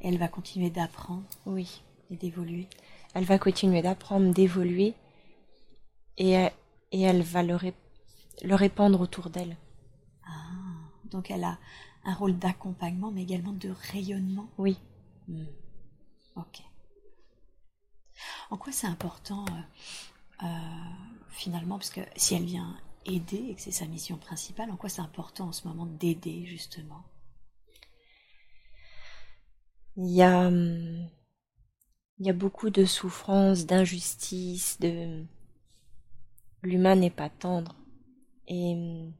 Et 0.00 0.08
elle 0.08 0.18
va 0.18 0.28
continuer 0.28 0.70
d'apprendre 0.70 1.24
Oui. 1.44 1.82
et 2.10 2.16
d'évoluer. 2.16 2.68
Elle 3.14 3.24
va 3.24 3.38
continuer 3.38 3.82
d'apprendre, 3.82 4.32
d'évoluer 4.32 4.94
et, 6.18 6.30
elle- 6.30 6.52
et 6.92 7.00
elle 7.02 7.22
va 7.22 7.42
le, 7.42 7.56
ré- 7.56 7.74
le 8.44 8.54
répandre 8.54 9.00
autour 9.00 9.28
d'elle. 9.28 9.56
Ah, 10.24 10.30
donc 11.10 11.30
elle 11.32 11.42
a 11.44 11.58
un 12.04 12.14
rôle 12.14 12.38
d'accompagnement, 12.38 13.10
mais 13.10 13.22
également 13.22 13.52
de 13.52 13.70
rayonnement. 13.92 14.46
Oui. 14.58 14.78
Hmm. 15.28 15.44
Ok. 16.36 16.62
En 18.50 18.56
quoi 18.56 18.72
c'est 18.72 18.86
important 18.86 19.44
euh, 19.50 20.46
euh, 20.46 20.46
finalement, 21.30 21.78
parce 21.78 21.90
que 21.90 22.00
si 22.16 22.34
elle 22.34 22.44
vient 22.44 22.76
aider 23.06 23.48
et 23.50 23.54
que 23.54 23.60
c'est 23.60 23.70
sa 23.70 23.86
mission 23.86 24.16
principale, 24.16 24.70
en 24.70 24.76
quoi 24.76 24.88
c'est 24.88 25.00
important 25.00 25.48
en 25.48 25.52
ce 25.52 25.66
moment 25.66 25.86
d'aider 25.86 26.44
justement? 26.46 27.04
Il 29.96 30.10
y 30.10 30.22
a, 30.22 30.46
hum, 30.46 31.08
il 32.18 32.26
y 32.26 32.30
a 32.30 32.32
beaucoup 32.32 32.70
de 32.70 32.84
souffrance, 32.84 33.66
d'injustice, 33.66 34.78
de 34.80 35.24
l'humain 36.62 36.94
n'est 36.94 37.10
pas 37.10 37.28
tendre. 37.28 37.74
Et, 38.48 38.74
hum, 38.74 39.12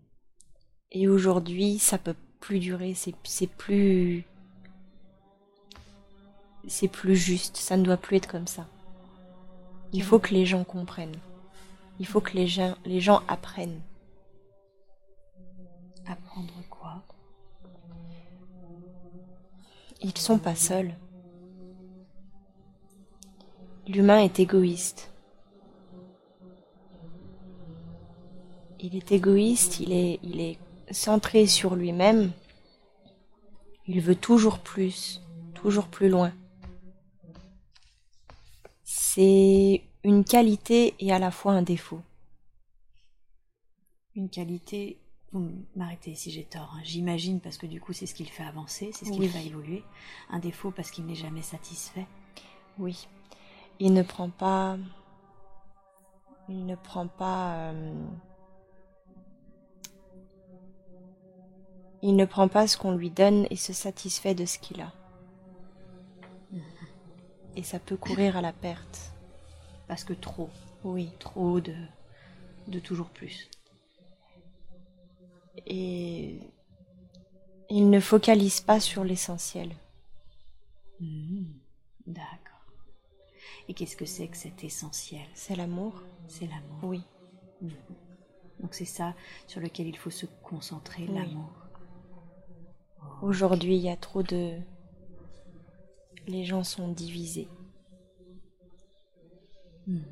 et 0.90 1.08
aujourd'hui, 1.08 1.78
ça 1.78 1.98
peut 1.98 2.16
plus 2.40 2.58
durer, 2.58 2.94
c'est 2.94 3.14
c'est 3.24 3.46
plus 3.46 4.24
c'est 6.68 6.88
plus 6.88 7.16
juste, 7.16 7.56
ça 7.56 7.76
ne 7.76 7.82
doit 7.82 7.96
plus 7.96 8.16
être 8.16 8.28
comme 8.28 8.46
ça. 8.46 8.68
Il 9.92 10.02
faut 10.02 10.18
que 10.18 10.32
les 10.32 10.46
gens 10.46 10.64
comprennent. 10.64 11.18
Il 12.02 12.08
faut 12.08 12.20
que 12.20 12.32
les 12.32 12.48
gens, 12.48 12.74
les 12.84 12.98
gens 12.98 13.22
apprennent. 13.28 13.80
Apprendre 16.04 16.52
quoi? 16.68 17.00
Ils 20.00 20.18
sont 20.18 20.40
pas 20.40 20.56
seuls. 20.56 20.96
L'humain 23.86 24.18
est 24.18 24.40
égoïste. 24.40 25.12
Il 28.80 28.96
est 28.96 29.12
égoïste, 29.12 29.78
il 29.78 29.92
est, 29.92 30.18
il 30.24 30.40
est 30.40 30.58
centré 30.90 31.46
sur 31.46 31.76
lui-même. 31.76 32.32
Il 33.86 34.00
veut 34.00 34.16
toujours 34.16 34.58
plus, 34.58 35.22
toujours 35.54 35.86
plus 35.86 36.08
loin. 36.08 36.32
C'est 38.82 39.84
une 40.04 40.24
qualité 40.24 40.94
et 40.98 41.12
à 41.12 41.18
la 41.18 41.30
fois 41.30 41.52
un 41.52 41.62
défaut. 41.62 42.00
Une 44.14 44.28
qualité, 44.28 44.98
vous 45.32 45.50
m'arrêtez 45.76 46.14
si 46.14 46.30
j'ai 46.30 46.44
tort, 46.44 46.72
hein, 46.76 46.80
j'imagine 46.84 47.40
parce 47.40 47.56
que 47.56 47.66
du 47.66 47.80
coup 47.80 47.92
c'est 47.92 48.06
ce 48.06 48.14
qui 48.14 48.24
le 48.24 48.28
fait 48.30 48.42
avancer, 48.44 48.90
c'est 48.92 49.04
ce 49.06 49.10
qui 49.10 49.18
Oui. 49.20 49.26
le 49.26 49.32
fait 49.32 49.46
évoluer. 49.46 49.84
Un 50.30 50.38
défaut 50.38 50.70
parce 50.70 50.90
qu'il 50.90 51.06
n'est 51.06 51.14
jamais 51.14 51.42
satisfait. 51.42 52.06
Oui. 52.78 53.08
Il 53.78 53.94
ne 53.94 54.02
prend 54.02 54.28
pas. 54.30 54.76
Il 56.48 56.66
ne 56.66 56.74
prend 56.76 57.06
pas. 57.06 57.54
euh, 57.70 57.94
Il 62.02 62.16
ne 62.16 62.24
prend 62.24 62.48
pas 62.48 62.66
ce 62.66 62.76
qu'on 62.76 62.92
lui 62.92 63.10
donne 63.10 63.46
et 63.50 63.56
se 63.56 63.72
satisfait 63.72 64.34
de 64.34 64.44
ce 64.44 64.58
qu'il 64.58 64.80
a. 64.80 64.92
Et 67.54 67.62
ça 67.62 67.78
peut 67.78 67.96
courir 67.96 68.36
à 68.36 68.40
la 68.40 68.52
perte. 68.52 69.11
Parce 69.88 70.04
que 70.04 70.12
trop, 70.14 70.50
Oui. 70.84 71.10
trop 71.18 71.60
de, 71.60 71.74
de 72.68 72.78
toujours 72.78 73.10
plus. 73.10 73.48
Et 75.66 76.38
il 77.68 77.90
ne 77.90 78.00
focalise 78.00 78.60
pas 78.60 78.80
sur 78.80 79.04
l'essentiel. 79.04 79.70
Mhm. 81.00 81.46
D'accord. 82.06 82.38
Et 83.68 83.74
qu'est-ce 83.74 83.96
que 83.96 84.06
c'est 84.06 84.28
que 84.28 84.36
cet 84.36 84.64
essentiel? 84.64 85.26
C'est 85.34 85.56
l'amour 85.56 86.02
C'est 86.26 86.46
l'amour. 86.46 86.78
Oui. 86.82 87.02
Donc 88.60 88.74
c'est 88.74 88.84
ça 88.84 89.14
sur 89.46 89.60
lequel 89.60 89.86
il 89.88 89.96
faut 89.96 90.10
se 90.10 90.26
concentrer, 90.42 91.04
Oui. 91.08 91.14
l'amour. 91.14 91.50
Aujourd'hui, 93.22 93.76
il 93.76 93.82
y 93.82 93.88
a 93.90 93.96
trop 93.96 94.22
de. 94.22 94.58
Les 96.26 96.44
gens 96.44 96.64
sont 96.64 96.88
divisés. 96.88 97.48
Mhm. 99.86 100.02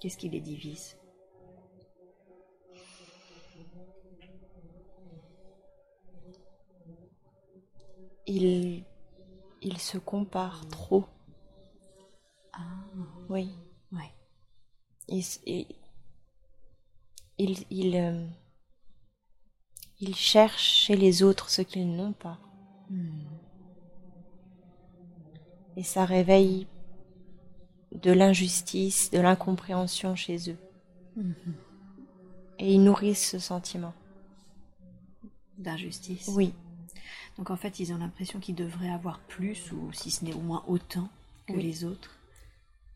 Qu'est-ce 0.00 0.16
qui 0.18 0.28
les 0.28 0.40
divise 0.40 0.96
Ils, 8.26 8.84
ils 9.62 9.78
se 9.78 9.98
comparent 9.98 10.68
trop. 10.68 11.04
Ah, 12.52 12.60
Oui. 13.28 13.50
ouais. 13.92 14.10
Ils, 15.08 15.24
ils, 15.46 15.66
ils, 17.38 17.64
ils, 17.70 17.96
euh, 17.96 18.26
ils 20.00 20.16
cherchent 20.16 20.84
chez 20.86 20.96
les 20.96 21.22
autres 21.22 21.48
ce 21.50 21.62
qu'ils 21.62 21.94
n'ont 21.94 22.12
pas. 22.12 22.38
Mhm. 22.90 23.24
Et 25.76 25.82
ça 25.82 26.04
réveille 26.04 26.66
de 27.92 28.12
l'injustice, 28.12 29.10
de 29.10 29.18
l'incompréhension 29.18 30.16
chez 30.16 30.50
eux. 30.50 30.58
Mhm. 31.16 31.34
Et 32.58 32.74
ils 32.74 32.82
nourrissent 32.82 33.30
ce 33.30 33.38
sentiment. 33.38 33.94
D'injustice 35.58 36.30
Oui. 36.34 36.54
Donc 37.38 37.50
en 37.50 37.56
fait, 37.56 37.80
ils 37.80 37.92
ont 37.92 37.98
l'impression 37.98 38.38
qu'ils 38.38 38.54
devraient 38.54 38.90
avoir 38.90 39.18
plus, 39.20 39.72
ou 39.72 39.92
si 39.92 40.10
ce 40.10 40.24
n'est 40.24 40.34
au 40.34 40.40
moins 40.40 40.64
autant 40.66 41.08
que 41.46 41.54
les 41.54 41.84
autres. 41.84 42.18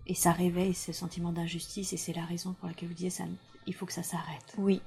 Et 0.07 0.15
ça 0.15 0.33
réveille 0.33 0.75
ce 0.75 0.93
sentiment 0.93 1.33
d'injustice, 1.33 1.93
et 1.93 1.97
c'est 1.97 2.13
la 2.13 2.25
raison 2.25 2.53
pour 2.53 2.69
laquelle 2.69 2.89
vous 2.89 2.95
disiez 2.95 3.11
ça, 3.11 3.25
il 3.67 3.75
faut 3.75 3.87
que 3.87 3.93
ça 3.93 4.03
s'arrête. 4.03 4.55
Oui. 4.59 4.83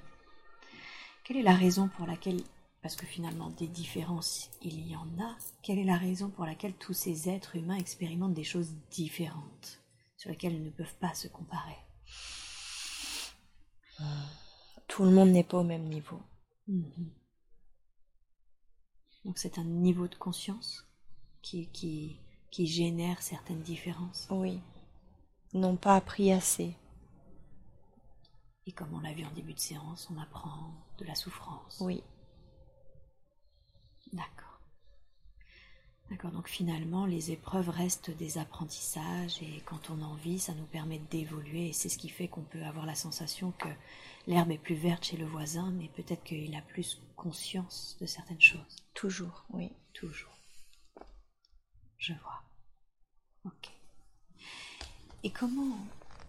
Quelle 1.24 1.38
est 1.38 1.44
la 1.44 1.56
raison 1.56 1.90
pour 1.90 2.06
laquelle, 2.06 2.40
parce 2.82 2.96
que 2.96 3.06
finalement 3.06 3.50
des 3.50 3.68
différences, 3.68 4.52
il 4.62 4.88
y 4.88 4.96
en 4.96 5.08
a, 5.20 5.36
quelle 5.64 5.80
est 5.80 5.84
la 5.84 5.98
raison 5.98 6.30
pour 6.30 6.46
laquelle 6.46 6.74
tous 6.74 6.94
ces 6.94 7.28
êtres 7.28 7.56
humains 7.56 7.78
expérimentent 7.78 8.36
des 8.36 8.44
choses 8.44 8.74
différentes, 8.92 9.82
sur 10.36 10.52
ils 10.52 10.64
ne 10.64 10.70
peuvent 10.70 10.98
pas 11.00 11.14
se 11.14 11.28
comparer 11.28 11.78
Tout 14.88 15.04
le 15.04 15.12
monde 15.12 15.30
n'est 15.30 15.44
pas 15.44 15.60
au 15.60 15.64
même 15.64 15.88
niveau. 15.88 16.22
Mhm. 16.68 17.12
Donc 19.26 19.38
c'est 19.38 19.58
un 19.58 19.64
niveau 19.64 20.08
de 20.08 20.16
conscience 20.16 20.86
qui, 21.42 21.68
qui, 21.72 22.20
qui 22.52 22.68
génère 22.68 23.22
certaines 23.22 23.62
différences. 23.62 24.28
Oui. 24.30 24.62
N'ont 25.54 25.78
pas 25.78 25.96
appris 25.96 26.32
assez. 26.32 26.76
Et 28.66 28.72
comme 28.72 28.94
on 28.94 29.00
l'a 29.00 29.14
vu 29.14 29.26
en 29.26 29.32
début 29.32 29.54
de 29.54 29.60
séance, 29.60 30.10
on 30.12 30.18
apprend 30.18 30.74
de 30.98 31.06
la 31.06 31.16
souffrance. 31.16 31.78
Oui. 31.82 32.04
D'accord. 34.14 34.47
D'accord, 36.10 36.32
donc 36.32 36.48
finalement, 36.48 37.06
les 37.06 37.32
épreuves 37.32 37.68
restent 37.70 38.12
des 38.12 38.38
apprentissages 38.38 39.42
et 39.42 39.62
quand 39.66 39.90
on 39.90 40.02
en 40.02 40.14
vit, 40.16 40.40
ça 40.40 40.54
nous 40.54 40.66
permet 40.66 41.00
d'évoluer 41.12 41.68
et 41.68 41.74
c'est 41.74 41.90
ce 41.90 41.98
qui 41.98 42.08
fait 42.08 42.30
qu'on 42.30 42.44
peut 42.44 42.64
avoir 42.64 42.86
la 42.86 42.96
sensation 42.96 43.52
que 43.52 43.68
l'herbe 44.26 44.52
est 44.52 44.58
plus 44.58 44.76
verte 44.76 45.04
chez 45.04 45.18
le 45.18 45.26
voisin, 45.26 45.70
mais 45.72 45.90
peut-être 45.90 46.24
qu'il 46.24 46.56
a 46.56 46.62
plus 46.62 47.02
conscience 47.18 47.98
de 48.00 48.06
certaines 48.06 48.40
choses. 48.40 48.78
Toujours, 48.94 49.46
oui. 49.50 49.70
Toujours. 49.94 50.38
Je 51.98 52.14
vois. 52.14 52.42
Ok. 53.44 53.70
Et 55.24 55.32
comment 55.32 55.78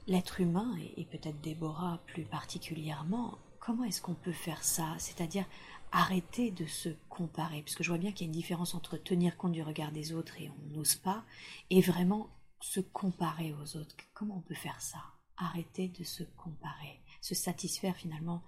l'être 0.09 0.41
humain, 0.41 0.77
et 0.97 1.05
peut-être 1.05 1.41
Déborah 1.41 2.01
plus 2.07 2.25
particulièrement, 2.25 3.39
comment 3.61 3.85
est-ce 3.85 4.01
qu'on 4.01 4.15
peut 4.15 4.33
faire 4.33 4.65
ça? 4.65 4.97
C'est-à-dire 4.99 5.45
arrêter 5.93 6.51
de 6.51 6.67
se 6.67 6.91
comparer, 7.09 7.63
puisque 7.63 7.83
je 7.83 7.89
vois 7.89 7.99
bien 7.99 8.13
qu'il 8.13 8.27
y 8.27 8.29
a 8.29 8.33
une 8.33 8.39
différence 8.39 8.75
entre 8.75 8.97
tenir 8.97 9.37
compte 9.37 9.53
du 9.53 9.63
regard 9.63 9.93
des 9.93 10.13
autres 10.13 10.41
et 10.41 10.51
on 10.51 10.75
n'ose 10.75 10.97
pas, 10.97 11.25
et 11.71 11.81
vraiment 11.81 12.31
se 12.61 12.81
comparer 12.81 13.53
aux 13.55 13.77
autres. 13.77 13.97
Comment 14.15 14.39
on 14.39 14.43
peut 14.43 14.55
faire 14.55 14.81
ça? 14.81 15.03
Arrêter 15.37 15.89
de 15.89 16.05
se 16.05 16.25
comparer, 16.37 17.01
se 17.21 17.35
satisfaire 17.35 17.97
finalement 17.97 18.43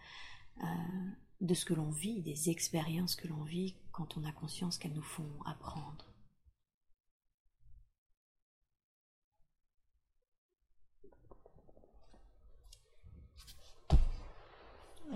euh, 0.62 0.66
de 1.41 1.55
ce 1.55 1.64
que 1.64 1.74
l'on 1.74 1.91
vit, 1.91 2.20
des 2.20 2.51
expériences 2.51 3.16
que 3.16 3.28
l'on 3.28 3.45
vit 3.45 3.76
quand 3.93 4.16
on 4.16 4.24
a 4.24 4.32
conscience 4.32 4.78
qu'elles 4.78 4.93
nous 4.93 5.03
font 5.03 5.30
apprendre. 5.47 6.09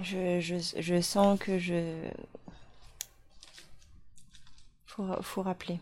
Je, 0.01 0.40
je, 0.40 0.57
je 0.80 1.01
sens 1.01 1.38
que 1.38 1.59
je... 1.59 2.11
Faut, 4.86 5.22
faut 5.22 5.42
rappeler. 5.42 5.80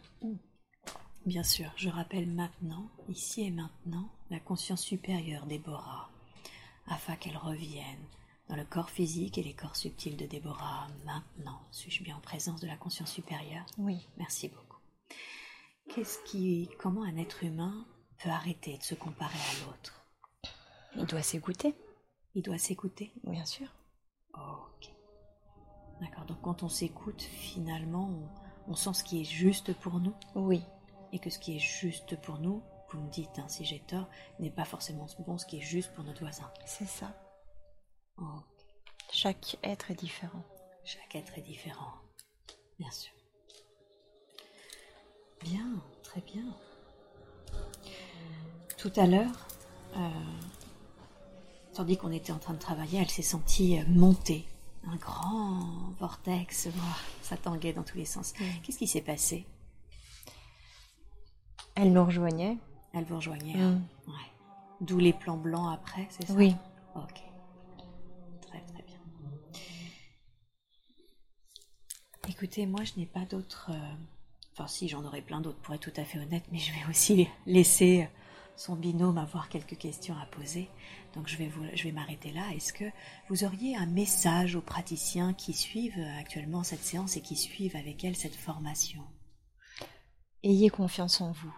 Bien 1.26 1.44
sûr, 1.44 1.70
je 1.76 1.88
rappelle 1.88 2.26
maintenant, 2.26 2.88
ici 3.08 3.42
et 3.42 3.50
maintenant, 3.50 4.08
la 4.30 4.40
conscience 4.40 4.82
supérieure 4.82 5.46
Déborah, 5.46 6.10
afin 6.86 7.14
qu'elle 7.16 7.36
revienne 7.36 8.04
dans 8.48 8.56
le 8.56 8.64
corps 8.64 8.90
physique 8.90 9.38
et 9.38 9.42
les 9.42 9.54
corps 9.54 9.76
subtils 9.76 10.16
de 10.16 10.26
Déborah. 10.26 10.88
Maintenant, 11.04 11.60
suis-je 11.70 12.02
bien 12.02 12.16
en 12.16 12.20
présence 12.20 12.60
de 12.60 12.66
la 12.66 12.76
conscience 12.76 13.12
supérieure? 13.12 13.66
Oui. 13.78 14.08
Merci 14.16 14.48
beaucoup. 14.48 14.78
Qu'est-ce 15.94 16.18
qui, 16.24 16.68
comment 16.78 17.02
un 17.02 17.16
être 17.16 17.44
humain 17.44 17.86
peut 18.18 18.30
arrêter 18.30 18.78
de 18.78 18.82
se 18.82 18.94
comparer 18.94 19.38
à 19.38 19.66
l'autre? 19.66 20.04
Il 20.96 21.06
doit 21.06 21.22
s'écouter. 21.22 21.74
Il 22.34 22.42
doit 22.42 22.58
s'écouter? 22.58 23.12
Bien 23.24 23.44
sûr. 23.44 23.68
Ok. 24.34 24.90
D'accord, 26.00 26.24
donc 26.26 26.40
quand 26.42 26.62
on 26.62 26.68
s'écoute, 26.68 27.22
finalement, 27.22 28.10
on, 28.66 28.74
sent 28.74 28.94
ce 28.94 29.04
qui 29.04 29.20
est 29.20 29.24
juste 29.24 29.74
pour 29.74 30.00
nous 30.00 30.14
Oui. 30.34 30.62
Et 31.12 31.18
que 31.18 31.30
ce 31.30 31.38
qui 31.38 31.56
est 31.56 31.60
juste 31.60 32.16
pour 32.20 32.38
nous, 32.38 32.62
vous 32.90 33.00
me 33.00 33.10
dites 33.10 33.38
hein, 33.38 33.48
si 33.48 33.64
j'ai 33.64 33.80
tort, 33.80 34.08
n'est 34.38 34.50
pas 34.50 34.64
forcément 34.64 35.06
bon 35.26 35.38
ce 35.38 35.46
qui 35.46 35.58
est 35.58 35.62
juste 35.62 35.92
pour 35.94 36.04
notre 36.04 36.20
voisin. 36.20 36.50
C'est 36.64 36.88
ça. 36.88 37.14
Chaque 39.10 39.58
être 39.62 39.90
est 39.90 40.00
différent. 40.00 40.42
Chaque 40.84 41.14
être 41.14 41.38
est 41.38 41.42
différent, 41.42 41.92
bien 42.78 42.90
sûr. 42.90 43.12
Bien, 45.42 45.66
très 46.02 46.20
bien. 46.20 46.44
Tout 48.78 48.92
à 48.96 49.06
l'heure, 49.06 49.46
euh, 49.96 50.10
tandis 51.74 51.96
qu'on 51.96 52.12
était 52.12 52.32
en 52.32 52.38
train 52.38 52.54
de 52.54 52.58
travailler, 52.58 52.98
elle 53.00 53.10
s'est 53.10 53.22
sentie 53.22 53.78
euh, 53.78 53.84
monter. 53.88 54.44
Un 54.88 54.96
grand 54.96 55.94
vortex, 56.00 56.68
ça 57.22 57.36
tanguait 57.36 57.72
dans 57.72 57.84
tous 57.84 57.98
les 57.98 58.04
sens. 58.04 58.32
Qu'est-ce 58.62 58.78
qui 58.78 58.88
s'est 58.88 59.00
passé? 59.00 59.46
Elle 61.76 61.92
nous 61.92 62.04
rejoignait. 62.04 62.58
Elle 62.92 63.04
vous 63.04 63.16
rejoignait, 63.16 63.56
mm. 63.56 63.82
ouais. 64.08 64.30
D'où 64.80 64.98
les 64.98 65.12
plans 65.12 65.36
blancs 65.36 65.72
après, 65.72 66.08
c'est 66.10 66.26
ça? 66.26 66.32
Oui. 66.34 66.56
Ok. 66.96 67.22
Très 68.42 68.60
très 68.60 68.82
bien. 68.82 68.98
Écoutez, 72.28 72.66
moi 72.66 72.82
je 72.84 72.92
n'ai 72.96 73.06
pas 73.06 73.24
d'autres... 73.24 73.70
Euh, 73.72 73.94
enfin 74.52 74.66
si, 74.66 74.88
j'en 74.88 75.04
aurais 75.04 75.22
plein 75.22 75.40
d'autres 75.40 75.60
pour 75.60 75.74
être 75.74 75.92
tout 75.92 76.00
à 76.00 76.04
fait 76.04 76.18
honnête, 76.18 76.44
mais 76.50 76.58
je 76.58 76.72
vais 76.72 76.90
aussi 76.90 77.28
laisser 77.46 78.08
son 78.56 78.74
binôme 78.74 79.16
avoir 79.16 79.48
quelques 79.48 79.78
questions 79.78 80.16
à 80.18 80.26
poser. 80.26 80.68
Donc 81.14 81.28
je 81.28 81.36
vais, 81.36 81.50
je 81.74 81.84
vais 81.84 81.92
m'arrêter 81.92 82.32
là. 82.32 82.48
Est-ce 82.54 82.72
que 82.72 82.90
vous 83.28 83.44
auriez 83.44 83.76
un 83.76 83.86
message 83.86 84.56
aux 84.56 84.62
praticiens 84.62 85.34
qui 85.34 85.52
suivent 85.52 86.02
actuellement 86.18 86.62
cette 86.62 86.82
séance 86.82 87.16
et 87.16 87.20
qui 87.20 87.36
suivent 87.36 87.76
avec 87.76 88.04
elle 88.04 88.16
cette 88.16 88.36
formation? 88.36 89.04
Ayez 90.42 90.70
confiance 90.70 91.20
en 91.20 91.32
vous. 91.32 91.54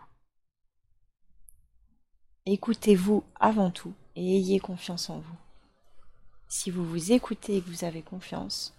Écoutez-vous 2.46 3.24
avant 3.40 3.70
tout 3.70 3.94
et 4.16 4.36
ayez 4.36 4.60
confiance 4.60 5.08
en 5.08 5.20
vous. 5.20 5.36
Si 6.48 6.70
vous 6.70 6.84
vous 6.84 7.12
écoutez 7.12 7.56
et 7.56 7.62
que 7.62 7.70
vous 7.70 7.84
avez 7.84 8.02
confiance, 8.02 8.74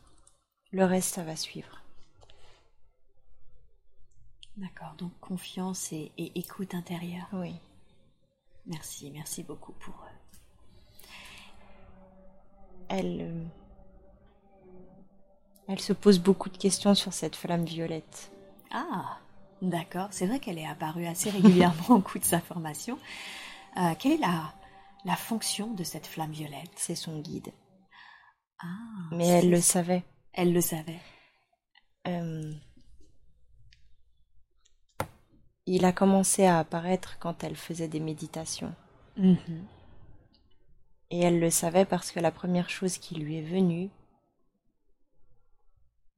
le 0.71 0.86
reste, 0.86 1.15
ça 1.15 1.23
va 1.23 1.36
suivre. 1.36 1.82
D'accord, 4.57 4.93
donc 4.97 5.17
confiance 5.19 5.91
et, 5.91 6.11
et 6.17 6.38
écoute 6.38 6.76
intérieure. 6.76 7.28
Oui. 7.34 7.55
Merci, 8.67 9.09
merci 9.11 9.43
beaucoup 9.43 9.73
pour 9.73 9.95
eux. 9.95 10.24
Elle, 12.89 13.21
euh, 13.21 13.43
elle 15.67 15.79
se 15.79 15.93
pose 15.93 16.19
beaucoup 16.19 16.49
de 16.49 16.57
questions 16.57 16.95
sur 16.95 17.13
cette 17.13 17.36
flamme 17.36 17.65
violette. 17.65 18.31
Ah, 18.71 19.17
d'accord. 19.61 20.07
C'est 20.11 20.27
vrai 20.27 20.39
qu'elle 20.39 20.59
est 20.59 20.67
apparue 20.67 21.07
assez 21.07 21.29
régulièrement 21.29 21.95
au 21.95 22.01
cours 22.01 22.19
de 22.21 22.25
sa 22.25 22.39
formation. 22.39 22.97
Euh, 23.77 23.93
quelle 23.99 24.13
est 24.13 24.17
la, 24.17 24.53
la 25.05 25.15
fonction 25.15 25.73
de 25.73 25.83
cette 25.83 26.07
flamme 26.07 26.31
violette? 26.31 26.71
C'est 26.75 26.95
son 26.95 27.19
guide. 27.19 27.51
Ah, 28.59 28.65
Mais 29.11 29.27
elle 29.27 29.49
le 29.49 29.61
savait. 29.61 30.03
Elle 30.33 30.53
le 30.53 30.61
savait. 30.61 30.99
Euh, 32.07 32.53
il 35.65 35.86
a 35.86 35.91
commencé 35.91 36.45
à 36.45 36.59
apparaître 36.59 37.17
quand 37.19 37.43
elle 37.43 37.55
faisait 37.55 37.88
des 37.88 37.99
méditations. 37.99 38.73
Mhm. 39.17 39.65
Et 41.12 41.20
elle 41.20 41.39
le 41.39 41.49
savait 41.49 41.86
parce 41.86 42.12
que 42.12 42.20
la 42.20 42.32
première 42.32 42.70
chose 42.70 42.97
qui 42.97 43.16
lui 43.16 43.38
est 43.38 43.41
venue, 43.41 43.89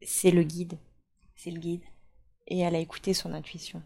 c'est 0.01 0.31
le 0.31 0.43
guide. 0.43 0.77
C'est 1.35 1.51
le 1.51 1.59
guide. 1.59 1.83
Et 2.47 2.59
elle 2.59 2.75
a 2.75 2.79
écouté 2.79 3.13
son 3.13 3.33
intuition. 3.33 3.81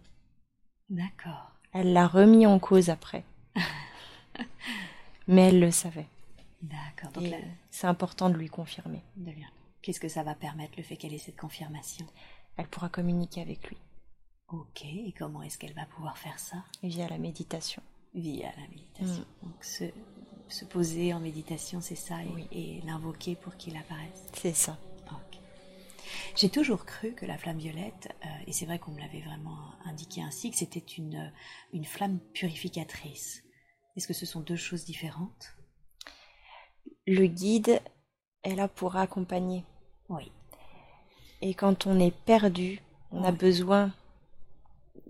D'accord. 0.89 1.51
Elle 1.73 1.93
l'a 1.93 2.07
remis 2.07 2.45
en 2.45 2.59
cause 2.59 2.89
après. 2.89 3.23
Mais 5.27 5.49
elle 5.49 5.59
le 5.59 5.71
savait. 5.71 6.07
D'accord. 6.61 7.11
Donc 7.13 7.33
c'est 7.71 7.87
important 7.87 8.29
de 8.29 8.35
lui 8.35 8.49
confirmer. 8.49 9.01
De 9.15 9.31
Qu'est-ce 9.81 9.99
que 9.99 10.09
ça 10.09 10.23
va 10.23 10.35
permettre 10.35 10.73
le 10.77 10.83
fait 10.83 10.95
qu'elle 10.95 11.13
ait 11.13 11.17
cette 11.17 11.39
confirmation? 11.39 12.05
Elle 12.57 12.67
pourra 12.67 12.89
communiquer 12.89 13.41
avec 13.41 13.67
lui. 13.69 13.77
Ok, 14.49 14.83
et 14.83 15.13
comment 15.17 15.41
est-ce 15.41 15.57
qu'elle 15.57 15.73
va 15.73 15.85
pouvoir 15.85 16.17
faire 16.17 16.37
ça? 16.37 16.57
Via 16.83 17.07
la 17.07 17.17
méditation. 17.17 17.81
Via 18.13 18.51
la 18.57 18.67
méditation. 18.67 19.25
Mm. 19.41 19.47
Donc 19.47 19.63
se, 19.63 19.85
se, 20.51 20.65
poser 20.65 21.13
en 21.13 21.19
méditation, 21.19 21.81
c'est 21.81 21.95
ça, 21.95 22.15
et, 22.51 22.81
l'invoquer 22.85 23.35
pour 23.35 23.55
qu'il 23.57 23.75
apparaisse. 23.77 24.27
C'est 24.33 24.55
ça. 24.55 24.77
J'ai 26.35 26.49
toujours 26.49 26.85
cru 26.85 27.13
que 27.13 27.25
la 27.25 27.37
flamme 27.37 27.57
violette, 27.57 28.09
euh, 28.25 28.29
et 28.47 28.53
c'est 28.53 28.65
vrai 28.65 28.79
qu'on 28.79 28.91
me 28.91 28.99
l'avait 28.99 29.21
vraiment 29.21 29.57
indiqué 29.85 30.21
ainsi, 30.21 30.49
que 30.51 30.57
c'était 30.57 30.79
une, 30.79 31.31
une 31.73 31.85
flamme 31.85 32.19
purificatrice. 32.33 33.43
Est-ce 33.95 34.07
que 34.07 34.13
ce 34.13 34.25
sont 34.25 34.39
deux 34.39 34.55
choses 34.55 34.85
différentes? 34.85 35.55
Le 37.05 37.27
guide 37.27 37.81
est 38.43 38.55
là 38.55 38.67
pour 38.67 38.95
accompagner. 38.95 39.65
Oui. 40.09 40.31
Et 41.41 41.53
quand 41.53 41.85
on 41.87 41.99
est 41.99 42.15
perdu, 42.25 42.81
on 43.11 43.23
a 43.23 43.31
besoin 43.31 43.91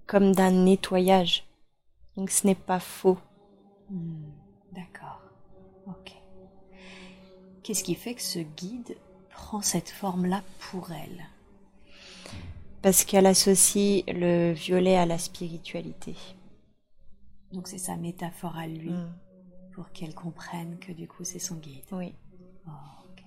comme 0.08 0.34
d'un 0.34 0.52
nettoyage. 0.52 1.46
Donc 2.16 2.30
ce 2.32 2.48
n'est 2.48 2.56
pas 2.56 2.80
faux. 2.80 3.18
Hmm. 3.90 4.41
Ok. 5.92 6.14
Qu'est-ce 7.64 7.84
qui 7.84 7.96
fait 7.96 8.16
que 8.16 8.22
ce 8.22 8.40
guide 8.40 8.98
prend 9.30 9.62
cette 9.62 9.90
forme-là 9.90 10.44
pour 10.60 10.92
elle? 10.92 11.26
Parce 12.82 13.06
qu'elle 13.06 13.28
associe 13.28 14.04
le 14.08 14.54
violet 14.54 14.96
à 14.96 15.06
la 15.06 15.20
spiritualité. 15.20 16.16
Donc 17.52 17.68
c'est 17.68 17.78
sa 17.78 17.98
métaphore 17.98 18.58
à 18.58 18.66
lui, 18.68 18.92
hmm. 18.92 19.14
pour 19.74 19.92
qu'elle 19.92 20.16
comprenne 20.16 20.80
que 20.80 20.92
du 20.92 21.08
coup 21.08 21.24
c'est 21.24 21.40
son 21.40 21.56
guide. 21.56 21.84
Oui. 21.92 22.14
Oh, 22.68 22.72
ok. 23.10 23.24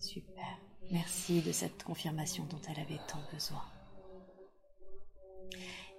Super. 0.00 0.58
Merci 0.90 1.40
de 1.42 1.52
cette 1.52 1.84
confirmation 1.84 2.44
dont 2.46 2.60
elle 2.68 2.80
avait 2.80 3.00
tant 3.06 3.20
besoin. 3.32 3.62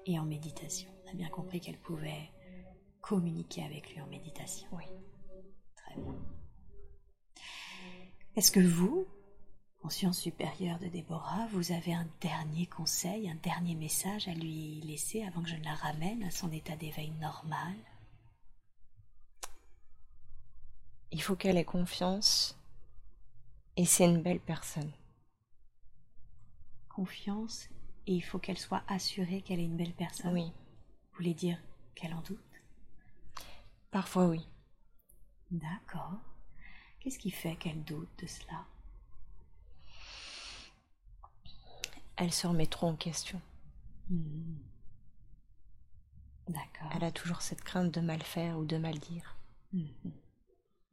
Et 0.05 0.19
en 0.19 0.25
méditation, 0.25 0.89
on 1.05 1.11
a 1.11 1.13
bien 1.13 1.29
compris 1.29 1.61
qu'elle 1.61 1.77
pouvait 1.77 2.29
communiquer 3.01 3.63
avec 3.63 3.93
lui 3.93 4.01
en 4.01 4.07
méditation. 4.07 4.67
Oui. 4.73 4.85
Très 5.91 6.01
bien. 6.01 6.15
Est-ce 8.35 8.51
que 8.51 8.59
vous, 8.59 9.07
conscience 9.81 10.19
supérieure 10.19 10.79
de 10.79 10.87
Déborah, 10.87 11.47
vous 11.51 11.73
avez 11.73 11.93
un 11.93 12.07
dernier 12.21 12.65
conseil, 12.65 13.29
un 13.29 13.35
dernier 13.35 13.75
message 13.75 14.27
à 14.27 14.33
lui 14.33 14.79
laisser 14.81 15.23
avant 15.23 15.41
que 15.41 15.49
je 15.49 15.55
ne 15.55 15.65
la 15.65 15.75
ramène 15.75 16.23
à 16.23 16.31
son 16.31 16.51
état 16.51 16.75
d'éveil 16.77 17.11
normal? 17.19 17.75
Il 21.11 21.21
faut 21.21 21.35
qu'elle 21.35 21.57
ait 21.57 21.65
confiance 21.65 22.57
et 23.75 23.85
c'est 23.85 24.05
une 24.05 24.21
belle 24.21 24.39
personne. 24.39 24.93
Confiance 26.87 27.67
et 28.07 28.13
il 28.13 28.21
faut 28.21 28.39
qu'elle 28.39 28.57
soit 28.57 28.83
assurée 28.87 29.41
qu'elle 29.41 29.59
est 29.59 29.65
une 29.65 29.77
belle 29.77 29.93
personne? 29.93 30.33
Oui. 30.33 30.45
Vous 30.45 31.17
voulez 31.17 31.33
dire 31.33 31.57
qu'elle 31.95 32.13
en 32.13 32.21
doute? 32.21 32.39
Parfois 33.91 34.27
oui. 34.27 34.47
D'accord. 35.51 36.19
Qu'est-ce 36.99 37.19
qui 37.19 37.31
fait 37.31 37.55
qu'elle 37.55 37.83
doute 37.83 38.09
de 38.19 38.27
cela? 38.27 38.65
Elle 42.15 42.31
se 42.31 42.47
remet 42.47 42.67
trop 42.67 42.87
en 42.87 42.95
question. 42.95 43.41
Hmm. 44.09 44.57
D'accord. 46.47 46.89
Elle 46.93 47.03
a 47.03 47.11
toujours 47.11 47.41
cette 47.41 47.61
crainte 47.61 47.91
de 47.91 48.01
mal 48.01 48.21
faire 48.21 48.57
ou 48.57 48.65
de 48.65 48.77
mal 48.77 48.97
dire. 48.99 49.35
Hmm. 49.73 49.85